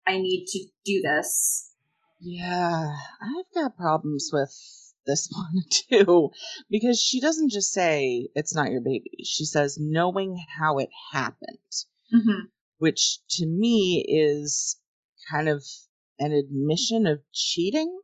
[0.07, 1.73] I need to do this.
[2.21, 4.51] Yeah, I've got problems with
[5.07, 6.31] this one too,
[6.71, 9.11] because she doesn't just say it's not your baby.
[9.25, 11.59] She says knowing how it happened,
[12.15, 12.47] Mm-hmm.
[12.79, 14.77] which to me is
[15.29, 15.65] kind of
[16.19, 17.99] an admission of cheating.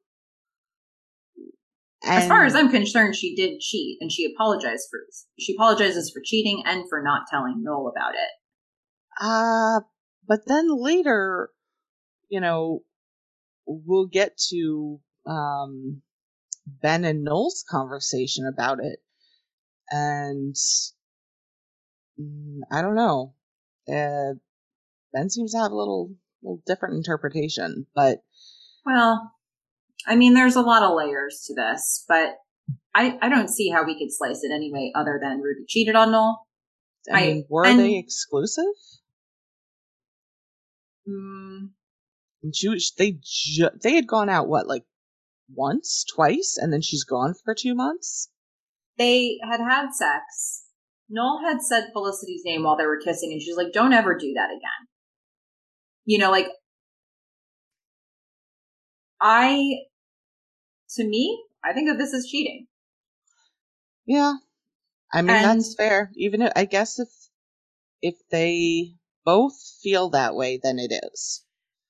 [2.05, 5.01] as far as I'm concerned, she did cheat and she apologized for,
[5.39, 8.31] she apologizes for cheating and for not telling Noel about it.
[9.21, 9.81] Uh,
[10.27, 11.51] but then later,
[12.29, 12.81] you know,
[13.67, 16.03] we'll get to um,
[16.67, 18.99] Ben and Noel's conversation about it.
[19.91, 20.55] And
[22.21, 23.35] mm, I don't know.
[23.89, 24.35] Uh,
[25.13, 26.13] ben seems to have a little
[26.67, 28.19] different interpretation, but
[28.87, 29.33] Well,
[30.07, 32.37] I mean, there's a lot of layers to this, but
[32.95, 35.95] I, I don't see how we could slice it any way other than Ruby cheated
[35.97, 36.47] on Noel.
[37.13, 38.65] I, I- mean, were and- they exclusive?
[41.09, 41.71] Mm,
[42.43, 44.85] And she was, they ju- they had gone out what like
[45.55, 48.31] once, twice, and then she's gone for two months.
[48.99, 50.65] they had had sex.
[51.09, 54.33] Noel had said Felicity's name while they were kissing, and she's like, don't ever do
[54.35, 54.89] that again.
[56.05, 56.49] You know, like,
[59.21, 59.59] I,
[60.97, 62.67] to me, I think of this as cheating.
[64.07, 64.35] Yeah.
[65.13, 66.11] I mean, And- that's fair.
[66.17, 67.09] Even if, I guess if,
[68.01, 71.45] if they both feel that way, then it is.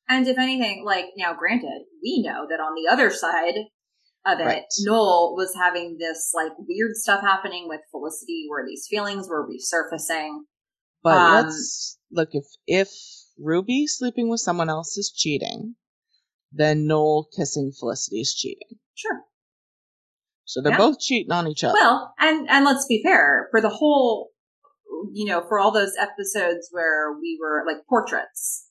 [0.08, 3.54] And if anything, like, now granted, we know that on the other side
[4.26, 4.62] of it, Right.
[4.80, 10.40] Noel was having this, like, weird stuff happening with Felicity where these feelings were resurfacing.
[11.02, 12.90] But Um, let's look if, if
[13.38, 15.74] Ruby sleeping with someone else is cheating,
[16.52, 18.78] then Noel kissing Felicity is cheating.
[18.94, 19.22] Sure.
[20.44, 20.78] So they're Yeah.
[20.78, 21.74] both cheating on each other.
[21.74, 24.30] Well, and and let's be fair, for the whole
[25.12, 28.68] you know, for all those episodes where we were like portraits,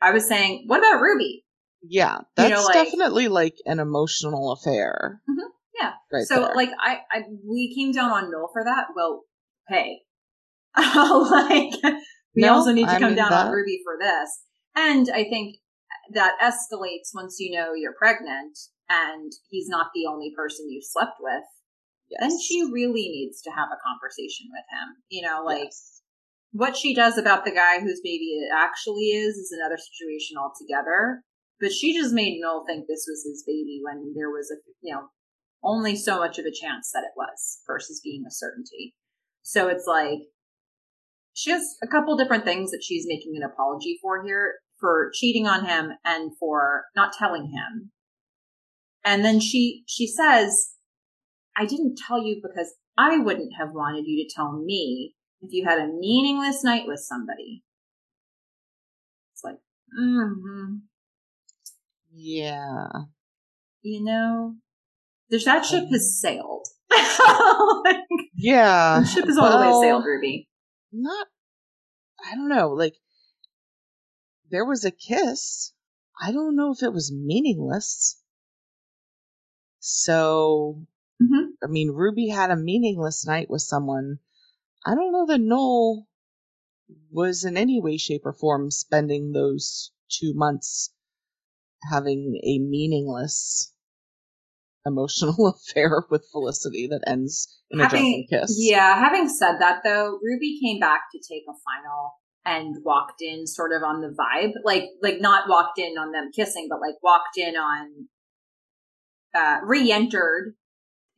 [0.00, 1.44] I was saying, what about Ruby?
[1.86, 5.20] yeah, you that's know, like- definitely like an emotional affair.
[5.28, 5.48] Mhm,
[5.78, 5.92] yeah.
[6.12, 6.54] Right so there.
[6.54, 8.86] like I, I we came down on Noel for that.
[8.96, 9.24] Well,
[9.68, 10.02] hey.
[10.76, 11.74] like
[12.34, 13.46] we No, also need to I'm come down that.
[13.46, 14.42] on Ruby for this.
[14.74, 15.56] And I think
[16.12, 18.58] that escalates once you know you're pregnant
[18.88, 21.44] and he's not the only person you've slept with.
[22.10, 22.20] yes.
[22.20, 25.02] Then she really needs to have a conversation with him.
[25.08, 26.02] You know, like Yes.
[26.52, 31.22] what she does about the guy whose baby it actually is is another situation altogether.
[31.60, 34.92] But she just made Noel think this was his baby when there was a you
[34.94, 35.08] know
[35.62, 38.94] only so much of a chance that it was versus being a certainty.
[39.42, 40.18] So it's like
[41.34, 45.46] she has a couple different things that she's making an apology for here for cheating
[45.46, 47.90] on him and for not telling him.
[49.04, 50.74] And then she she says,
[51.56, 55.64] "I didn't tell you because I wouldn't have wanted you to tell me if you
[55.66, 57.64] had a meaningless night with somebody."
[59.32, 59.58] It's like,
[59.98, 60.76] mm-hmm.
[62.12, 62.86] Yeah.
[63.82, 64.54] you know,
[65.28, 66.66] there's that ship has sailed.
[67.84, 67.96] Like,
[68.36, 69.00] Yeah.
[69.00, 70.48] the ship has all the way sailed, Ruby.
[70.96, 71.26] Not,
[72.24, 72.68] I don't know.
[72.70, 72.96] Like,
[74.48, 75.72] there was a kiss.
[76.20, 78.22] I don't know if it was meaningless.
[79.80, 80.86] So,
[81.20, 81.56] Mhm.
[81.62, 84.20] I mean, Ruby had a meaningless night with someone.
[84.86, 86.08] I don't know that Noel
[87.10, 90.94] was in any way, shape, or form spending those two months
[91.90, 93.73] having a meaningless
[94.86, 98.56] emotional affair with Felicity that ends in a drunken kiss.
[98.58, 102.12] Yeah, having said that though, Ruby came back to take a final
[102.44, 104.52] and walked in sort of on the vibe.
[104.64, 108.08] Like like not walked in on them kissing, but like walked in on
[109.34, 110.54] uh re-entered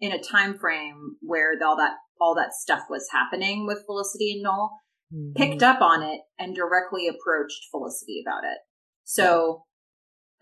[0.00, 4.42] in a time frame where all that all that stuff was happening with Felicity and
[4.42, 4.80] Noel,
[5.12, 5.34] Mhm.
[5.36, 8.58] picked up on it and directly approached Felicity about it.
[9.04, 9.64] So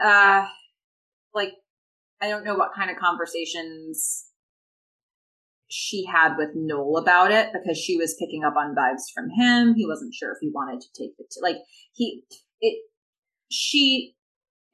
[0.00, 0.46] uh
[1.32, 1.52] like
[2.20, 4.26] I don't know what kind of conversations
[5.68, 9.74] she had with Noel about it because she was picking up on vibes from him.
[9.74, 11.34] He wasn't sure if he wanted to take it.
[11.42, 11.56] Like
[11.92, 12.22] he,
[12.60, 12.78] it,
[13.50, 14.14] she,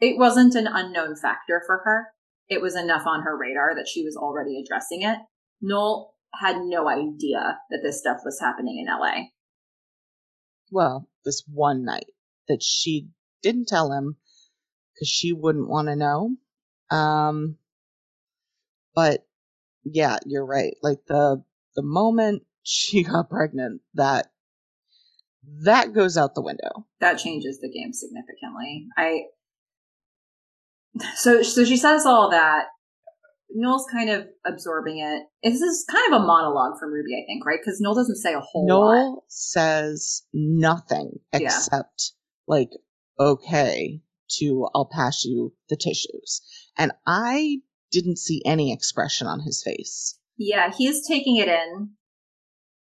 [0.01, 2.09] it wasn't an unknown factor for her.
[2.49, 5.19] It was enough on her radar that she was already addressing it.
[5.61, 9.29] Noel had no idea that this stuff was happening in LA.
[10.71, 12.11] Well, this one night
[12.49, 13.09] that she
[13.43, 14.17] didn't tell him
[14.95, 16.37] because she wouldn't want to know.
[16.91, 17.57] Um,
[18.95, 19.27] but
[19.85, 20.75] yeah, you're right.
[20.83, 21.43] Like the
[21.77, 24.29] the moment she got pregnant, that
[25.65, 26.87] that goes out the window.
[27.01, 28.87] That changes the game significantly.
[28.97, 29.23] I
[31.17, 32.67] so so she says all that.
[33.53, 35.25] Noel's kind of absorbing it.
[35.43, 37.59] This is kind of a monologue from Ruby, I think, right?
[37.61, 39.23] Because Noel doesn't say a whole Noel lot.
[39.27, 41.41] says nothing Yeah.
[41.49, 42.13] except
[42.47, 42.71] like
[43.19, 44.01] okay
[44.39, 46.43] to I'll pass you the tissues.
[46.79, 47.59] And I
[47.91, 50.19] didn't see any expression on his face.
[50.39, 51.91] Yeah, he's taking it in.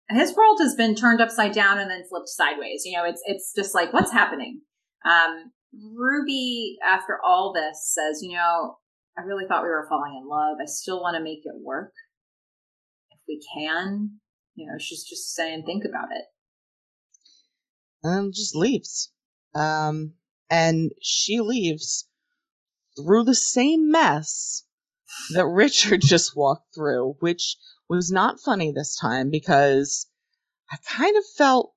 [0.08, 2.82] His world has been turned upside down and then flipped sideways.
[2.84, 4.60] You know, it's it's just like what's happening.
[5.04, 5.52] Um,
[5.94, 8.78] Ruby, after all this, says, you know,
[9.18, 10.58] I really thought we were falling in love.
[10.60, 11.92] I still want to make it work
[13.10, 14.20] if we can.
[14.54, 16.24] You know, she's just saying, think about it.
[18.02, 19.12] and just leaves.
[19.54, 20.14] Um,
[20.48, 22.08] and she leaves
[22.96, 24.64] through the same mess
[25.32, 27.56] that Richard just walked through, which
[27.88, 30.06] was not funny this time because
[30.70, 31.72] I kind of felt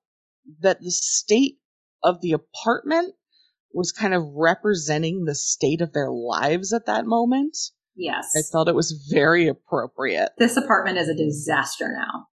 [0.60, 1.58] that the state
[2.02, 3.14] of the apartment
[3.72, 7.56] was kind of representing the state of their lives at that moment.
[7.94, 10.30] Yes, I felt it was very appropriate.
[10.38, 12.26] this apartment is a disaster now.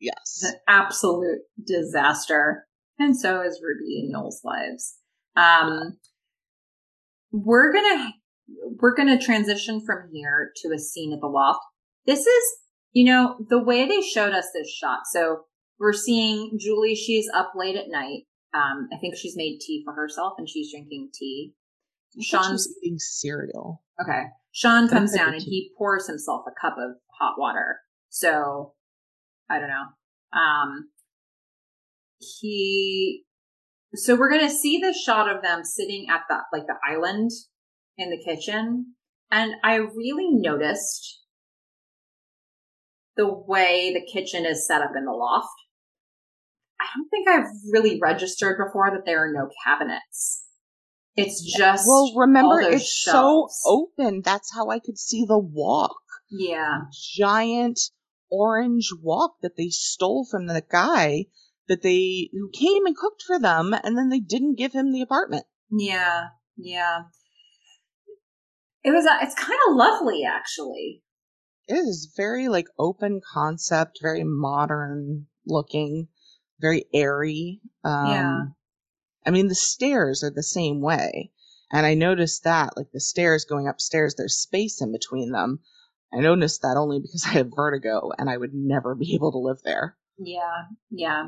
[0.00, 0.42] Yes.
[0.42, 2.66] An absolute disaster.
[2.98, 4.96] And so is Ruby and Noel's lives.
[5.36, 5.98] Um,
[7.32, 8.12] we're gonna
[8.80, 11.60] we're gonna transition from here to a scene at the loft.
[12.06, 12.44] This is,
[12.92, 15.00] you know, the way they showed us this shot.
[15.12, 15.40] So
[15.78, 16.94] we're seeing Julie.
[16.94, 18.22] She's up late at night.
[18.54, 21.52] Um, I think she's made tea for herself and she's drinking tea.
[21.52, 23.82] I thought she Sean's eating cereal.
[24.00, 24.24] Okay.
[24.52, 27.78] Sean comes down and he pours himself a cup of hot water.
[28.08, 28.72] So
[29.50, 30.38] I don't know.
[30.38, 30.88] Um
[32.18, 33.24] he
[33.98, 37.30] so we're gonna see the shot of them sitting at the like the island
[37.96, 38.94] in the kitchen.
[39.30, 41.20] And I really noticed
[43.16, 45.48] the way the kitchen is set up in the loft.
[46.80, 50.44] I don't think I've really registered before that there are no cabinets.
[51.16, 53.60] It's just Well, remember, it's shelves.
[53.62, 54.22] so open.
[54.22, 55.96] That's how I could see the wok.
[56.30, 56.82] yeah.
[57.16, 57.80] Giant
[58.30, 61.24] orange wok that they stole from the guy
[61.68, 65.02] that they who came and cooked for them, and then they didn't give him the
[65.02, 65.44] apartment.
[65.70, 67.02] Yeah, yeah.
[68.84, 69.06] It was.
[69.06, 71.02] uh, It's kind of lovely, actually.
[71.66, 76.08] It is very like open concept, very modern looking,
[76.60, 77.60] very airy.
[77.84, 78.42] Um, Yeah.
[79.26, 81.32] I mean, the stairs are the same way.
[81.70, 85.60] And I noticed that, like the stairs going upstairs, there's space in between them.
[86.14, 89.38] I noticed that only because I have vertigo and I would never be able to
[89.38, 89.98] live there.
[90.16, 91.26] Yeah, yeah.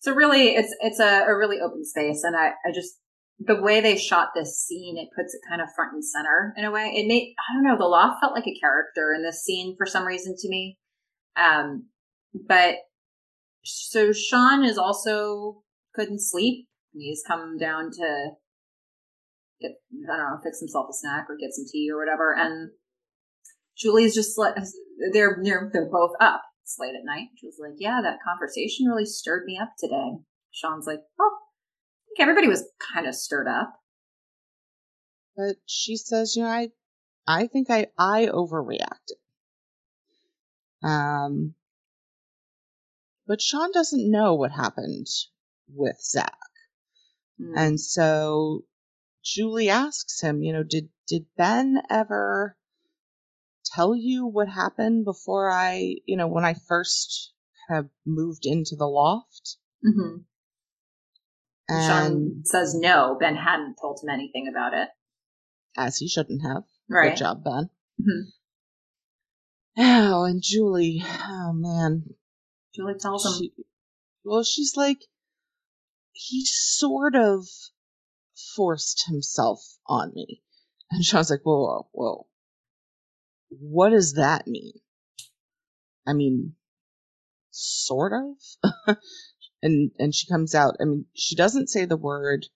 [0.00, 2.98] So really, it's it's a, a really open space, and I I just
[3.40, 6.64] the way they shot this scene, it puts it kind of front and center in
[6.64, 6.92] a way.
[6.94, 9.86] It made I don't know the loft felt like a character in this scene for
[9.86, 10.78] some reason to me.
[11.36, 11.86] Um,
[12.46, 12.76] but
[13.64, 15.62] so Sean is also
[15.94, 16.66] couldn't sleep.
[16.92, 18.30] He's come down to
[19.60, 19.72] get
[20.10, 22.70] I don't know fix himself a snack or get some tea or whatever, and
[23.76, 24.54] Julie's just like
[25.12, 26.42] they're they're they're both up.
[26.68, 27.28] It's late at night.
[27.36, 30.18] She was like, "Yeah, that conversation really stirred me up today."
[30.50, 33.80] Sean's like, "Oh, I think everybody was kind of stirred up."
[35.34, 36.72] But she says, you know, I,
[37.26, 39.16] I think I, I overreacted.
[40.82, 41.54] Um,
[43.26, 45.06] but Sean doesn't know what happened
[45.72, 46.36] with Zach.
[47.40, 47.54] Mm.
[47.56, 48.66] And so
[49.24, 52.57] Julie asks him, you know, did, did Ben ever
[53.74, 57.32] tell you what happened before I, you know, when I first
[57.68, 59.56] kind of moved into the loft?
[59.84, 60.24] Mhm.
[61.68, 63.16] And Sean says no.
[63.20, 64.88] Ben hadn't told him anything about it.
[65.76, 66.64] as he shouldn't have.
[66.88, 67.10] Right.
[67.10, 67.70] Good job, Ben.
[68.00, 68.32] Mhm.
[69.76, 72.14] Oh, and Julie, oh man.
[72.74, 73.52] Julie tells him, She,
[74.24, 75.04] well, she's like,
[76.12, 77.46] he sort of
[78.56, 80.42] forced himself on me.
[80.90, 82.26] And Sean's like, whoa, whoa, whoa.
[83.50, 84.74] What does that mean?
[86.06, 86.54] I mean,
[87.50, 88.96] sort of?
[89.62, 92.46] and, and she comes out, I mean, she doesn't say the word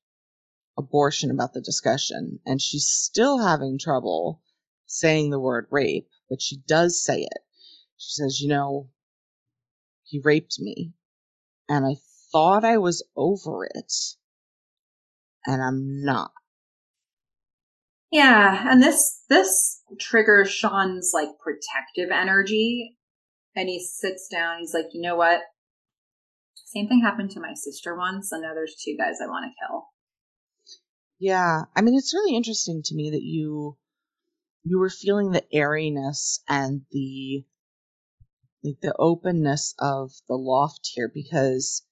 [0.79, 4.43] abortion about the discussion, and she's still having trouble
[4.87, 7.39] saying the word rape, but she does say it.
[7.97, 8.91] She says, You know,
[10.05, 10.93] he raped me,
[11.69, 11.97] and I
[12.33, 13.93] thought I was over it,
[15.47, 16.33] and I'm not.
[18.13, 22.99] Yeah, and this this triggers Sean's like protective energy,
[23.57, 24.59] and he sits down.
[24.61, 25.41] He's like, you know what?
[26.67, 29.67] Same thing happened to my sister once, and now there's two guys I want to
[29.67, 29.87] kill.
[31.19, 33.79] Yeah, I mean, it's really interesting to me that you
[34.63, 37.47] you were feeling the airiness and the
[38.63, 41.83] like the openness of the loft here because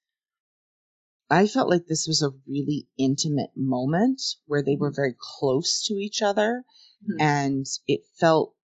[1.30, 5.94] I felt like this was a really intimate moment where they were very close to
[5.94, 6.64] each other
[7.08, 7.20] Mhm.
[7.20, 8.56] and it felt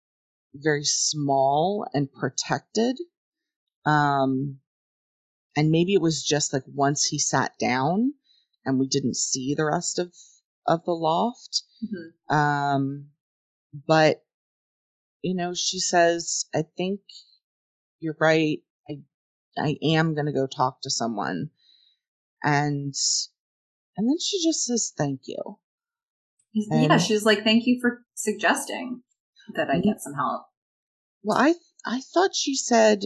[0.55, 2.99] very small and protected.
[3.85, 4.61] Um,
[5.57, 8.15] and maybe it was just like once he sat down
[8.65, 10.15] and we didn't see the rest of,
[10.67, 11.63] of the loft.
[11.83, 12.35] Mhm.
[12.35, 13.11] Um,
[13.87, 14.25] but,
[15.21, 17.01] you know, she says, I think
[18.01, 18.63] you're right.
[18.89, 19.03] I,
[19.59, 21.51] I am going to go talk to someone.
[22.45, 22.95] And,
[23.97, 25.59] and then she just says, thank you.
[26.71, 29.03] And- yeah, she's like, thank you for suggesting
[29.55, 29.85] that I Mhm.
[29.85, 30.47] get some help.
[31.23, 31.55] Well, I,
[31.87, 33.01] I thought she said,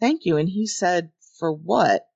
[0.00, 0.38] thank you.
[0.38, 2.06] And he said, for what?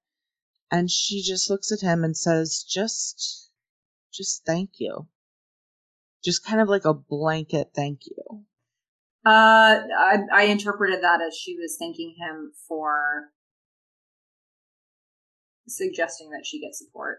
[0.71, 3.51] And she just looks at him and says, just,
[4.11, 5.09] just thank you.
[6.25, 8.45] Just kind of like a blanket thank you.
[9.25, 13.31] Uh, I, I interpreted that as she was thanking him for
[15.69, 17.19] suggesting that she get support.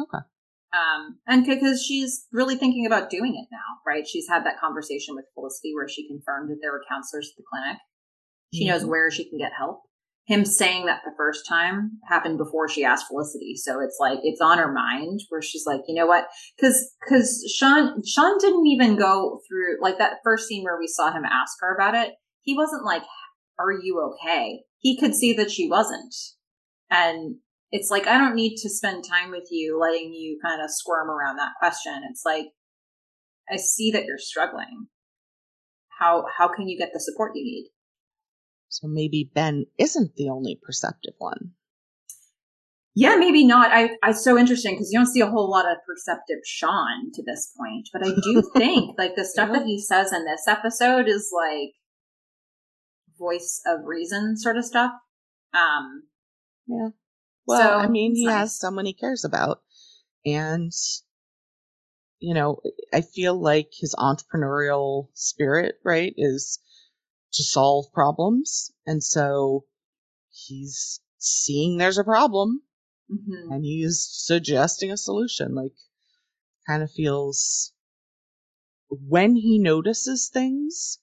[0.00, 0.24] Okay.
[0.72, 4.06] Um, and because she's really thinking about doing it now, right?
[4.06, 7.44] She's had that conversation with Felicity where she confirmed that there were counselors at the
[7.48, 7.78] clinic.
[8.54, 8.88] She knows Mhm.
[8.88, 9.82] where she can get help.
[10.24, 13.56] Him saying that the first time happened before she asked Felicity.
[13.56, 16.28] So it's like, it's on her mind where she's like, you know what?
[16.60, 21.12] Cause, cause Sean, Sean didn't even go through like that first scene where we saw
[21.12, 22.14] him ask her about it.
[22.42, 23.02] He wasn't like,
[23.58, 24.62] are you okay?
[24.82, 26.14] He could see that she wasn't.
[26.90, 27.36] And
[27.70, 31.08] it's like, I don't need to spend time with you letting you kind of squirm
[31.08, 32.02] around that question.
[32.10, 32.48] It's like,
[33.50, 34.88] I see that you're struggling.
[35.98, 37.70] How, how can you get the support you need?
[38.68, 41.52] So maybe Ben isn't the only perceptive one.
[42.94, 43.70] Yeah, maybe not.
[43.72, 47.10] I, I it's so interesting because you don't see a whole lot of perceptive Sean
[47.14, 50.46] to this point, but I do think like the stuff that he says in this
[50.46, 51.72] episode is like
[53.22, 54.92] voice of reason sort of stuff.
[55.54, 56.04] Um,
[56.66, 56.88] Yeah.
[57.46, 59.62] Well, So, I mean, he it's has someone he cares about.
[60.24, 60.72] And,
[62.18, 62.60] you know,
[62.92, 66.60] I feel like his entrepreneurial spirit, right, is
[67.34, 68.72] to solve problems.
[68.86, 69.64] And so
[70.30, 72.62] he's seeing there's a problem
[73.10, 73.54] mhm.
[73.54, 75.54] and he's suggesting a solution.
[75.54, 75.74] Like,
[76.66, 77.72] kind of feels
[78.88, 80.98] when he notices things,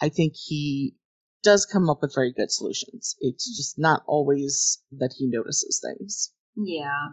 [0.00, 0.96] I think he
[1.44, 3.14] does come up with very good solutions.
[3.20, 6.32] It's just not always that he notices things.
[6.56, 7.08] yeah,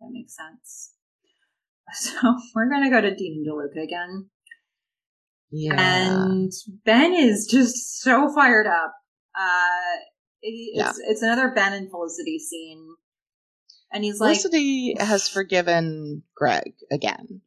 [0.00, 0.92] that makes sense.
[1.94, 4.30] So we're gonna go to Dean and DeLuca again.
[5.50, 5.74] Yeah.
[5.78, 6.50] and
[6.86, 8.94] Ben is just so fired up.
[9.38, 9.98] Uh,
[10.40, 12.94] it, it's it's another Ben and Felicity scene,
[13.92, 17.42] and he's like, Felicity has forgiven Greg again.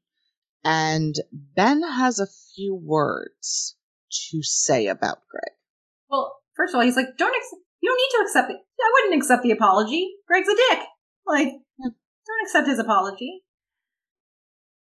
[0.63, 3.75] And Ben has a few words
[4.31, 5.55] to say about Greg.
[6.09, 7.61] "Well, first of all, he's like, don't accept.
[7.81, 8.57] You don't need to accept it.
[8.79, 10.15] I wouldn't accept the apology.
[10.27, 10.79] Greg's a dick.
[11.25, 11.49] Like,
[11.79, 13.43] don't accept his apology."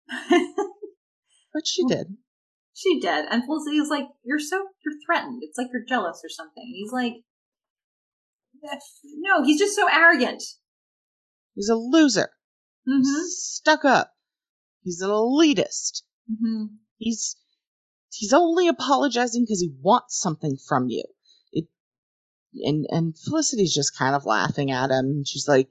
[1.52, 2.18] But she did.
[2.76, 5.40] she did, and Felicity was like, "You're so you're threatened.
[5.41, 7.23] It's like you're jealous or something." He's like,
[9.18, 10.44] "No, he's just so arrogant."
[11.56, 12.30] He's a loser.
[12.88, 13.23] Mm-hmm.
[13.26, 14.11] Stuck up.
[14.84, 16.03] He's an elitist.
[16.31, 16.65] Mm-hmm.
[16.98, 17.36] He's
[18.11, 21.03] he's only apologizing because he wants something from you.
[21.52, 21.65] It
[22.56, 25.23] and and Felicity's just kind of laughing at him.
[25.26, 25.69] She's like,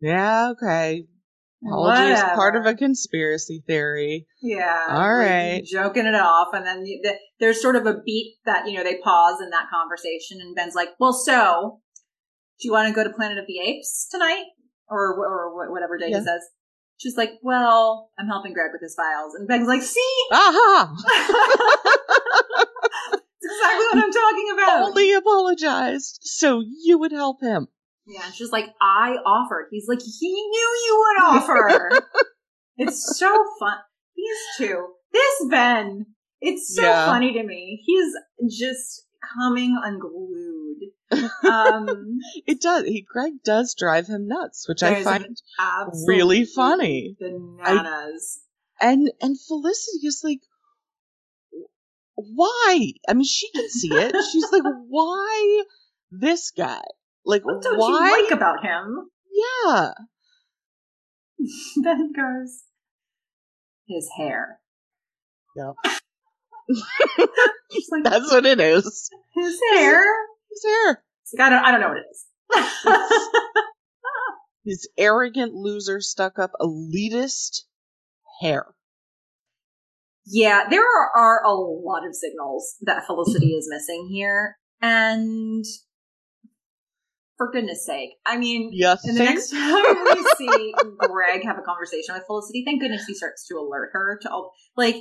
[0.00, 1.06] "Yeah, okay.
[1.66, 4.86] Apology is part of a conspiracy theory." Yeah.
[4.90, 5.62] All right.
[5.64, 6.48] Joking it off.
[6.52, 9.48] And then the, the, there's sort of a beat that, you know, they pause in
[9.50, 10.40] that conversation.
[10.42, 11.80] And Ben's like, well, so
[12.60, 14.44] do you want to go to Planet of the Apes tonight?
[14.90, 16.18] Or, or whatever day Yeah.
[16.18, 16.42] he says.
[16.98, 19.34] She's like, well, I'm helping Greg with his files.
[19.34, 20.14] And Ben's like, see?
[20.32, 20.94] Aha!
[23.12, 24.88] It's exactly what I'm talking about.
[24.88, 27.68] Only apologized so you would help him.
[28.06, 29.68] Yeah, she's like, I offered.
[29.70, 31.90] He's like, he knew you would offer.
[32.78, 33.76] it's so fun.
[34.16, 34.36] These
[34.68, 34.86] two.
[35.12, 36.06] This Ben.
[36.40, 37.06] It's so Yeah.
[37.06, 37.82] funny to me.
[37.84, 39.06] He's just
[39.36, 40.90] coming unglued.
[41.44, 42.84] Um, It does.
[42.84, 45.36] He Greg does drive him nuts, which I find
[46.08, 47.16] really funny.
[47.20, 48.40] Bananas.
[48.80, 50.40] and and Felicity is like,
[52.14, 52.92] why?
[53.08, 54.14] I mean, she can see it.
[54.32, 55.64] She's like, why
[56.10, 56.80] this guy?
[57.24, 57.88] Like, What don't why?
[58.16, 59.08] you like about him?
[59.66, 59.92] yeah.
[61.82, 62.62] then goes,
[63.88, 64.60] his hair.
[65.56, 65.74] Yep.
[67.90, 69.10] Like, That's what it is.
[69.34, 70.04] his hair?
[70.50, 71.02] His hair.
[71.22, 73.30] It's like, I don't, I don't know what it is.
[74.64, 77.62] His arrogant, loser, stuck up, elitist
[78.40, 78.66] hair.
[80.26, 84.56] yeah, there are, are a lot of signals that Felicity is missing here.
[84.80, 85.64] And
[87.36, 89.04] for goodness sake, I mean, Yes.
[89.04, 93.14] And the next time we see Greg have a conversation with Felicity, thank goodness he
[93.14, 94.96] starts to alert her to all like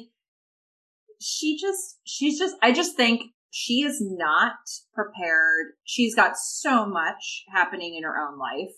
[1.24, 4.56] she just she's just I just think she is not
[4.94, 5.74] prepared.
[5.84, 8.74] She's got so much happening in her own life.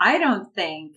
[0.00, 0.96] I don't think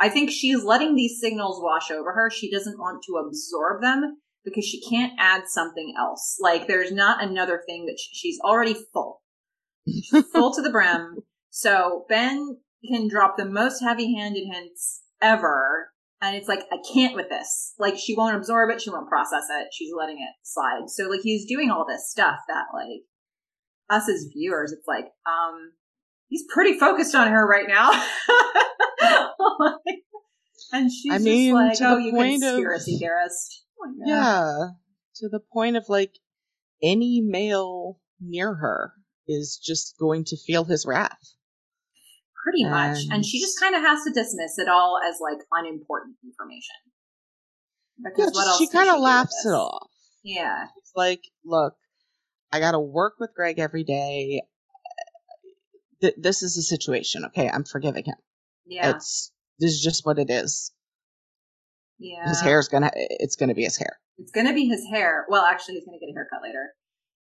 [0.00, 2.30] I think she's letting these signals wash over her.
[2.30, 6.36] She doesn't want to absorb them because she can't add something else.
[6.40, 9.22] Like there's not another thing that she, she's already full.
[9.88, 11.18] She's full to the brim.
[11.50, 17.28] So Ben can drop the most heavy-handed hints ever, and it's like I can't with
[17.28, 17.74] this.
[17.78, 19.68] Like she won't absorb it, she won't process it.
[19.72, 20.88] She's letting it slide.
[20.88, 23.02] So like he's doing all this stuff that like
[23.90, 25.72] us as viewers, it's like um
[26.28, 27.90] he's pretty focused on her right now.
[30.72, 34.68] and she's I mean, like, "Oh, you point of- conspiracy theorist." Oh my Yeah.
[35.16, 36.14] To the point of like
[36.82, 38.92] any male near her
[39.26, 41.18] is just going to feel his wrath.
[42.44, 42.98] Pretty much.
[43.04, 46.76] And, And- she just kind of has to dismiss it all as like unimportant information.
[48.02, 48.58] Because Yeah, what else?
[48.58, 49.88] she kind of laughs it off.
[50.22, 51.74] Yeah, It's like, look,
[52.52, 54.42] I got to work with Greg every day.
[56.00, 57.24] Th- this is the situation.
[57.26, 58.16] Okay, I'm forgiving him.
[58.66, 60.72] yeah, It's this is just what it is.
[61.98, 62.28] yeah.
[62.28, 63.98] His hair's gonna it's gonna be his hair.
[64.18, 65.24] It's gonna be his hair.
[65.28, 66.74] Well, actually, he's gonna get a haircut later.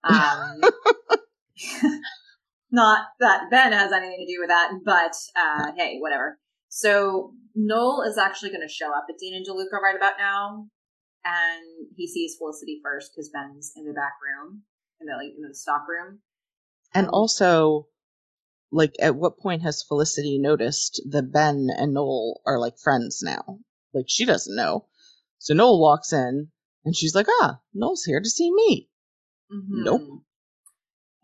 [1.82, 1.90] Um,
[2.72, 6.38] not that Ben has anything to do with that, but uh, hey, whatever.
[6.68, 10.66] So Noel is actually going to show up at Dean and DeLuca right about now,
[11.24, 11.62] and
[11.96, 14.62] he sees Felicity first because Ben's in the back room,
[15.00, 16.20] in the like in the stock room.
[16.94, 17.88] And also,
[18.70, 23.58] like, at what point has Felicity noticed that Ben and Noel are like friends now?
[23.94, 24.86] Like, she doesn't know.
[25.38, 26.48] So Noel walks in,
[26.84, 28.88] and she's like, "Ah, Noel's here to see me."
[29.52, 29.84] Mhm.
[29.84, 30.22] Nope.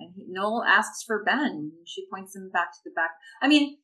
[0.00, 1.40] And he, Noel asks for Ben.
[1.46, 3.10] and She points him back to the back.
[3.42, 3.78] I mean,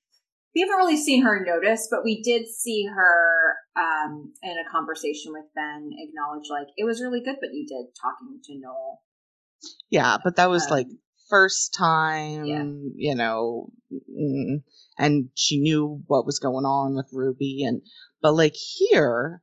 [0.55, 5.33] we haven't really seen her notice, but we did see her um, in a conversation
[5.33, 9.01] with Ben acknowledge, like, it was really good what you did talking to Noel.
[9.91, 10.87] Yeah, but that was Um, like
[11.29, 12.63] first time, yeah.
[12.95, 14.63] you know, mm,
[14.99, 17.83] and she knew what was going on with Ruby, and
[18.21, 19.43] but like here,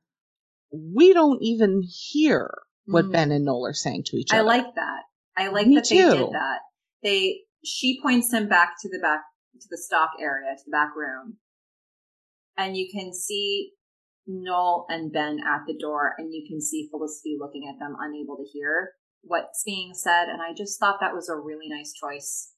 [0.72, 3.12] we don't even hear what Mhm.
[3.12, 4.42] Ben and Noel are saying to each other.
[4.42, 5.04] I like that.
[5.38, 6.60] I like Me that they did that.
[7.04, 9.22] They she points him back to the back
[9.60, 11.38] to the stock area, to the back room.
[12.58, 13.72] And you can see
[14.28, 18.38] Noel and Ben at the door, and you can see Felicity looking at them, unable
[18.38, 18.92] to hear
[19.22, 20.28] what's being said.
[20.28, 22.54] And I just thought that was a really nice choice.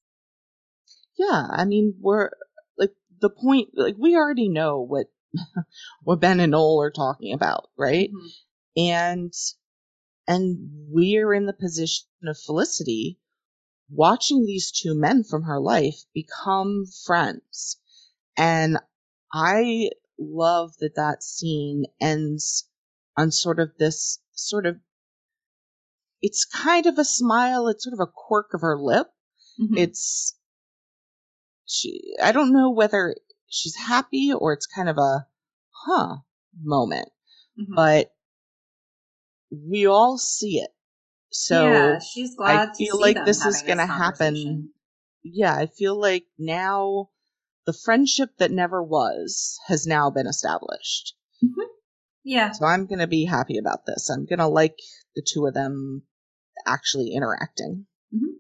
[1.18, 2.32] Yeah, I mean, we're
[2.78, 3.70] like the point.
[3.76, 5.08] Like we already know what
[6.04, 8.10] what Ben and Noel are talking about, right?
[8.10, 8.30] Mhm.
[8.76, 9.34] and
[10.28, 13.20] and we're in the position of Felicity
[13.90, 17.78] watching these two men from her life become friends.
[18.38, 18.78] And
[19.32, 22.68] I love that that scene ends
[23.18, 24.78] on sort of this sort of
[26.22, 29.08] it's kind of a smile, it's sort of a quirk of her lip.
[29.60, 29.78] Mhm.
[29.78, 30.38] It's
[31.66, 33.16] she I don't know whether
[33.48, 35.28] she's happy or it's kind of a
[35.86, 36.18] huh
[36.62, 37.10] moment
[37.60, 37.76] Mhm.
[37.76, 38.14] but
[39.54, 40.72] we all see it.
[41.32, 44.70] So yeah, she's glad I to feel see like them this is going to happen.
[45.24, 47.10] Yeah, I feel like now
[47.66, 51.16] the friendship that never was has now been established.
[51.44, 51.62] Mm-hmm.
[52.26, 54.10] Yeah, So I'm going to be happy about this.
[54.10, 54.78] I'm going to like
[55.16, 56.04] the two of them
[56.66, 57.86] actually interacting.
[58.14, 58.38] Mm-hmm.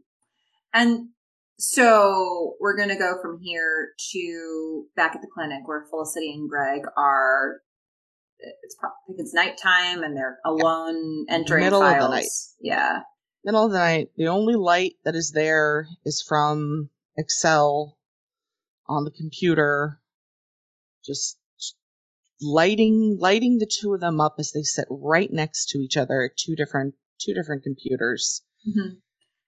[0.74, 1.10] And
[1.58, 6.50] so we're going to go from here to back at the clinic where Felicity and
[6.50, 7.58] Greg are.
[8.64, 12.12] It's probably I think it's nighttime and they're alone entering Middle of the files.
[12.12, 12.30] night.
[12.62, 13.00] Yeah.
[13.44, 17.98] Middle of the night, the only light that is there is from Excel
[18.88, 20.00] on the computer,
[21.06, 21.38] just
[22.42, 26.24] lighting lighting the two of them up as they sit right next to each other
[26.24, 28.44] at two different two different computers.
[28.66, 28.96] hmm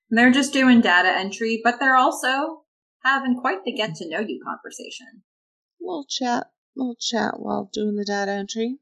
[0.10, 2.64] And they're just doing data entry, but they're also
[3.04, 5.24] having quite the get to know you conversation.
[5.80, 8.80] Little chat, little chat while doing the data entry.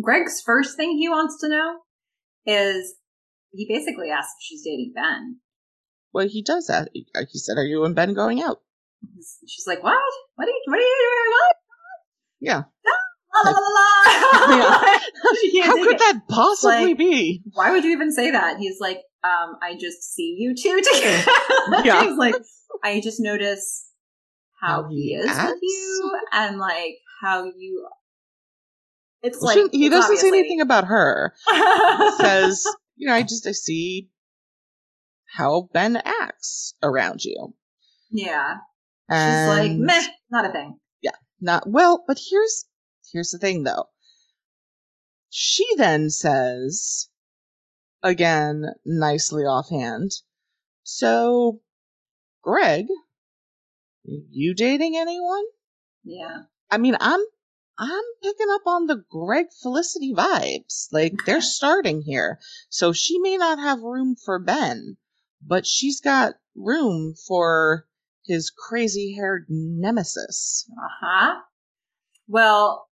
[0.00, 1.78] Greg's first thing he wants to know
[2.46, 2.94] is
[3.52, 5.38] he basically asks if she's dating Ben.
[6.12, 6.90] Well, he does that.
[6.92, 7.06] He
[7.38, 8.60] said, "Are you and Ben going out?"
[9.46, 9.96] She's like, "What?
[10.36, 10.62] What are you?
[10.66, 11.32] What are you doing?
[11.32, 11.56] What?"
[12.40, 12.62] Yeah.
[13.44, 13.64] La, la, la,
[15.64, 15.98] How could it.
[15.98, 17.42] that possibly like- be?
[17.52, 18.58] Why would you even say that?
[18.58, 21.32] He's like, um, I just see you two together.
[21.84, 22.04] Yeah.
[22.04, 22.36] He's like,
[22.84, 23.88] I just notice
[24.62, 27.88] how, How he he is with you and like how you.
[29.24, 31.34] It's Well, like he it's doesn't say anything about her.
[31.50, 32.62] He says,
[32.96, 34.10] "You know, I just I see
[35.24, 37.54] how Ben acts around you."
[38.10, 38.56] yeah.
[39.08, 40.78] And She's like, meh, not a thing.
[41.00, 41.16] Yeah.
[41.40, 42.66] Not well, but here's
[43.12, 43.86] here's the thing though.
[45.30, 47.08] She then says,
[48.02, 50.10] again, nicely offhand,
[50.82, 51.60] so
[52.42, 52.86] Greg,
[54.04, 55.44] you dating anyone?
[56.04, 56.42] Yeah.
[56.70, 57.20] I mean, I'm
[57.78, 60.88] I'm picking up on the Greg Felicity vibes.
[60.92, 62.38] Like they're starting here.
[62.68, 64.96] So she may not have room for Ben,
[65.44, 67.86] but she's got room for
[68.24, 70.70] his crazy-haired nemesis.
[70.72, 71.34] Uh huh.
[72.26, 72.86] Well,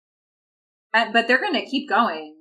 [0.91, 2.35] but they're going to keep going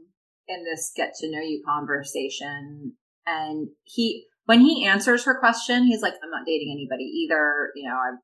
[0.48, 2.94] in this get to know you conversation.
[3.26, 7.70] And he, when he answers her question, he's like, I'm not dating anybody either.
[7.76, 8.16] You know, I,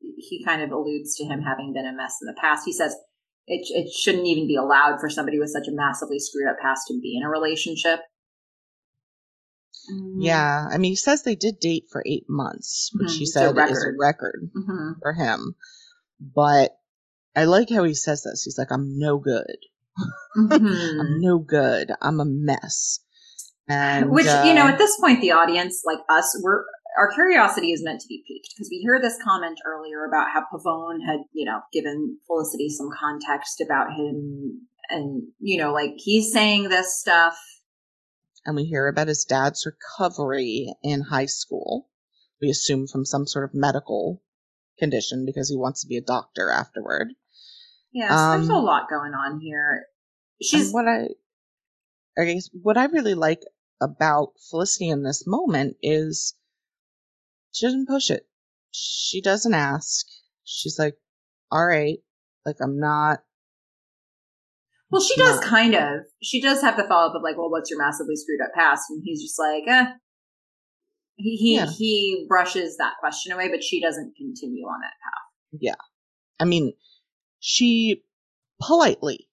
[0.00, 2.62] he kind of alludes to him having been a mess in the past.
[2.64, 2.96] He says
[3.46, 6.82] it, it shouldn't even be allowed for somebody with such a massively screwed up past
[6.88, 8.00] to be in a relationship.
[9.92, 10.16] Mm.
[10.18, 13.36] Yeah, I mean, he says they did date for eight months, which Mhm, he it's
[13.36, 13.96] a said is a record.
[13.98, 15.54] record hmm for him.
[16.20, 16.70] But
[17.36, 18.44] I like how he says this.
[18.44, 19.56] He's like, "I'm no good.
[20.34, 20.50] hmm
[21.00, 21.92] I'm no good.
[22.00, 23.00] I'm a mess."
[23.68, 26.64] And Which uh, you know, at this point, the audience, like us, we're
[26.96, 30.42] our curiosity is meant to be piqued because we hear this comment earlier about how
[30.52, 36.32] Pavone had, you know, given Felicity some context about him, and you know, like he's
[36.32, 37.36] saying this stuff.
[38.46, 41.88] and we hear about his dad's recovery in high school.
[42.40, 44.22] We assume from some sort of medical
[44.78, 47.08] condition because he wants to be a doctor afterward.
[47.92, 49.86] Yeah, so there's a Um, lot going on here.
[50.42, 51.08] She's what I,
[52.18, 53.40] I guess what I really like
[53.80, 56.34] about Felicity in this moment is
[57.54, 58.26] she doesn't push it.
[58.72, 60.06] She doesn't ask.
[60.44, 60.96] She's like,
[61.50, 61.98] "All right,
[62.44, 63.20] like I'm not."
[64.90, 66.00] well, she does not- kind of.
[66.22, 68.84] She does have the follow up of like, well, what's your massively screwed up past?
[68.90, 69.92] And he's just like, eh.
[71.16, 71.66] He he Yeah.
[71.70, 75.60] he brushes that question away, but she doesn't continue on that path.
[75.60, 75.74] Yeah,
[76.40, 76.74] I mean,
[77.40, 78.04] she
[78.60, 79.28] politely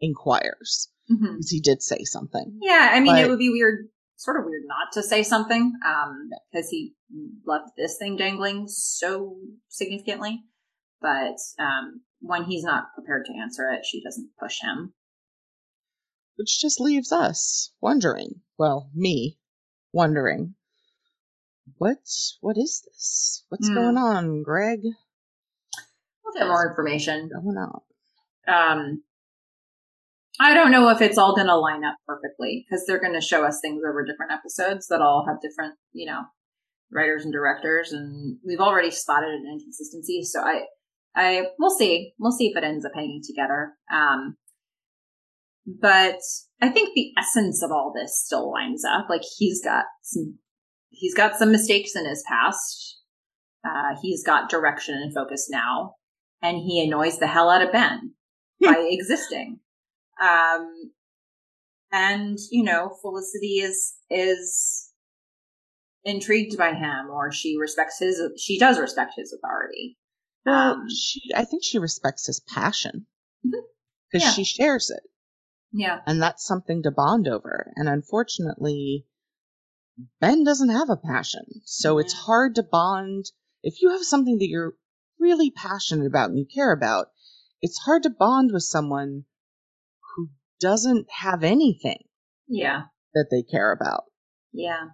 [0.00, 1.32] inquires Mhm.
[1.36, 2.58] because he did say something.
[2.60, 3.88] Yeah, I mean, it would be weird,
[4.24, 6.94] sort of weird not to say something, um, because he
[7.46, 9.36] left this thing dangling so
[9.68, 10.42] significantly.
[11.00, 14.94] But um, when he's not prepared to answer it, she doesn't push him.
[16.36, 18.40] which just leaves us wondering.
[18.58, 19.38] Well, me
[19.92, 20.54] wondering.
[21.78, 21.98] What
[22.40, 23.44] what is this?
[23.50, 23.74] What's Hmm.
[23.74, 24.80] going on, Greg?
[26.24, 27.28] We'll get more information.
[27.32, 27.80] Going on.
[28.48, 29.02] Um,
[30.40, 33.20] I don't know if it's all going to line up perfectly because they're going to
[33.20, 36.22] show us things over different episodes that all have different, you know,
[36.90, 40.22] writers and directors, and we've already spotted an inconsistency.
[40.22, 40.62] So I,
[41.14, 43.74] I, we'll see, we'll see if it ends up hanging together.
[43.92, 44.36] Um,
[45.66, 46.18] but
[46.60, 49.06] I think the essence of all this still lines up.
[49.08, 50.38] Like he's got some,
[50.90, 52.98] he's got some mistakes in his past.
[53.64, 55.94] Uh, he's got direction and focus now,
[56.42, 58.14] and he annoys the hell out of Ben
[58.60, 59.60] by existing.
[60.20, 60.92] Um,
[61.92, 64.90] and you know, Felicity is is
[66.04, 68.20] intrigued by him, or she respects his.
[68.38, 69.98] She does respect his authority.
[70.44, 73.06] Well, Um, she I think she respects his passion
[73.42, 74.30] because Yeah.
[74.32, 75.02] she shares it,
[75.72, 77.72] yeah, and that's something to bond over.
[77.76, 79.06] And unfortunately,
[80.20, 83.26] Ben doesn't have a passion, so it's hard to bond
[83.62, 84.74] if you have something that you're
[85.18, 87.08] really passionate about and you care about.
[87.62, 89.24] It's hard to bond with someone
[90.64, 92.02] doesn't have anything
[92.48, 92.82] yeah,
[93.14, 94.04] that they care about.
[94.52, 94.84] yeah.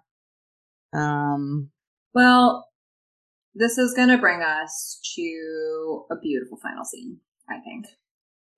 [0.93, 1.71] Um,
[2.13, 2.67] Well,
[3.55, 7.21] this is going to bring us to a beautiful final scene.
[7.49, 7.87] I think.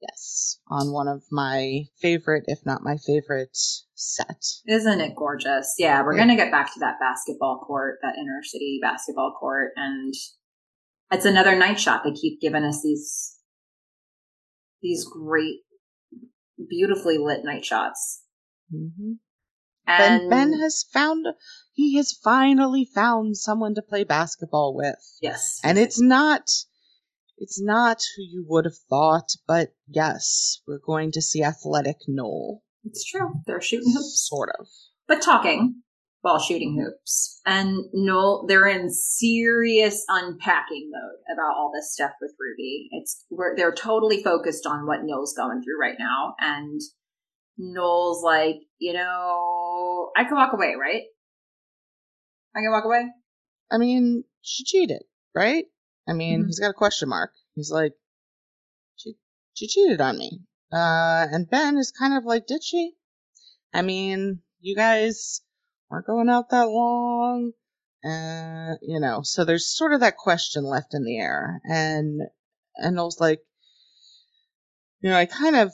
[0.03, 3.57] yes, on one of my favorite, if not my favorite,
[3.95, 4.43] set.
[4.67, 5.75] Isn't it gorgeous?
[5.79, 6.25] Yeah, we're Yeah.
[6.27, 10.13] going to get back to that basketball court, that inner city basketball court, and
[11.11, 12.03] it's another night shot.
[12.05, 13.39] They keep giving us these
[14.83, 15.61] these great,
[16.69, 18.23] beautifully lit night shots.
[18.71, 19.13] hmm
[19.87, 21.27] And Ben, ben has found,
[21.73, 24.97] he has finally found someone to play basketball with.
[25.21, 26.43] yes, And it's not,
[27.39, 32.63] it's not who you would have thought, but yes, we're going to see athletic Noel.
[32.85, 33.41] it's true.
[33.47, 34.27] They're shooting hoops.
[34.29, 34.67] Sort of.
[35.09, 35.83] but talking
[36.23, 37.41] while shooting hoops.
[37.45, 42.89] And Noel, they're in serious unpacking mode about all this stuff with Ruby.
[42.93, 46.35] It's where they're totally focused on what Noel's going through right now.
[46.39, 46.81] And
[47.59, 51.03] Noel's like, you know, I can walk away, right?
[52.55, 53.05] I can walk away.
[53.71, 55.03] I mean, she cheated,
[55.35, 55.65] right?
[56.09, 56.47] I mean, Mhm.
[56.47, 57.33] he's got a question mark.
[57.55, 57.95] He's like,
[58.97, 59.17] she
[59.55, 60.41] she cheated on me.
[60.73, 62.95] Uh, and Ben is kind of like, did she?
[63.75, 65.43] I mean, you guys
[65.93, 67.53] weren't going out that long.
[68.03, 71.61] And, you know, so there's sort of that question left in the air.
[71.65, 72.23] And,
[72.77, 73.41] and I was like,
[75.01, 75.73] you know, I kind of,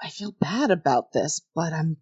[0.00, 1.96] I feel bad about this, but I'm,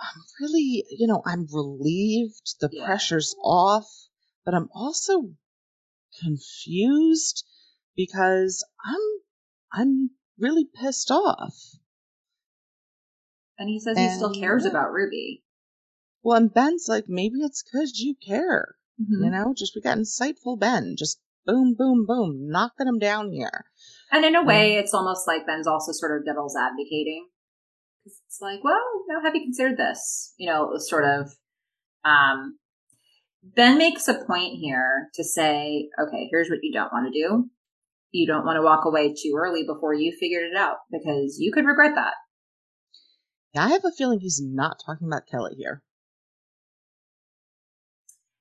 [0.00, 2.56] I'm really, you know, I'm relieved.
[2.60, 2.84] The Yeah.
[2.84, 3.86] pressure's off,
[4.44, 5.30] but I'm also
[6.20, 7.44] confused
[7.96, 9.00] because I'm,
[9.72, 11.54] I'm really pissed off.
[13.56, 15.43] And he says he still And- cares about Ruby.
[16.24, 18.76] Well, and Ben's like, maybe it's because you care.
[19.00, 19.24] Mhm.
[19.24, 23.66] You know, just we got insightful Ben, just boom, boom, boom, knocking him down here.
[24.10, 27.28] And in a way, it's almost like Ben's also sort of devil's advocating.
[28.06, 30.34] It's like, well, you know, have you considered this?
[30.38, 31.34] You know, sort of.
[32.04, 32.58] Um,
[33.42, 37.50] ben makes a point here to say, okay, here's what you don't want to do.
[38.12, 41.52] You don't want to walk away too early before you figured it out because you
[41.52, 42.14] could regret that.
[43.54, 45.82] Yeah, I have a feeling he's not talking about Kelly here.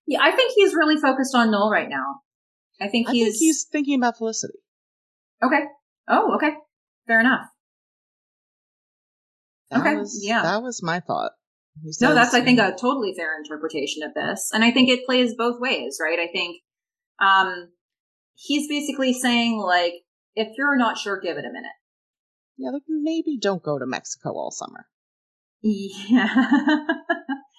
[0.05, 2.21] Yeah, I think he's really focused on Noel right now.
[2.81, 4.59] I think I he's, think he's thinking about Felicity.
[5.43, 5.61] okay.
[6.07, 6.51] Oh, okay.
[7.07, 7.45] Fair enough.
[9.71, 10.41] That Okay, was, yeah.
[10.43, 11.31] That was my thought.
[12.01, 15.34] No, that's I think a totally fair interpretation of this, and I think it plays
[15.35, 16.19] both ways, right?
[16.19, 16.57] I think
[17.19, 17.69] um,
[18.35, 19.93] he's basically saying like,
[20.35, 21.71] if you're not sure, give it a minute.
[22.57, 24.85] Yeah, like maybe don't go to Mexico all summer.
[25.65, 26.27] Yeah.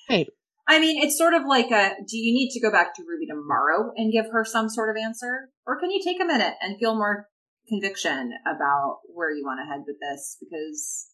[0.08, 0.30] Maybe.
[0.66, 3.26] I mean, it's sort of like a, do you need to go back to Ruby
[3.26, 5.50] tomorrow and give her some sort of answer?
[5.66, 7.28] Or can you take a minute and feel more
[7.68, 10.38] conviction about where you want to head with this?
[10.40, 11.08] Because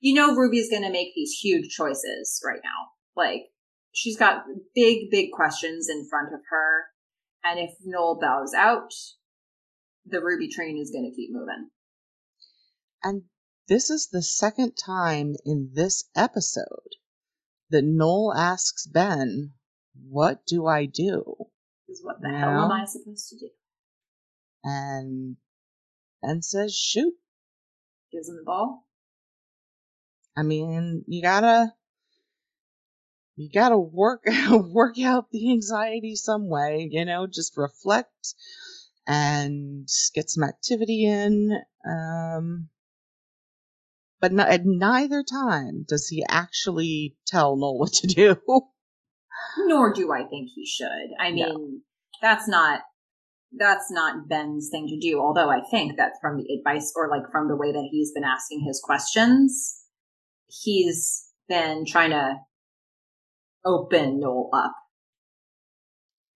[0.00, 2.90] you know Ruby's going to make these huge choices right now.
[3.14, 3.42] Like,
[3.92, 4.44] she's got
[4.74, 6.86] big, big questions in front of her.
[7.44, 8.92] And if Noel bows out,
[10.04, 11.70] the Ruby train is going to keep moving.
[13.02, 13.22] And
[13.68, 16.96] this is the second time in this episode
[17.70, 19.52] that Noel asks Ben,
[20.08, 21.36] What do I do?
[21.88, 23.48] Is what the hell am I supposed to do?
[24.62, 25.36] And
[26.22, 27.14] Ben says, Shoot.
[28.12, 28.86] Gives him the ball.
[30.36, 31.72] I mean, you gotta
[33.36, 38.34] you gotta work work out the anxiety some way, you know, just reflect
[39.06, 41.58] and get some activity in.
[41.88, 42.68] Um
[44.20, 48.36] but no, at neither time does he actually tell Noel what to do.
[49.66, 51.10] nor do I think he should.
[51.18, 51.46] I No.
[51.54, 51.82] mean,
[52.22, 52.80] that's not
[53.52, 55.18] that's not Ben's thing to do.
[55.20, 58.22] Although I think that from the advice or like from the way that he's been
[58.24, 59.82] asking his questions,
[60.46, 62.36] he's been trying to
[63.64, 64.72] open Noel up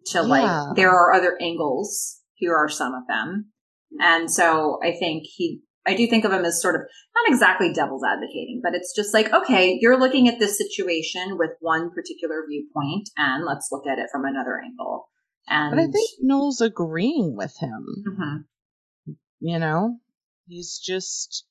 [0.06, 0.24] to Yeah.
[0.24, 2.20] like there are other angles.
[2.34, 3.52] Here are some of them,
[4.00, 5.62] and so I think he.
[5.86, 9.12] I do think of him as sort of not exactly devil's advocating, but it's just
[9.12, 13.98] like, okay, you're looking at this situation with one particular viewpoint, and let's look at
[13.98, 15.08] it from another angle.
[15.46, 18.04] And But I think Noel's agreeing with him.
[18.08, 19.16] Mhm.
[19.40, 19.98] You know,
[20.46, 21.46] he's just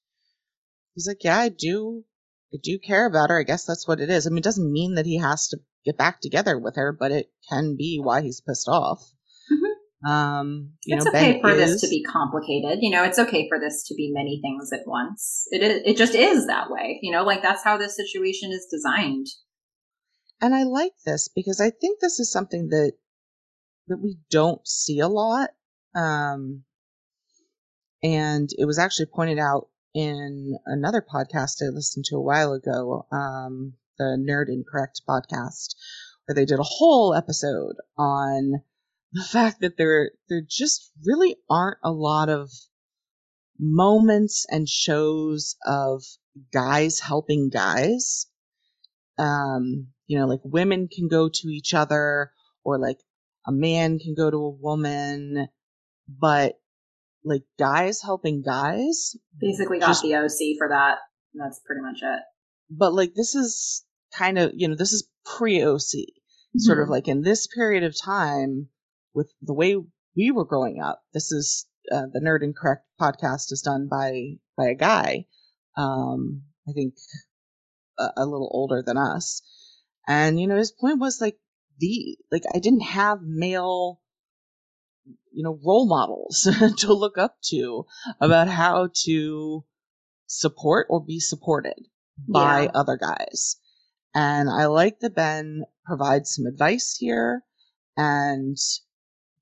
[0.95, 2.03] he's like, yeah, I do,
[2.53, 3.39] I do care about her.
[3.39, 4.25] I guess that's what it is.
[4.25, 7.11] I mean, it doesn't mean that he has to get back together with her, but
[7.11, 9.11] it can be why he's pissed off.
[10.05, 12.79] Um, you it's know, okay Ben for this to be complicated.
[12.81, 15.47] You know, it's okay for this to be many things at once.
[15.51, 15.81] It is.
[15.85, 16.99] It just is that way.
[17.01, 19.27] You know, like that's how this situation is designed.
[20.41, 22.93] and I like this because I think this is something that
[23.87, 25.51] that we don't see a lot.
[25.95, 26.63] Um,
[28.01, 33.05] and it was actually pointed out in another podcast I listened to a while ago,
[33.11, 35.75] um, the Nerd Incorrect podcast,
[36.25, 38.61] where they did a whole episode on
[39.13, 42.49] the fact that there there just really aren't a lot of
[43.59, 46.03] moments and shows of
[46.51, 48.27] guys helping guys.
[49.17, 52.31] Um, you know, like women can go to each other
[52.63, 52.97] or like
[53.47, 55.47] a man can go to a woman,
[56.07, 56.55] but
[57.23, 60.97] like guys helping guys, Basically, got Just- the OC for that.
[61.35, 62.19] That's pretty much it.
[62.69, 63.83] but like this is
[64.15, 66.05] kind of, you know, this is pre OC.
[66.57, 66.91] Sort of Mhm.
[66.91, 68.69] like in this period of time
[69.13, 69.75] with the way
[70.15, 71.01] we were growing up.
[71.13, 75.25] This is uh, the Nerd Incorrect podcast is done by by a guy.
[75.75, 76.93] Um, I think
[77.97, 79.41] a, a little older than us.
[80.07, 81.37] And, you know, his point was like,
[81.79, 84.01] the, like, I didn't have male,
[85.31, 86.47] you know, role models
[86.79, 87.85] to look up to
[88.19, 89.65] about how to
[90.27, 91.87] support or be supported
[92.27, 92.71] by Yeah.
[92.75, 93.57] other guys.
[94.13, 97.43] And I like that Ben provides some advice here
[97.97, 98.57] and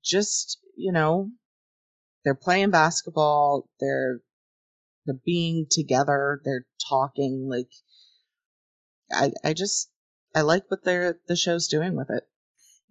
[0.02, 1.30] just, you know,
[2.24, 4.20] they're playing basketball, they're
[5.06, 7.70] they're being together, they're talking like
[9.12, 9.90] I I just
[10.34, 12.24] I like what they're the show's doing with it.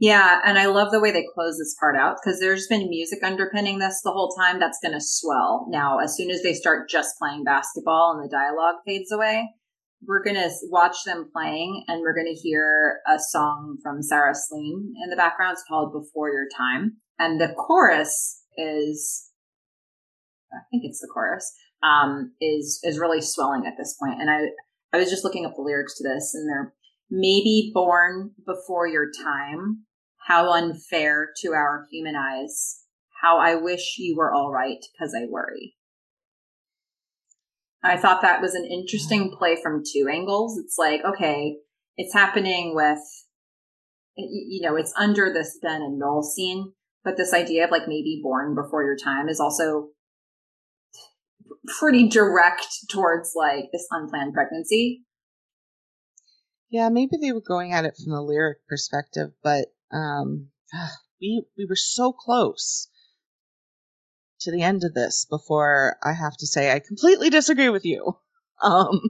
[0.01, 3.19] Yeah, and I love the way they close this part out because there's been music
[3.23, 5.67] underpinning this the whole time that's going to swell.
[5.69, 9.47] Now, as soon as they start just playing basketball and the dialogue fades away,
[10.07, 14.33] we're going to watch them playing and we're going to hear a song from Sarah
[14.33, 15.53] Slean in the background.
[15.53, 16.97] It's called Before Your Time.
[17.19, 19.29] And the chorus is,
[20.51, 21.51] I think it's the chorus,
[21.83, 24.19] um, is, is really swelling at this point.
[24.19, 24.47] And I,
[24.95, 26.73] I was just looking up the lyrics to this and they're
[27.09, 29.83] maybe born before your time.
[30.27, 32.85] How unfair to our human eyes.
[33.21, 35.75] How I wish you were all right because I worry.
[37.83, 40.57] I thought that was an interesting play from two angles.
[40.57, 41.57] It's like, okay,
[41.97, 42.99] it's happening with,
[44.15, 48.21] you know, it's under this Ben and Noel scene, but this idea of like maybe
[48.23, 49.89] born before your time is also
[51.79, 55.03] pretty direct towards like this unplanned pregnancy.
[56.69, 60.49] Yeah, maybe they were going at it from the lyric perspective, but um
[61.21, 62.87] we we were so close
[64.41, 68.17] to the end of this before I have to say I completely disagree with you.
[68.61, 69.01] Um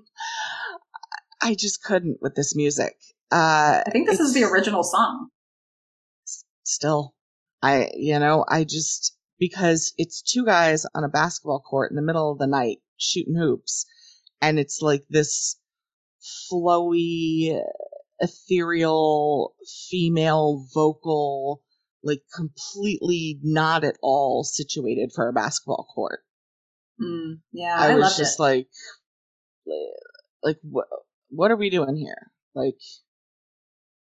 [1.41, 2.95] I just couldn't with this music.
[3.31, 5.29] Uh I think this is the original song.
[6.63, 7.13] still
[7.63, 12.01] i you know i just because it's two guys on a basketball court in the
[12.01, 13.85] middle of the night shooting hoops
[14.41, 15.57] and it's like this
[16.51, 17.59] flowy
[18.19, 19.55] ethereal
[19.89, 21.61] female vocal
[22.03, 26.19] like completely not at all situated for a basketball court
[27.01, 28.43] Mm, yeah, i, I, was just it.
[28.43, 28.67] like
[30.43, 30.85] like what
[31.29, 32.75] what are we doing here like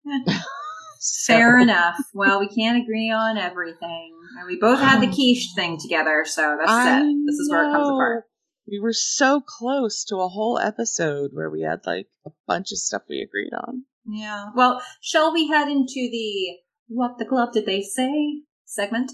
[1.00, 1.98] so- Fair enough.
[2.14, 4.14] Well, we can't agree on everything.
[4.38, 7.16] And we both had the quiche thing together, so that's I it.
[7.26, 8.24] This is where it comes apart.
[8.70, 12.78] We were so close to a whole episode where we had like a bunch of
[12.80, 13.84] stuff we agreed on.
[14.06, 14.48] Yeah.
[14.56, 16.58] Well, shall we head into the
[16.90, 19.12] What the Club Did They Say segment?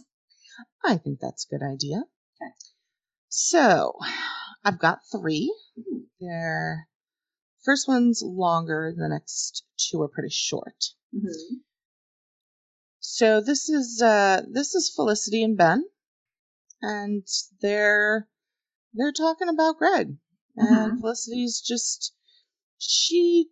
[0.85, 2.03] I think that's a good idea.
[2.41, 2.51] Okay.
[3.29, 3.93] So,
[4.63, 5.51] I've got three.
[6.19, 6.87] They're
[7.63, 8.93] first one's longer.
[8.95, 10.91] The next two are pretty short.
[11.13, 11.55] Mm-hmm.
[12.99, 15.83] So this is uh this is Felicity and Ben,
[16.81, 17.27] and
[17.61, 18.29] they're
[18.93, 20.15] they're talking about Greg,
[20.55, 22.13] and Felicity's just
[22.77, 23.49] she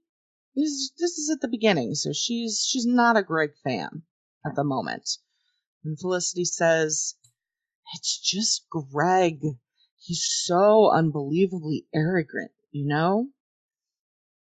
[0.56, 4.04] is this is at the beginning, so she's she's not a Greg fan
[4.46, 5.18] at the moment,
[5.84, 7.16] and Felicity says
[7.94, 9.42] it's just Greg.
[9.98, 13.28] He's so unbelievably arrogant, you know.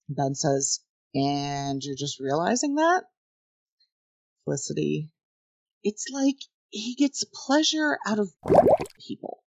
[0.09, 0.79] Ben says,
[1.13, 3.03] and you're just realizing that?
[4.43, 5.11] Felicity,
[5.83, 6.37] it's like
[6.69, 8.29] he gets pleasure out of
[9.05, 9.43] people.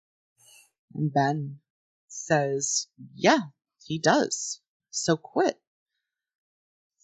[0.94, 1.58] And Ben
[2.08, 3.40] says, yeah,
[3.84, 4.60] he does.
[4.90, 5.60] So quit.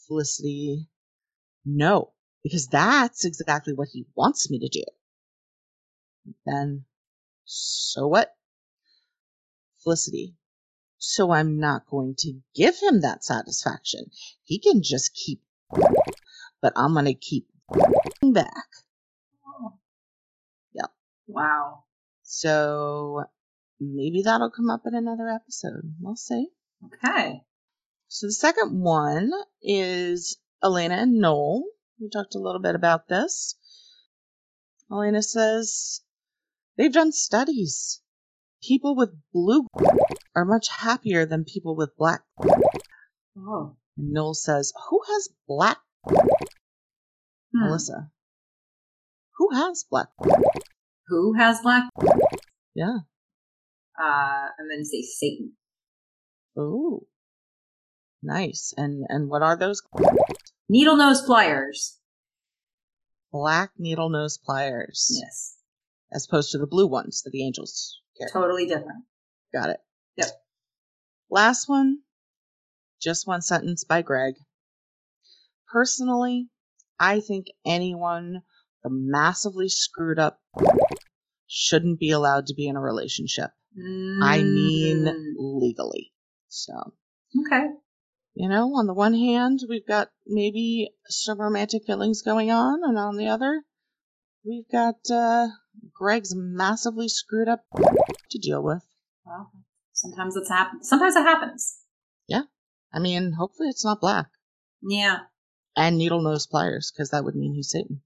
[0.06, 0.88] Felicity,
[1.64, 2.12] no,
[2.44, 4.84] because that's exactly what he wants me to do.
[6.46, 6.84] Then,
[7.44, 8.32] so what?
[9.82, 10.36] Felicity,
[10.98, 14.06] so I'm not going to give him that satisfaction.
[14.44, 15.42] He can just keep,
[16.62, 17.46] but I'm going to keep
[18.22, 18.68] back.
[20.72, 20.90] Yep.
[21.26, 21.84] Wow.
[22.22, 23.24] So
[23.78, 25.94] maybe that'll come up in another episode.
[26.00, 26.48] We'll see.
[26.86, 27.42] Okay.
[28.08, 29.30] So the second one
[29.62, 31.64] is Elena and Noel.
[32.00, 33.56] We talked a little bit about this.
[34.90, 36.02] Elena says
[36.76, 38.00] they've done studies.
[38.62, 39.66] People with blue
[40.34, 42.22] are much happier than people with black.
[43.36, 43.76] Oh.
[43.96, 45.78] And Noel says, Who has black?
[46.06, 46.20] Hmm.
[47.52, 48.10] Melissa.
[49.36, 50.08] Who has black?
[51.08, 51.90] Who has black?
[52.74, 52.98] Yeah.
[54.00, 55.52] Uh, I'm going to say Satan.
[56.56, 57.06] Oh.
[58.22, 58.72] Nice.
[58.76, 59.82] And and what are those?
[60.68, 61.98] Needle nose pliers.
[63.32, 65.18] Black needle nose pliers.
[65.22, 65.56] Yes.
[66.12, 68.30] As opposed to the blue ones that the angels carry.
[68.32, 69.04] Totally different.
[69.52, 69.80] Got it.
[70.16, 70.28] Yep.
[71.30, 71.98] Last one.
[73.02, 74.34] Just one sentence by Greg.
[75.70, 76.48] Personally,
[76.98, 78.42] I think anyone
[78.84, 80.38] the massively screwed up
[81.46, 83.50] shouldn't be allowed to be in a relationship.
[84.22, 85.34] I mean Mm.
[85.36, 86.12] legally.
[86.48, 86.94] So
[87.46, 87.66] Okay.
[88.34, 92.98] You know, on the one hand, we've got maybe some romantic feelings going on, and
[92.98, 93.62] on the other,
[94.44, 95.48] we've got uh,
[95.92, 97.60] Greg's massively screwed up
[98.30, 98.82] to deal with.
[99.24, 99.52] Well,
[99.92, 100.82] sometimes it's happen.
[100.82, 101.78] Sometimes it happens.
[102.26, 102.42] Yeah.
[102.92, 104.26] I mean, hopefully it's not black.
[104.82, 105.18] Yeah.
[105.76, 108.02] And needle nose pliers, because that would mean he's Satan.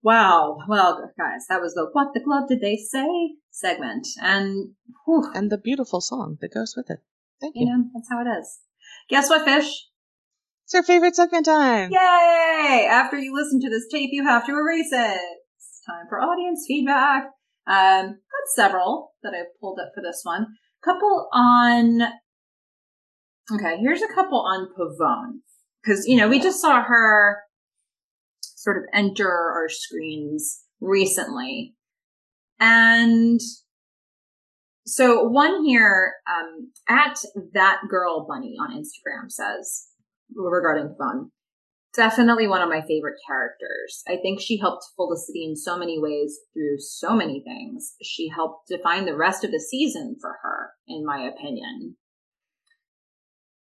[0.00, 0.58] Wow.
[0.68, 4.06] Well, guys, that was the What the Club Did They Say segment.
[4.22, 4.74] And,
[5.04, 7.00] whew, And the beautiful song that goes with it.
[7.40, 7.66] Thank you.
[7.66, 8.60] you know, that's how it is.
[9.08, 9.86] Guess what, Fish?
[10.64, 11.90] It's our favorite segment time.
[11.90, 12.86] Yay!
[12.90, 15.20] After you listen to this tape, you have to erase it.
[15.56, 17.24] It's time for audience feedback.
[17.66, 20.46] Um, got several that I've pulled up for this one.
[20.84, 22.02] Couple on.
[23.50, 25.40] Okay, here's a couple on Pavone.
[25.82, 27.38] Because, you know, we just saw her
[28.42, 31.74] sort of enter our screens recently.
[32.60, 33.40] And
[34.88, 37.18] so one here, um, at
[37.52, 39.88] that girl bunny on Instagram says
[40.34, 41.30] regarding Pavone,
[41.94, 44.02] definitely one of my favorite characters.
[44.08, 47.94] I think she helped Felicity in so many ways through so many things.
[48.02, 51.96] She helped define the rest of the season for her, in my opinion.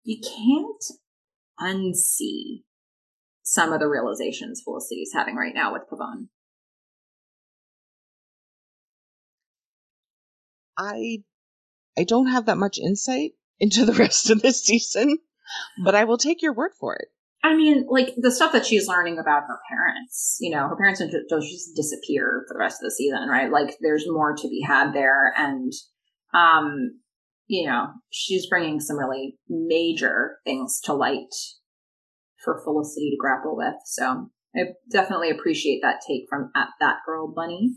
[0.04, 0.84] You can't
[1.60, 2.62] unsee
[3.42, 6.28] some of the realizations Felicity's having right now with Pavone.
[10.80, 11.22] I
[11.98, 15.18] I don't have that much insight into the rest of this season,
[15.84, 17.08] but I will take your word for it.
[17.42, 21.00] I mean, like the stuff that she's learning about her parents, you know, her parents
[21.00, 23.50] don't just disappear for the rest of the season, right?
[23.50, 25.32] Like there's more to be had there.
[25.36, 25.72] And,
[26.34, 27.00] um,
[27.46, 31.34] you know, she's bringing some really major things to light
[32.44, 33.74] for Felicity to grapple with.
[33.86, 37.72] So I definitely appreciate that take from at that girl bunny.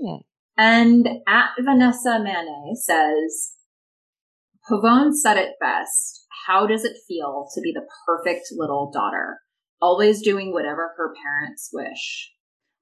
[0.00, 0.18] Yeah.
[0.64, 3.54] And at Vanessa Manet says,
[4.70, 6.24] Pavone said it best.
[6.46, 9.40] How does it feel to be the perfect little daughter,
[9.80, 12.30] always doing whatever her parents wish?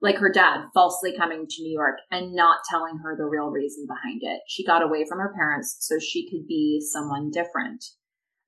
[0.02, 3.86] Like her dad falsely coming to New York and not telling her the real reason
[3.88, 4.42] behind it.
[4.46, 7.82] She got away from her parents so she could be someone different.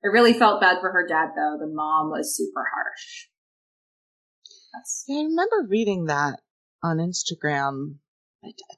[0.05, 1.57] I really felt bad for her dad though.
[1.59, 3.29] The mom was super harsh.
[4.75, 6.41] That's Yeah, I remember reading that
[6.83, 7.95] on Instagram.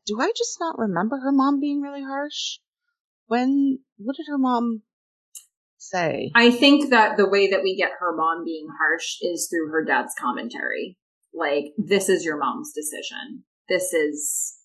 [0.06, 2.60] Do I just not remember her mom being really harsh?
[3.28, 4.84] When what did her mom
[5.78, 6.32] say?
[6.36, 9.84] I think that the way that we get her mom being harsh is through her
[9.84, 10.98] dad's commentary.
[11.34, 13.44] Like, this is your mom's decision.
[13.68, 14.56] This is,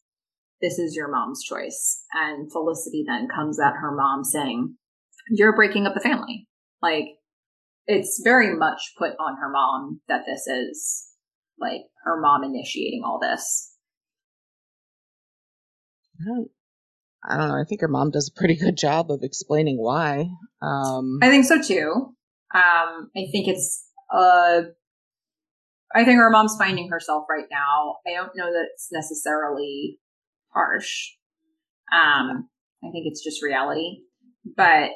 [0.61, 2.05] this is your mom's choice.
[2.13, 4.77] And Felicity then comes at her mom saying,
[5.31, 6.47] you're breaking up the family.
[6.83, 7.07] Like,
[7.87, 11.07] it's very much put on her mom that this is
[11.59, 13.70] like her mom initiating all this.
[16.21, 16.51] I don't,
[17.29, 17.55] I don't know.
[17.55, 20.29] I think her mom does a pretty good job of explaining why.
[20.63, 22.15] Um, I think so too.
[22.55, 24.63] Um, I think it's, uh,
[25.95, 27.97] I think her mom's finding herself right now.
[28.07, 29.99] I don't know that it's necessarily
[30.53, 31.11] harsh.
[31.93, 32.49] Um,
[32.83, 34.03] I think it's just reality.
[34.57, 34.91] But,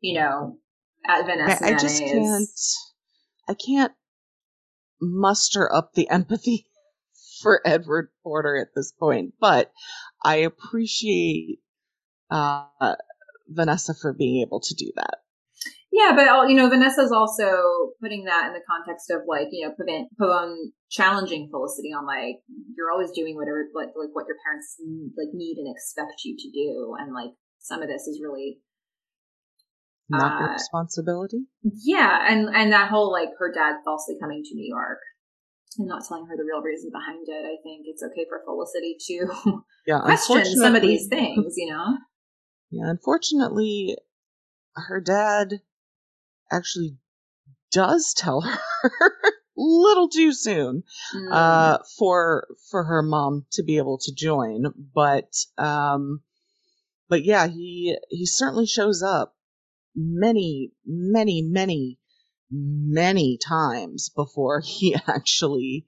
[0.00, 0.58] you know,
[1.06, 2.48] at Vanessa I, I just Manet can't.
[3.48, 3.92] I can't
[5.00, 6.66] muster up the empathy
[7.42, 9.70] for Edward Porter at this point, but
[10.24, 11.60] I appreciate
[12.30, 12.94] uh,
[13.48, 15.18] Vanessa for being able to do that.
[15.92, 19.66] yeah, but, all- you know, Vanessa's also putting that in the context of like, you
[19.66, 19.74] know,
[20.20, 20.56] Pavone,
[20.90, 22.36] challenging Felicity on like,
[22.76, 24.76] you're always doing whatever, like, like what your parents
[25.16, 26.94] like need and expect you to do.
[26.98, 27.30] And like,
[27.60, 28.60] some of this is really
[30.08, 31.44] Not your Uh, responsibility.
[31.62, 34.98] Yeah, and and that whole like her dad falsely coming to New York
[35.76, 37.44] and not telling her the real reason behind it.
[37.44, 41.54] I think it's okay for Felicity to Yeah, question some of these things.
[41.56, 41.98] You know,
[42.70, 43.96] Yeah, unfortunately,
[44.74, 45.60] her dad
[46.50, 46.96] actually
[47.70, 48.40] does tell
[48.82, 49.12] her
[49.56, 50.84] little too soon
[51.14, 51.32] Mm.
[51.32, 54.64] uh, for for her mom to be able to join.
[54.94, 56.22] But um,
[57.08, 59.36] but yeah, he he certainly shows up
[59.94, 61.97] many, many, many,
[62.50, 65.86] many times before he actually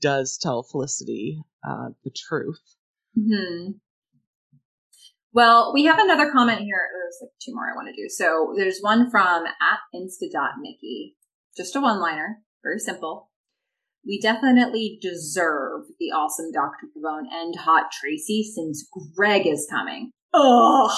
[0.00, 2.60] does tell Felicity uh, the truth.
[3.14, 3.72] hmm
[5.32, 6.88] Well, we have another comment here.
[6.92, 8.08] There's like two more I want to do.
[8.08, 11.14] So there's one from at insta.mickey.
[11.56, 12.38] Just a one liner.
[12.62, 13.30] Very simple.
[14.06, 16.86] We definitely deserve the awesome Dr.
[16.96, 20.12] Pavone and Hot Tracy since Greg is coming.
[20.32, 20.90] Ugh.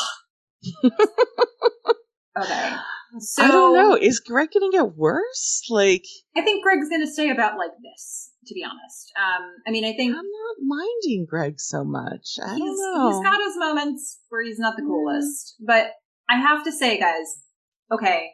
[2.39, 2.77] okay.
[3.19, 3.97] So I don't know.
[3.97, 5.63] Is Greg gonna get worse?
[5.69, 6.05] Like,
[6.37, 9.13] I think Greg's going to stay about like this, to be honest.
[9.19, 12.39] Um, I mean, I think I'm not minding Greg so much.
[12.41, 13.09] I he's, don't know.
[13.11, 15.57] he's got his moments where he's not the coolest.
[15.67, 15.91] But
[16.29, 17.43] I have to say, guys,
[17.91, 18.31] okay,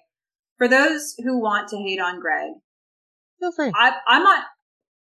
[0.58, 2.52] For those who want to hate on Greg,
[3.40, 3.72] Feel free.
[3.74, 4.44] I, I'm not.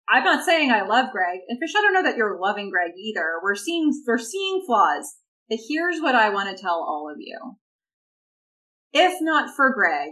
[0.09, 1.73] I'm not saying I love Greg, and Fish.
[1.77, 3.41] I don't know that you're loving Greg either.
[3.43, 5.15] We're seeing we're seeing flaws.
[5.49, 7.57] But here's what I want to tell all of you:
[8.93, 10.11] if not for Greg,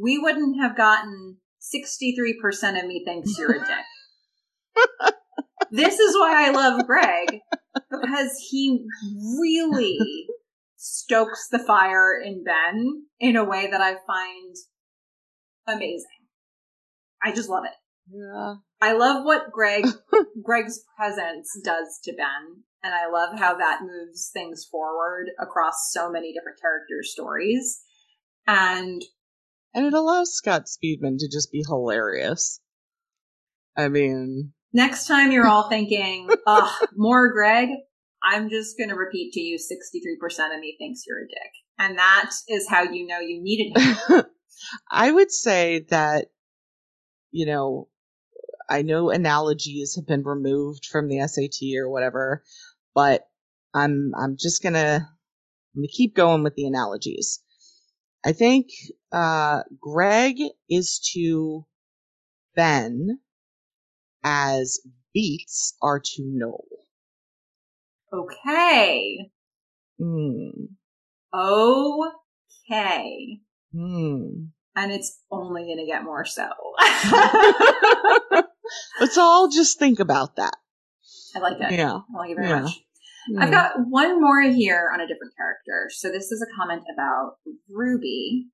[0.00, 1.36] we wouldn't have gotten
[1.74, 5.14] 63% of me thinks you're a dick.
[5.70, 7.40] this is why I love Greg
[7.90, 8.84] because he
[9.38, 9.98] really
[10.76, 14.56] stokes the fire in Ben in a way that I find
[15.66, 16.06] amazing.
[17.22, 17.72] I just love it.
[18.10, 18.54] Yeah.
[18.80, 19.86] I love what Greg
[20.42, 26.10] Greg's presence does to Ben, and I love how that moves things forward across so
[26.10, 27.80] many different character stories.
[28.46, 29.02] And
[29.74, 32.60] And it allows Scott Speedman to just be hilarious.
[33.76, 37.70] I mean, next time you're all thinking, "Ugh, more Greg,"
[38.22, 41.98] I'm just going to repeat to you: 63% of me thinks you're a dick, and
[41.98, 44.24] that is how you know you needed him.
[44.90, 46.28] I would say that,
[47.30, 47.88] you know,
[48.68, 52.42] I know analogies have been removed from the SAT or whatever,
[52.94, 53.22] but
[53.74, 55.08] I'm I'm just gonna
[55.74, 57.42] I'm gonna keep going with the analogies.
[58.24, 58.68] I think
[59.10, 60.36] uh, Greg
[60.68, 61.66] is to
[62.54, 63.18] Ben
[64.22, 64.80] as
[65.12, 66.64] beats are to Noel.
[68.12, 69.30] Okay,
[69.98, 70.50] Hmm.
[71.32, 73.40] okay,
[73.72, 74.28] Hmm.
[74.76, 76.48] and it's only going to get more so.
[79.00, 80.56] Let's all just think about that.
[81.34, 81.72] I like it.
[81.72, 82.00] Yeah.
[82.14, 82.60] I like it very Yeah.
[82.62, 82.84] much.
[83.38, 83.54] I've hmm.
[83.54, 85.88] got one more here on a different character.
[85.90, 87.36] So this is a comment about
[87.70, 88.46] Ruby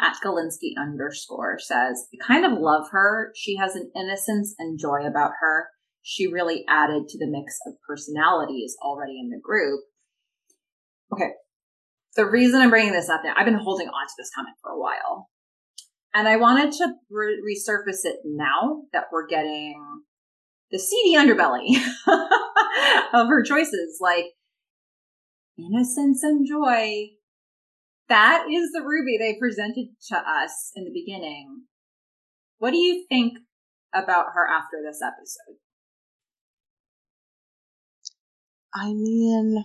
[0.00, 3.32] at Galinsky underscore says, I kind of love her.
[3.34, 5.68] She has an innocence and joy about her.
[6.02, 9.80] She really added to the mix of personalities already in the group.
[11.12, 11.30] Okay.
[12.16, 14.72] The reason I'm bringing this up now, I've been holding on to this comment for
[14.72, 15.28] a while.
[16.14, 19.80] And I wanted to re- resurface it now that we're getting
[20.70, 21.76] the seedy underbelly
[23.12, 24.26] of her choices, like
[25.58, 27.10] innocence and joy.
[28.08, 31.62] That is the Ruby they presented to us in the beginning.
[32.58, 33.38] What do you think
[33.94, 35.58] about her after this episode?
[38.74, 39.64] I mean,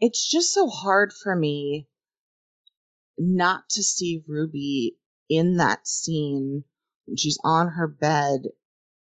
[0.00, 1.88] it's just so hard for me
[3.18, 4.96] not to see Ruby
[5.28, 6.64] in that scene
[7.06, 8.42] when she's on her bed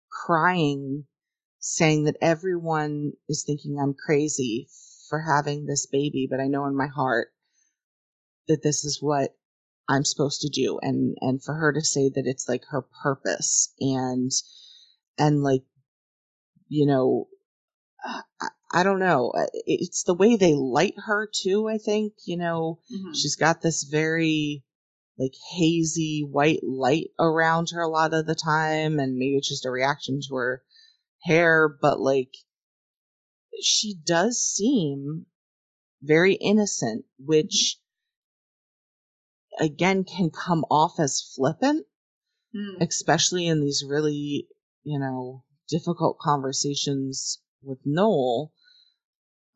[0.09, 1.05] crying,
[1.59, 4.67] saying that everyone is thinking I'm crazy
[5.09, 7.29] for having this baby, but I know in my heart
[8.47, 9.35] that this is what
[9.89, 13.73] I'm supposed to do and and for her to say that it's like her purpose
[13.79, 14.31] and
[15.17, 15.63] and like
[16.67, 17.27] you know
[18.41, 19.31] I, I don't know
[19.65, 23.13] it's the way they light her too I think you know Mm-hmm.
[23.13, 24.63] she's got this very
[25.17, 29.65] like hazy white light around her a lot of the time and maybe it's just
[29.65, 30.63] a reaction to her
[31.23, 32.33] hair but like
[33.61, 35.25] she does seem
[36.01, 37.77] very innocent which
[39.59, 41.85] again can come off as flippant
[42.55, 42.81] Mm.
[42.81, 44.47] especially in these really
[44.83, 48.53] you know difficult conversations with Noel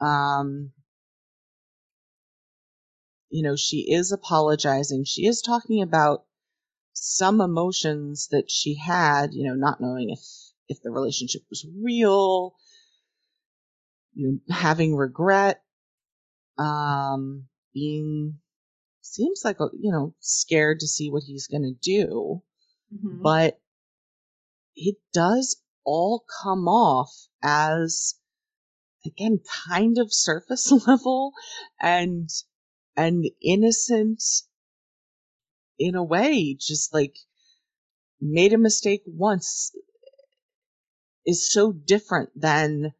[0.01, 0.73] um
[3.29, 6.25] you know she is apologizing she is talking about
[6.93, 10.19] some emotions that she had you know not knowing if
[10.71, 12.55] if the relationship was real
[14.13, 15.61] you know having regret
[16.57, 18.39] um being
[19.01, 22.41] seems like a, you know scared to see what he's going to do
[22.93, 23.21] Mhm.
[23.21, 23.59] but
[24.75, 28.15] it does all come off as
[29.05, 31.31] again kind of surface level
[31.79, 32.29] and
[32.95, 34.21] and innocent
[35.79, 37.15] in a way just like
[38.19, 39.71] made a mistake once
[41.25, 42.93] is so different than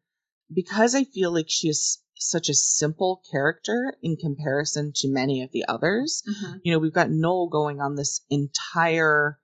[0.52, 5.50] because i feel like she is such a simple character in comparison to many of
[5.52, 6.60] the others Mhm.
[6.62, 9.38] you know we've got noel going on this entire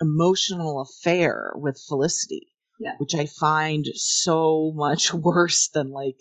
[0.00, 2.96] emotional affair with felicity Yeah.
[2.98, 6.18] which i find so much worse than like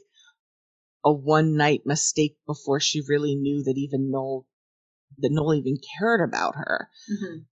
[1.04, 4.48] a one night mistake before she really knew that even noel
[5.18, 7.46] that noel even cared about her Mhm.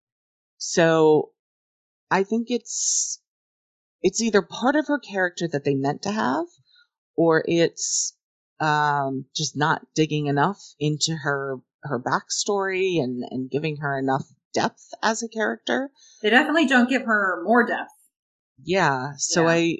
[0.58, 1.33] so
[2.10, 3.20] i think it's
[4.02, 6.47] it's either part of her character that they meant to have
[7.17, 8.17] or it's
[8.60, 14.89] um just not digging enough into her her backstory and and giving her enough depth
[15.02, 15.91] as a character
[16.23, 17.93] They definitely don't give her more depth.
[18.65, 19.51] yeah so Yeah.
[19.51, 19.77] i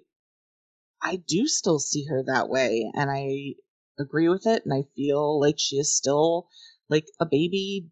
[1.03, 3.55] i do still see her that way and i
[3.99, 6.49] agree with it and i feel like she is still
[6.89, 7.89] like a baby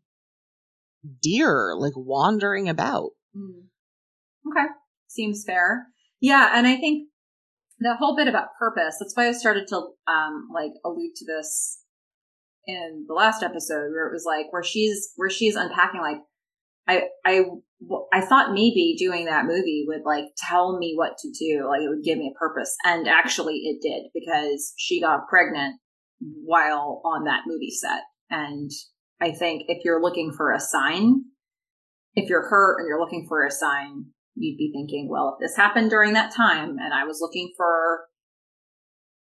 [1.22, 3.10] deer like wandering about.
[3.36, 3.64] Mm.
[4.50, 4.66] Okay.
[5.08, 5.86] Seems fair.
[6.20, 7.08] Yeah, and I think
[7.80, 9.76] that whole bit about purpose, that's why I started to
[10.08, 11.82] um like allude to this
[12.66, 16.18] in the last episode where it was like where she's where she's unpacking like
[16.88, 17.44] I I
[18.12, 21.88] I thought maybe doing that movie would like tell me what to do, like it
[21.88, 25.78] would give me a purpose, and actually it did because she got pregnant
[26.18, 28.70] while on that movie set, and
[29.20, 31.24] I think if you're looking for a sign,
[32.14, 34.06] if you're hurt and you're looking for a sign,
[34.36, 38.06] you'd be thinking, well, if this happened during that time and I was looking for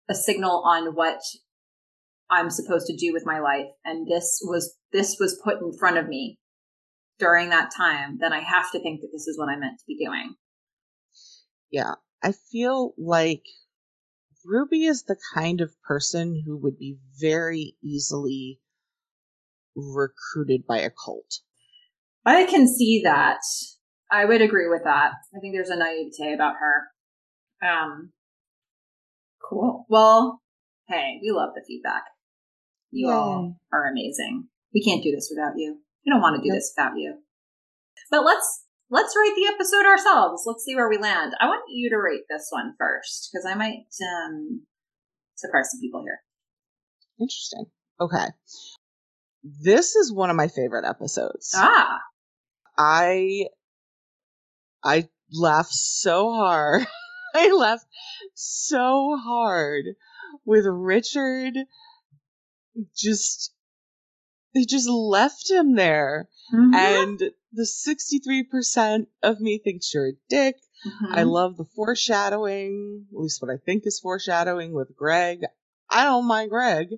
[0.09, 1.19] a signal on what
[2.29, 5.97] I'm supposed to do with my life and this was this was put in front
[5.97, 6.39] of me
[7.19, 9.85] during that time, then I have to think that this is what I'm meant to
[9.87, 10.35] be doing.
[11.71, 11.95] Yeah.
[12.23, 13.43] I feel like
[14.45, 18.59] Ruby is the kind of person who would be very easily
[19.75, 21.39] recruited by a cult.
[22.25, 23.41] I can see that.
[24.13, 25.13] I would agree with that.
[25.35, 27.67] I think there's a naivete about her.
[27.67, 28.11] Um,
[29.49, 29.87] cool.
[29.89, 30.39] Well,
[30.87, 32.03] hey, we love the feedback.
[32.91, 33.13] You Yay.
[33.13, 34.49] all are amazing.
[34.71, 35.79] We can't do this without you.
[36.05, 37.15] We don't want to do this without you.
[38.11, 40.43] But let's let's rate the episode ourselves.
[40.45, 41.33] Let's see where we land.
[41.39, 43.85] I want you to rate this one first because I might
[44.27, 44.61] um,
[45.33, 46.19] surprise some people here.
[47.19, 47.65] Interesting.
[47.99, 48.27] Okay.
[49.43, 51.51] This is one of my favorite episodes.
[51.55, 51.99] Ah.
[52.77, 53.47] I
[54.83, 56.85] I laughed so hard.
[57.35, 57.87] I laughed
[58.35, 59.85] so hard
[60.45, 61.53] with Richard
[62.95, 63.53] just
[64.53, 66.29] they just left him there.
[66.53, 66.75] Mm-hmm.
[66.75, 67.19] And
[67.53, 70.57] the 63% of me thinks you're a dick.
[70.85, 71.13] Mm-hmm.
[71.15, 75.39] I love the foreshadowing, at least what I think is foreshadowing with Greg.
[75.89, 76.89] I don't mind Greg.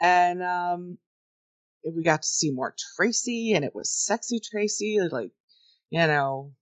[0.00, 0.98] And um
[1.84, 5.32] we got to see more Tracy and it was sexy Tracy, like,
[5.90, 6.52] you know,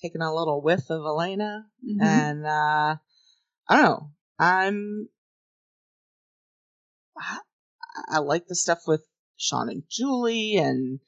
[0.00, 1.66] taking a little whiff of Elena.
[1.84, 2.02] Mm-hmm.
[2.02, 2.96] And uh
[3.68, 4.10] I don't know.
[4.38, 5.08] I'm
[7.16, 7.38] I,
[8.08, 9.06] I like the stuff with
[9.36, 11.00] Sean and Julie and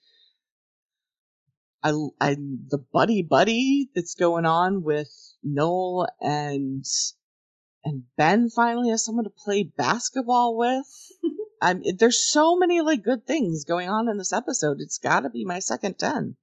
[1.83, 5.11] I, I, the buddy buddy that's going on with
[5.43, 6.85] Noel and,
[7.85, 10.87] and Ben finally has someone to play basketball with.
[11.63, 14.79] I'm, there's so many like good things going on in this episode.
[14.81, 16.37] It's gotta be my second 10.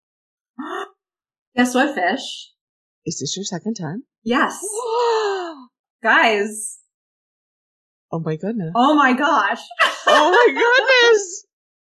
[1.59, 2.53] Guess what, Fish?
[3.05, 4.03] Is this your second 10?
[4.23, 4.57] Yes.
[6.01, 6.77] Guys.
[8.13, 8.71] Oh my goodness.
[8.73, 9.59] Oh my gosh.
[10.07, 11.45] oh my goodness.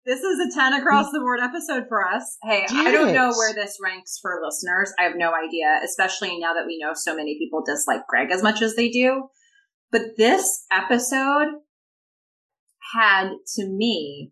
[0.06, 1.12] This is a 10 across mm.
[1.12, 2.38] the board episode for us.
[2.44, 4.94] Hey, I don't know where this ranks for listeners.
[4.98, 8.42] I have no idea, especially now that we know so many people dislike Greg as
[8.42, 9.28] much as they do.
[9.92, 11.56] But this episode
[12.94, 14.32] had, to me,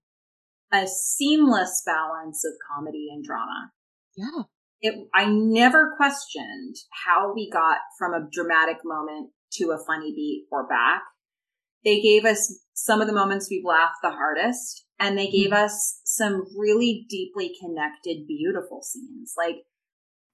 [0.71, 3.71] a seamless balance of comedy and drama.
[4.15, 4.43] Yeah.
[4.85, 10.45] It, I never questioned how we got from a dramatic moment to a funny beat
[10.51, 11.01] or back.
[11.83, 15.65] They gave us some of the moments we've laughed the hardest and they gave mm-hmm.
[15.65, 19.33] us some really deeply connected, beautiful scenes.
[19.35, 19.63] Like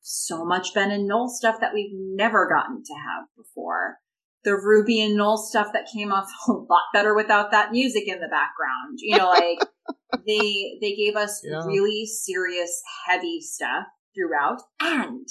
[0.02, 4.00] so much Ben and Noel stuff that we've never gotten to have before.
[4.44, 8.20] The Ruby and Noel stuff that came off a lot better without that music in
[8.20, 8.98] the background.
[8.98, 9.60] You know, like
[10.28, 11.64] they they gave us yeah.
[11.66, 15.28] really serious, heavy stuff throughout, and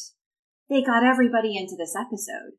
[0.68, 2.52] they got everybody into this episode.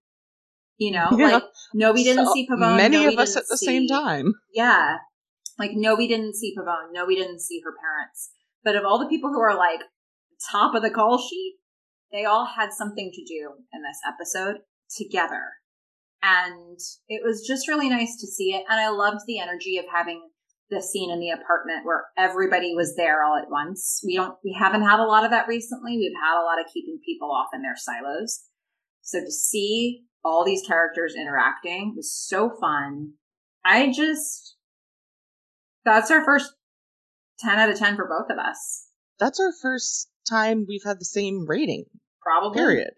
[0.77, 1.33] You know, yeah.
[1.33, 1.43] like
[1.74, 2.77] no, we didn't so see Pavone.
[2.77, 4.33] Many no, of us at the see, same time.
[4.53, 4.98] Yeah,
[5.61, 6.91] like, no, we didn't see Pavone.
[6.91, 8.32] No, we didn't see her parents.
[8.64, 9.82] But of all the people who are like
[10.51, 11.58] top of the call sheet,
[12.11, 14.61] they all had something to do in this episode
[14.98, 15.43] together.
[16.24, 18.64] And it was just really nice to see it.
[18.69, 20.30] And I loved the energy of having
[20.72, 24.01] the scene in the apartment where everybody was there all at once.
[24.06, 25.98] We don't, we haven't had a lot of that recently.
[25.98, 28.45] We've had a lot of keeping people off in their silos.
[29.01, 33.14] So to see all these characters interacting was so fun.
[33.66, 34.56] I just,
[35.83, 36.53] that's our first
[37.40, 38.88] 10 out of 10 for both of us.
[39.19, 41.85] That's our first time we've had the same rating.
[42.22, 42.58] Probably.
[42.58, 42.91] Period.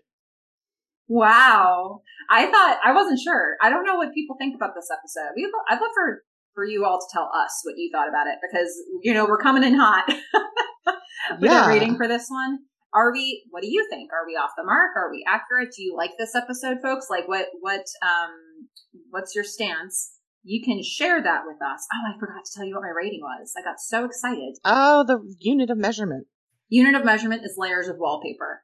[1.08, 2.02] Wow.
[2.30, 3.58] I thought, I wasn't sure.
[3.62, 5.34] I don't know what people think about this episode.
[5.36, 8.40] We, I'd love for, for you all to tell us what you thought about it
[8.42, 10.06] because, you know, we're coming in hot
[11.40, 11.68] with yeah.
[11.68, 12.60] rating for this one.
[12.94, 14.12] Are we, what do you think?
[14.14, 14.96] Are we off the mark?
[14.96, 15.74] Are we accurate?
[15.76, 17.08] Do you like this episode, folks?
[17.10, 18.68] Like what, what, um,
[19.10, 20.20] what's your stance?
[20.44, 21.88] you can share that with us.
[21.94, 23.54] Oh, I forgot to tell you what my rating was.
[23.58, 24.58] I got so excited.
[24.66, 26.28] Oh, the unit of measurement.
[26.70, 28.64] Unit of measurement is layers of wallpaper.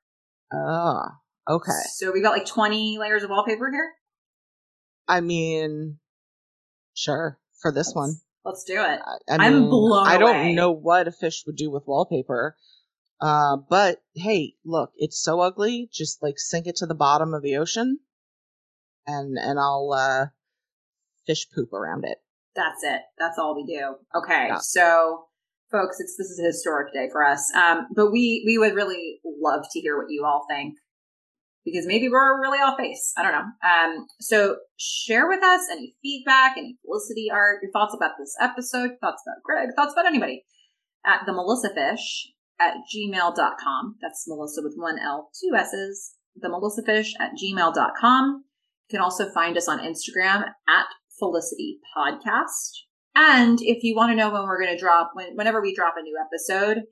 [0.53, 1.03] Oh,
[1.49, 1.71] okay.
[1.93, 3.91] So we got like 20 layers of wallpaper here?
[5.07, 5.99] I mean,
[6.93, 8.15] sure, for this let's, one.
[8.45, 8.99] Let's do it.
[9.05, 12.55] I, I am blown I don't know what a fish would do with wallpaper.
[13.21, 15.89] Uh, but hey, look, it's so ugly.
[15.91, 17.99] Just like sink it to the bottom of the ocean,
[19.05, 20.27] and and I'll uh,
[21.27, 22.17] fish poop around it.
[22.55, 23.01] That's it.
[23.17, 23.95] That's all we do.
[24.15, 24.57] Okay, Yeah.
[24.59, 25.25] so
[25.69, 27.51] folks, it's this is a historic day for us.
[27.53, 30.75] Um, but we we would really love to hear what you all think
[31.65, 33.13] because maybe we're really off base.
[33.17, 33.67] I don't know.
[33.67, 38.91] Um, so share with us any feedback, any Felicity art, your thoughts about this episode,
[39.01, 40.45] thoughts about Greg, thoughts about anybody
[41.05, 43.95] at the Melissa Fish at gmail.com.
[44.01, 46.15] That's Melissa with one L, two S's.
[46.35, 48.43] The Melissa Fish at gmail.com.
[48.89, 50.85] You can also find us on Instagram at
[51.19, 52.85] Felicity Podcast.
[53.15, 55.95] And if you want to know when we're going to drop, when, whenever we drop
[55.97, 56.83] a new episode,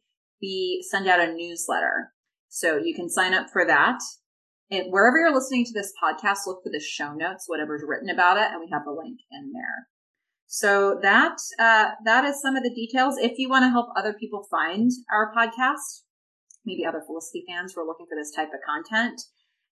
[0.42, 2.12] we send out a newsletter.
[2.50, 4.00] So you can sign up for that.
[4.70, 8.38] And wherever you're listening to this podcast, look for the show notes, whatever's written about
[8.38, 9.88] it, and we have a link in there.
[10.46, 13.18] So that uh, that is some of the details.
[13.18, 16.04] If you want to help other people find our podcast,
[16.66, 19.22] maybe other Felicity fans who are looking for this type of content,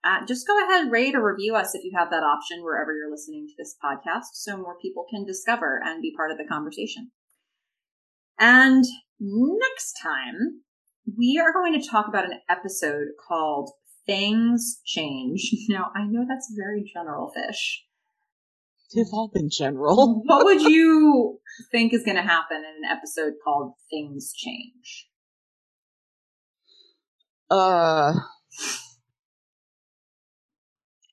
[0.04, 2.94] uh, just go ahead and rate or review us if you have that option wherever
[2.94, 6.46] you're listening to this podcast, so more people can discover and be part of the
[6.46, 7.12] conversation.
[8.38, 8.84] And
[9.20, 10.62] next time,
[11.18, 13.72] we are going to talk about an episode called
[14.06, 15.51] Things Change.
[15.69, 17.85] Now, I know that's very general fish.
[18.93, 20.22] They've all been general.
[20.25, 21.40] what would you
[21.72, 25.09] think is going to happen in an episode called Things Change?
[27.50, 28.14] Uh,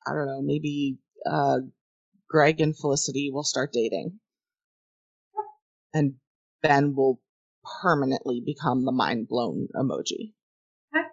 [0.06, 0.42] I don't know.
[0.42, 0.98] Maybe
[1.30, 1.58] uh,
[2.28, 4.18] Greg and Felicity will start dating,
[5.92, 6.14] and
[6.62, 7.20] Ben will
[7.82, 10.32] permanently become the mind blown emoji.
[10.94, 11.06] Okay.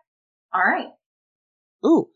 [0.54, 0.88] All right.
[1.86, 2.10] Ooh,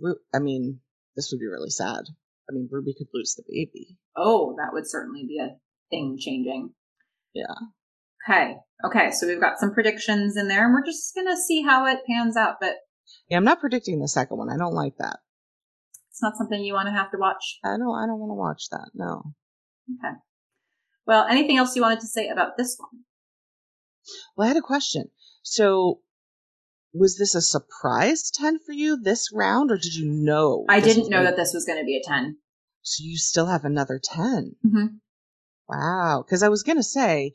[0.00, 0.80] Ru- I mean,
[1.16, 2.02] this would be really sad.
[2.48, 3.96] I mean, Ruby could lose the baby.
[4.16, 5.56] Oh, that would certainly be a
[5.90, 6.74] thing changing.
[7.34, 7.54] Yeah.
[8.28, 8.56] Okay.
[8.84, 9.10] Okay.
[9.12, 12.00] So we've got some predictions in there and we're just going to see how it
[12.08, 12.74] pans out, but
[13.28, 14.50] Yeah, I'm not predicting the second one.
[14.50, 15.18] I don't like that.
[16.10, 17.58] it's not something you want to have to watch.
[17.64, 17.94] I don't.
[17.94, 18.90] I don't want to watch that.
[18.94, 19.22] No.
[19.98, 20.14] Okay.
[21.06, 23.02] Well, anything else you wanted to say about this one?
[24.36, 25.10] Well, I had a question.
[25.42, 26.00] So,
[26.94, 30.64] was this a surprise ten for you this round, or did you know?
[30.68, 32.36] I didn't know that this was going to be a 10.
[32.82, 34.56] So you still have another 10.
[34.64, 34.86] Mm-hmm.
[35.68, 36.22] Wow.
[36.24, 37.32] Because I was going to say,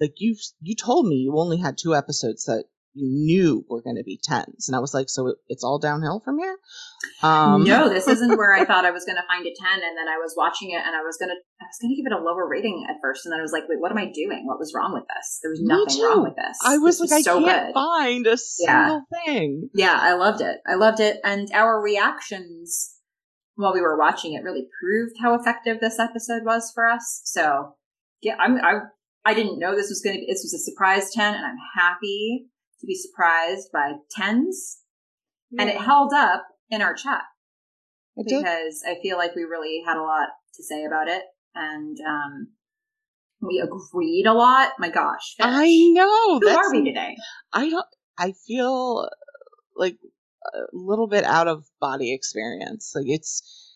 [0.00, 2.64] like, you you told me you only had two episodes that
[2.96, 4.66] you knew we were going to be 10s.
[4.68, 6.56] And I was like, so it's all downhill from here?
[7.22, 9.54] Um, no, this isn't where I thought I was going to find a 10.
[9.74, 11.96] And then I was watching it and I was going to, I was going to
[11.96, 13.26] give it a lower rating at first.
[13.26, 14.44] And then I was like, wait, what am I doing?
[14.46, 15.40] What was wrong with this?
[15.42, 16.58] There was nothing wrong with this.
[16.64, 17.74] I was This like, I so can't good.
[17.74, 19.68] find a single thing.
[19.74, 20.56] Yeah, I loved it.
[20.66, 21.18] I loved it.
[21.22, 22.94] And our reactions
[23.56, 27.22] while we were watching it really proved how effective this episode was for us.
[27.24, 27.74] So
[28.22, 28.80] yeah, I'm, I,
[29.24, 31.56] I didn't know this was going to be, this was a surprise 10 and I'm
[31.76, 32.46] happy
[32.80, 34.76] to be surprised by 10s.
[35.58, 37.22] And it held up in our chat
[38.16, 38.42] It did.
[38.42, 41.22] because I feel like we really had a lot to say about it.
[41.54, 42.48] And, um,
[43.40, 44.72] we agreed a lot.
[44.78, 45.36] My gosh.
[45.40, 46.40] I know.
[46.40, 47.16] Who that's, are we today?
[47.52, 47.86] I don't,
[48.18, 49.08] I feel
[49.76, 49.98] like
[50.54, 52.92] a little bit out of body experience.
[52.94, 53.74] Like it's,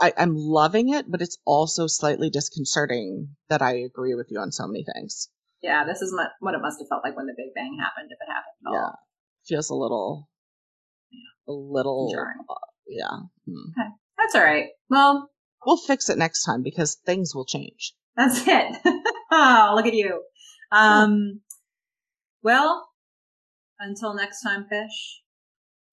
[0.00, 4.52] I, I'm loving it, but it's also slightly disconcerting that I agree with you on
[4.52, 5.28] so many things.
[5.66, 8.18] Yeah, this is what it must have felt like when the Big Bang happened, if
[8.22, 8.74] it happened at all.
[8.74, 8.94] Yeah.
[9.56, 10.28] Feels a little,
[11.48, 12.38] a little, Jarring.
[12.48, 12.54] uh,
[12.86, 13.16] yeah.
[13.46, 13.70] Hmm.
[14.16, 14.68] That's all right.
[14.88, 15.30] Well,
[15.66, 17.94] We'll fix it next time because things will change.
[18.16, 18.76] that's it.
[19.32, 20.22] oh, look at you.
[20.70, 21.40] Um,
[22.42, 22.88] well,
[23.80, 25.22] until next time, fish.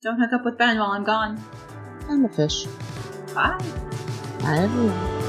[0.03, 1.43] Don't hook up with Ben while I'm gone.
[2.10, 2.66] I'm a fish.
[3.34, 3.58] Bye.
[4.42, 5.23] Bye, everyone.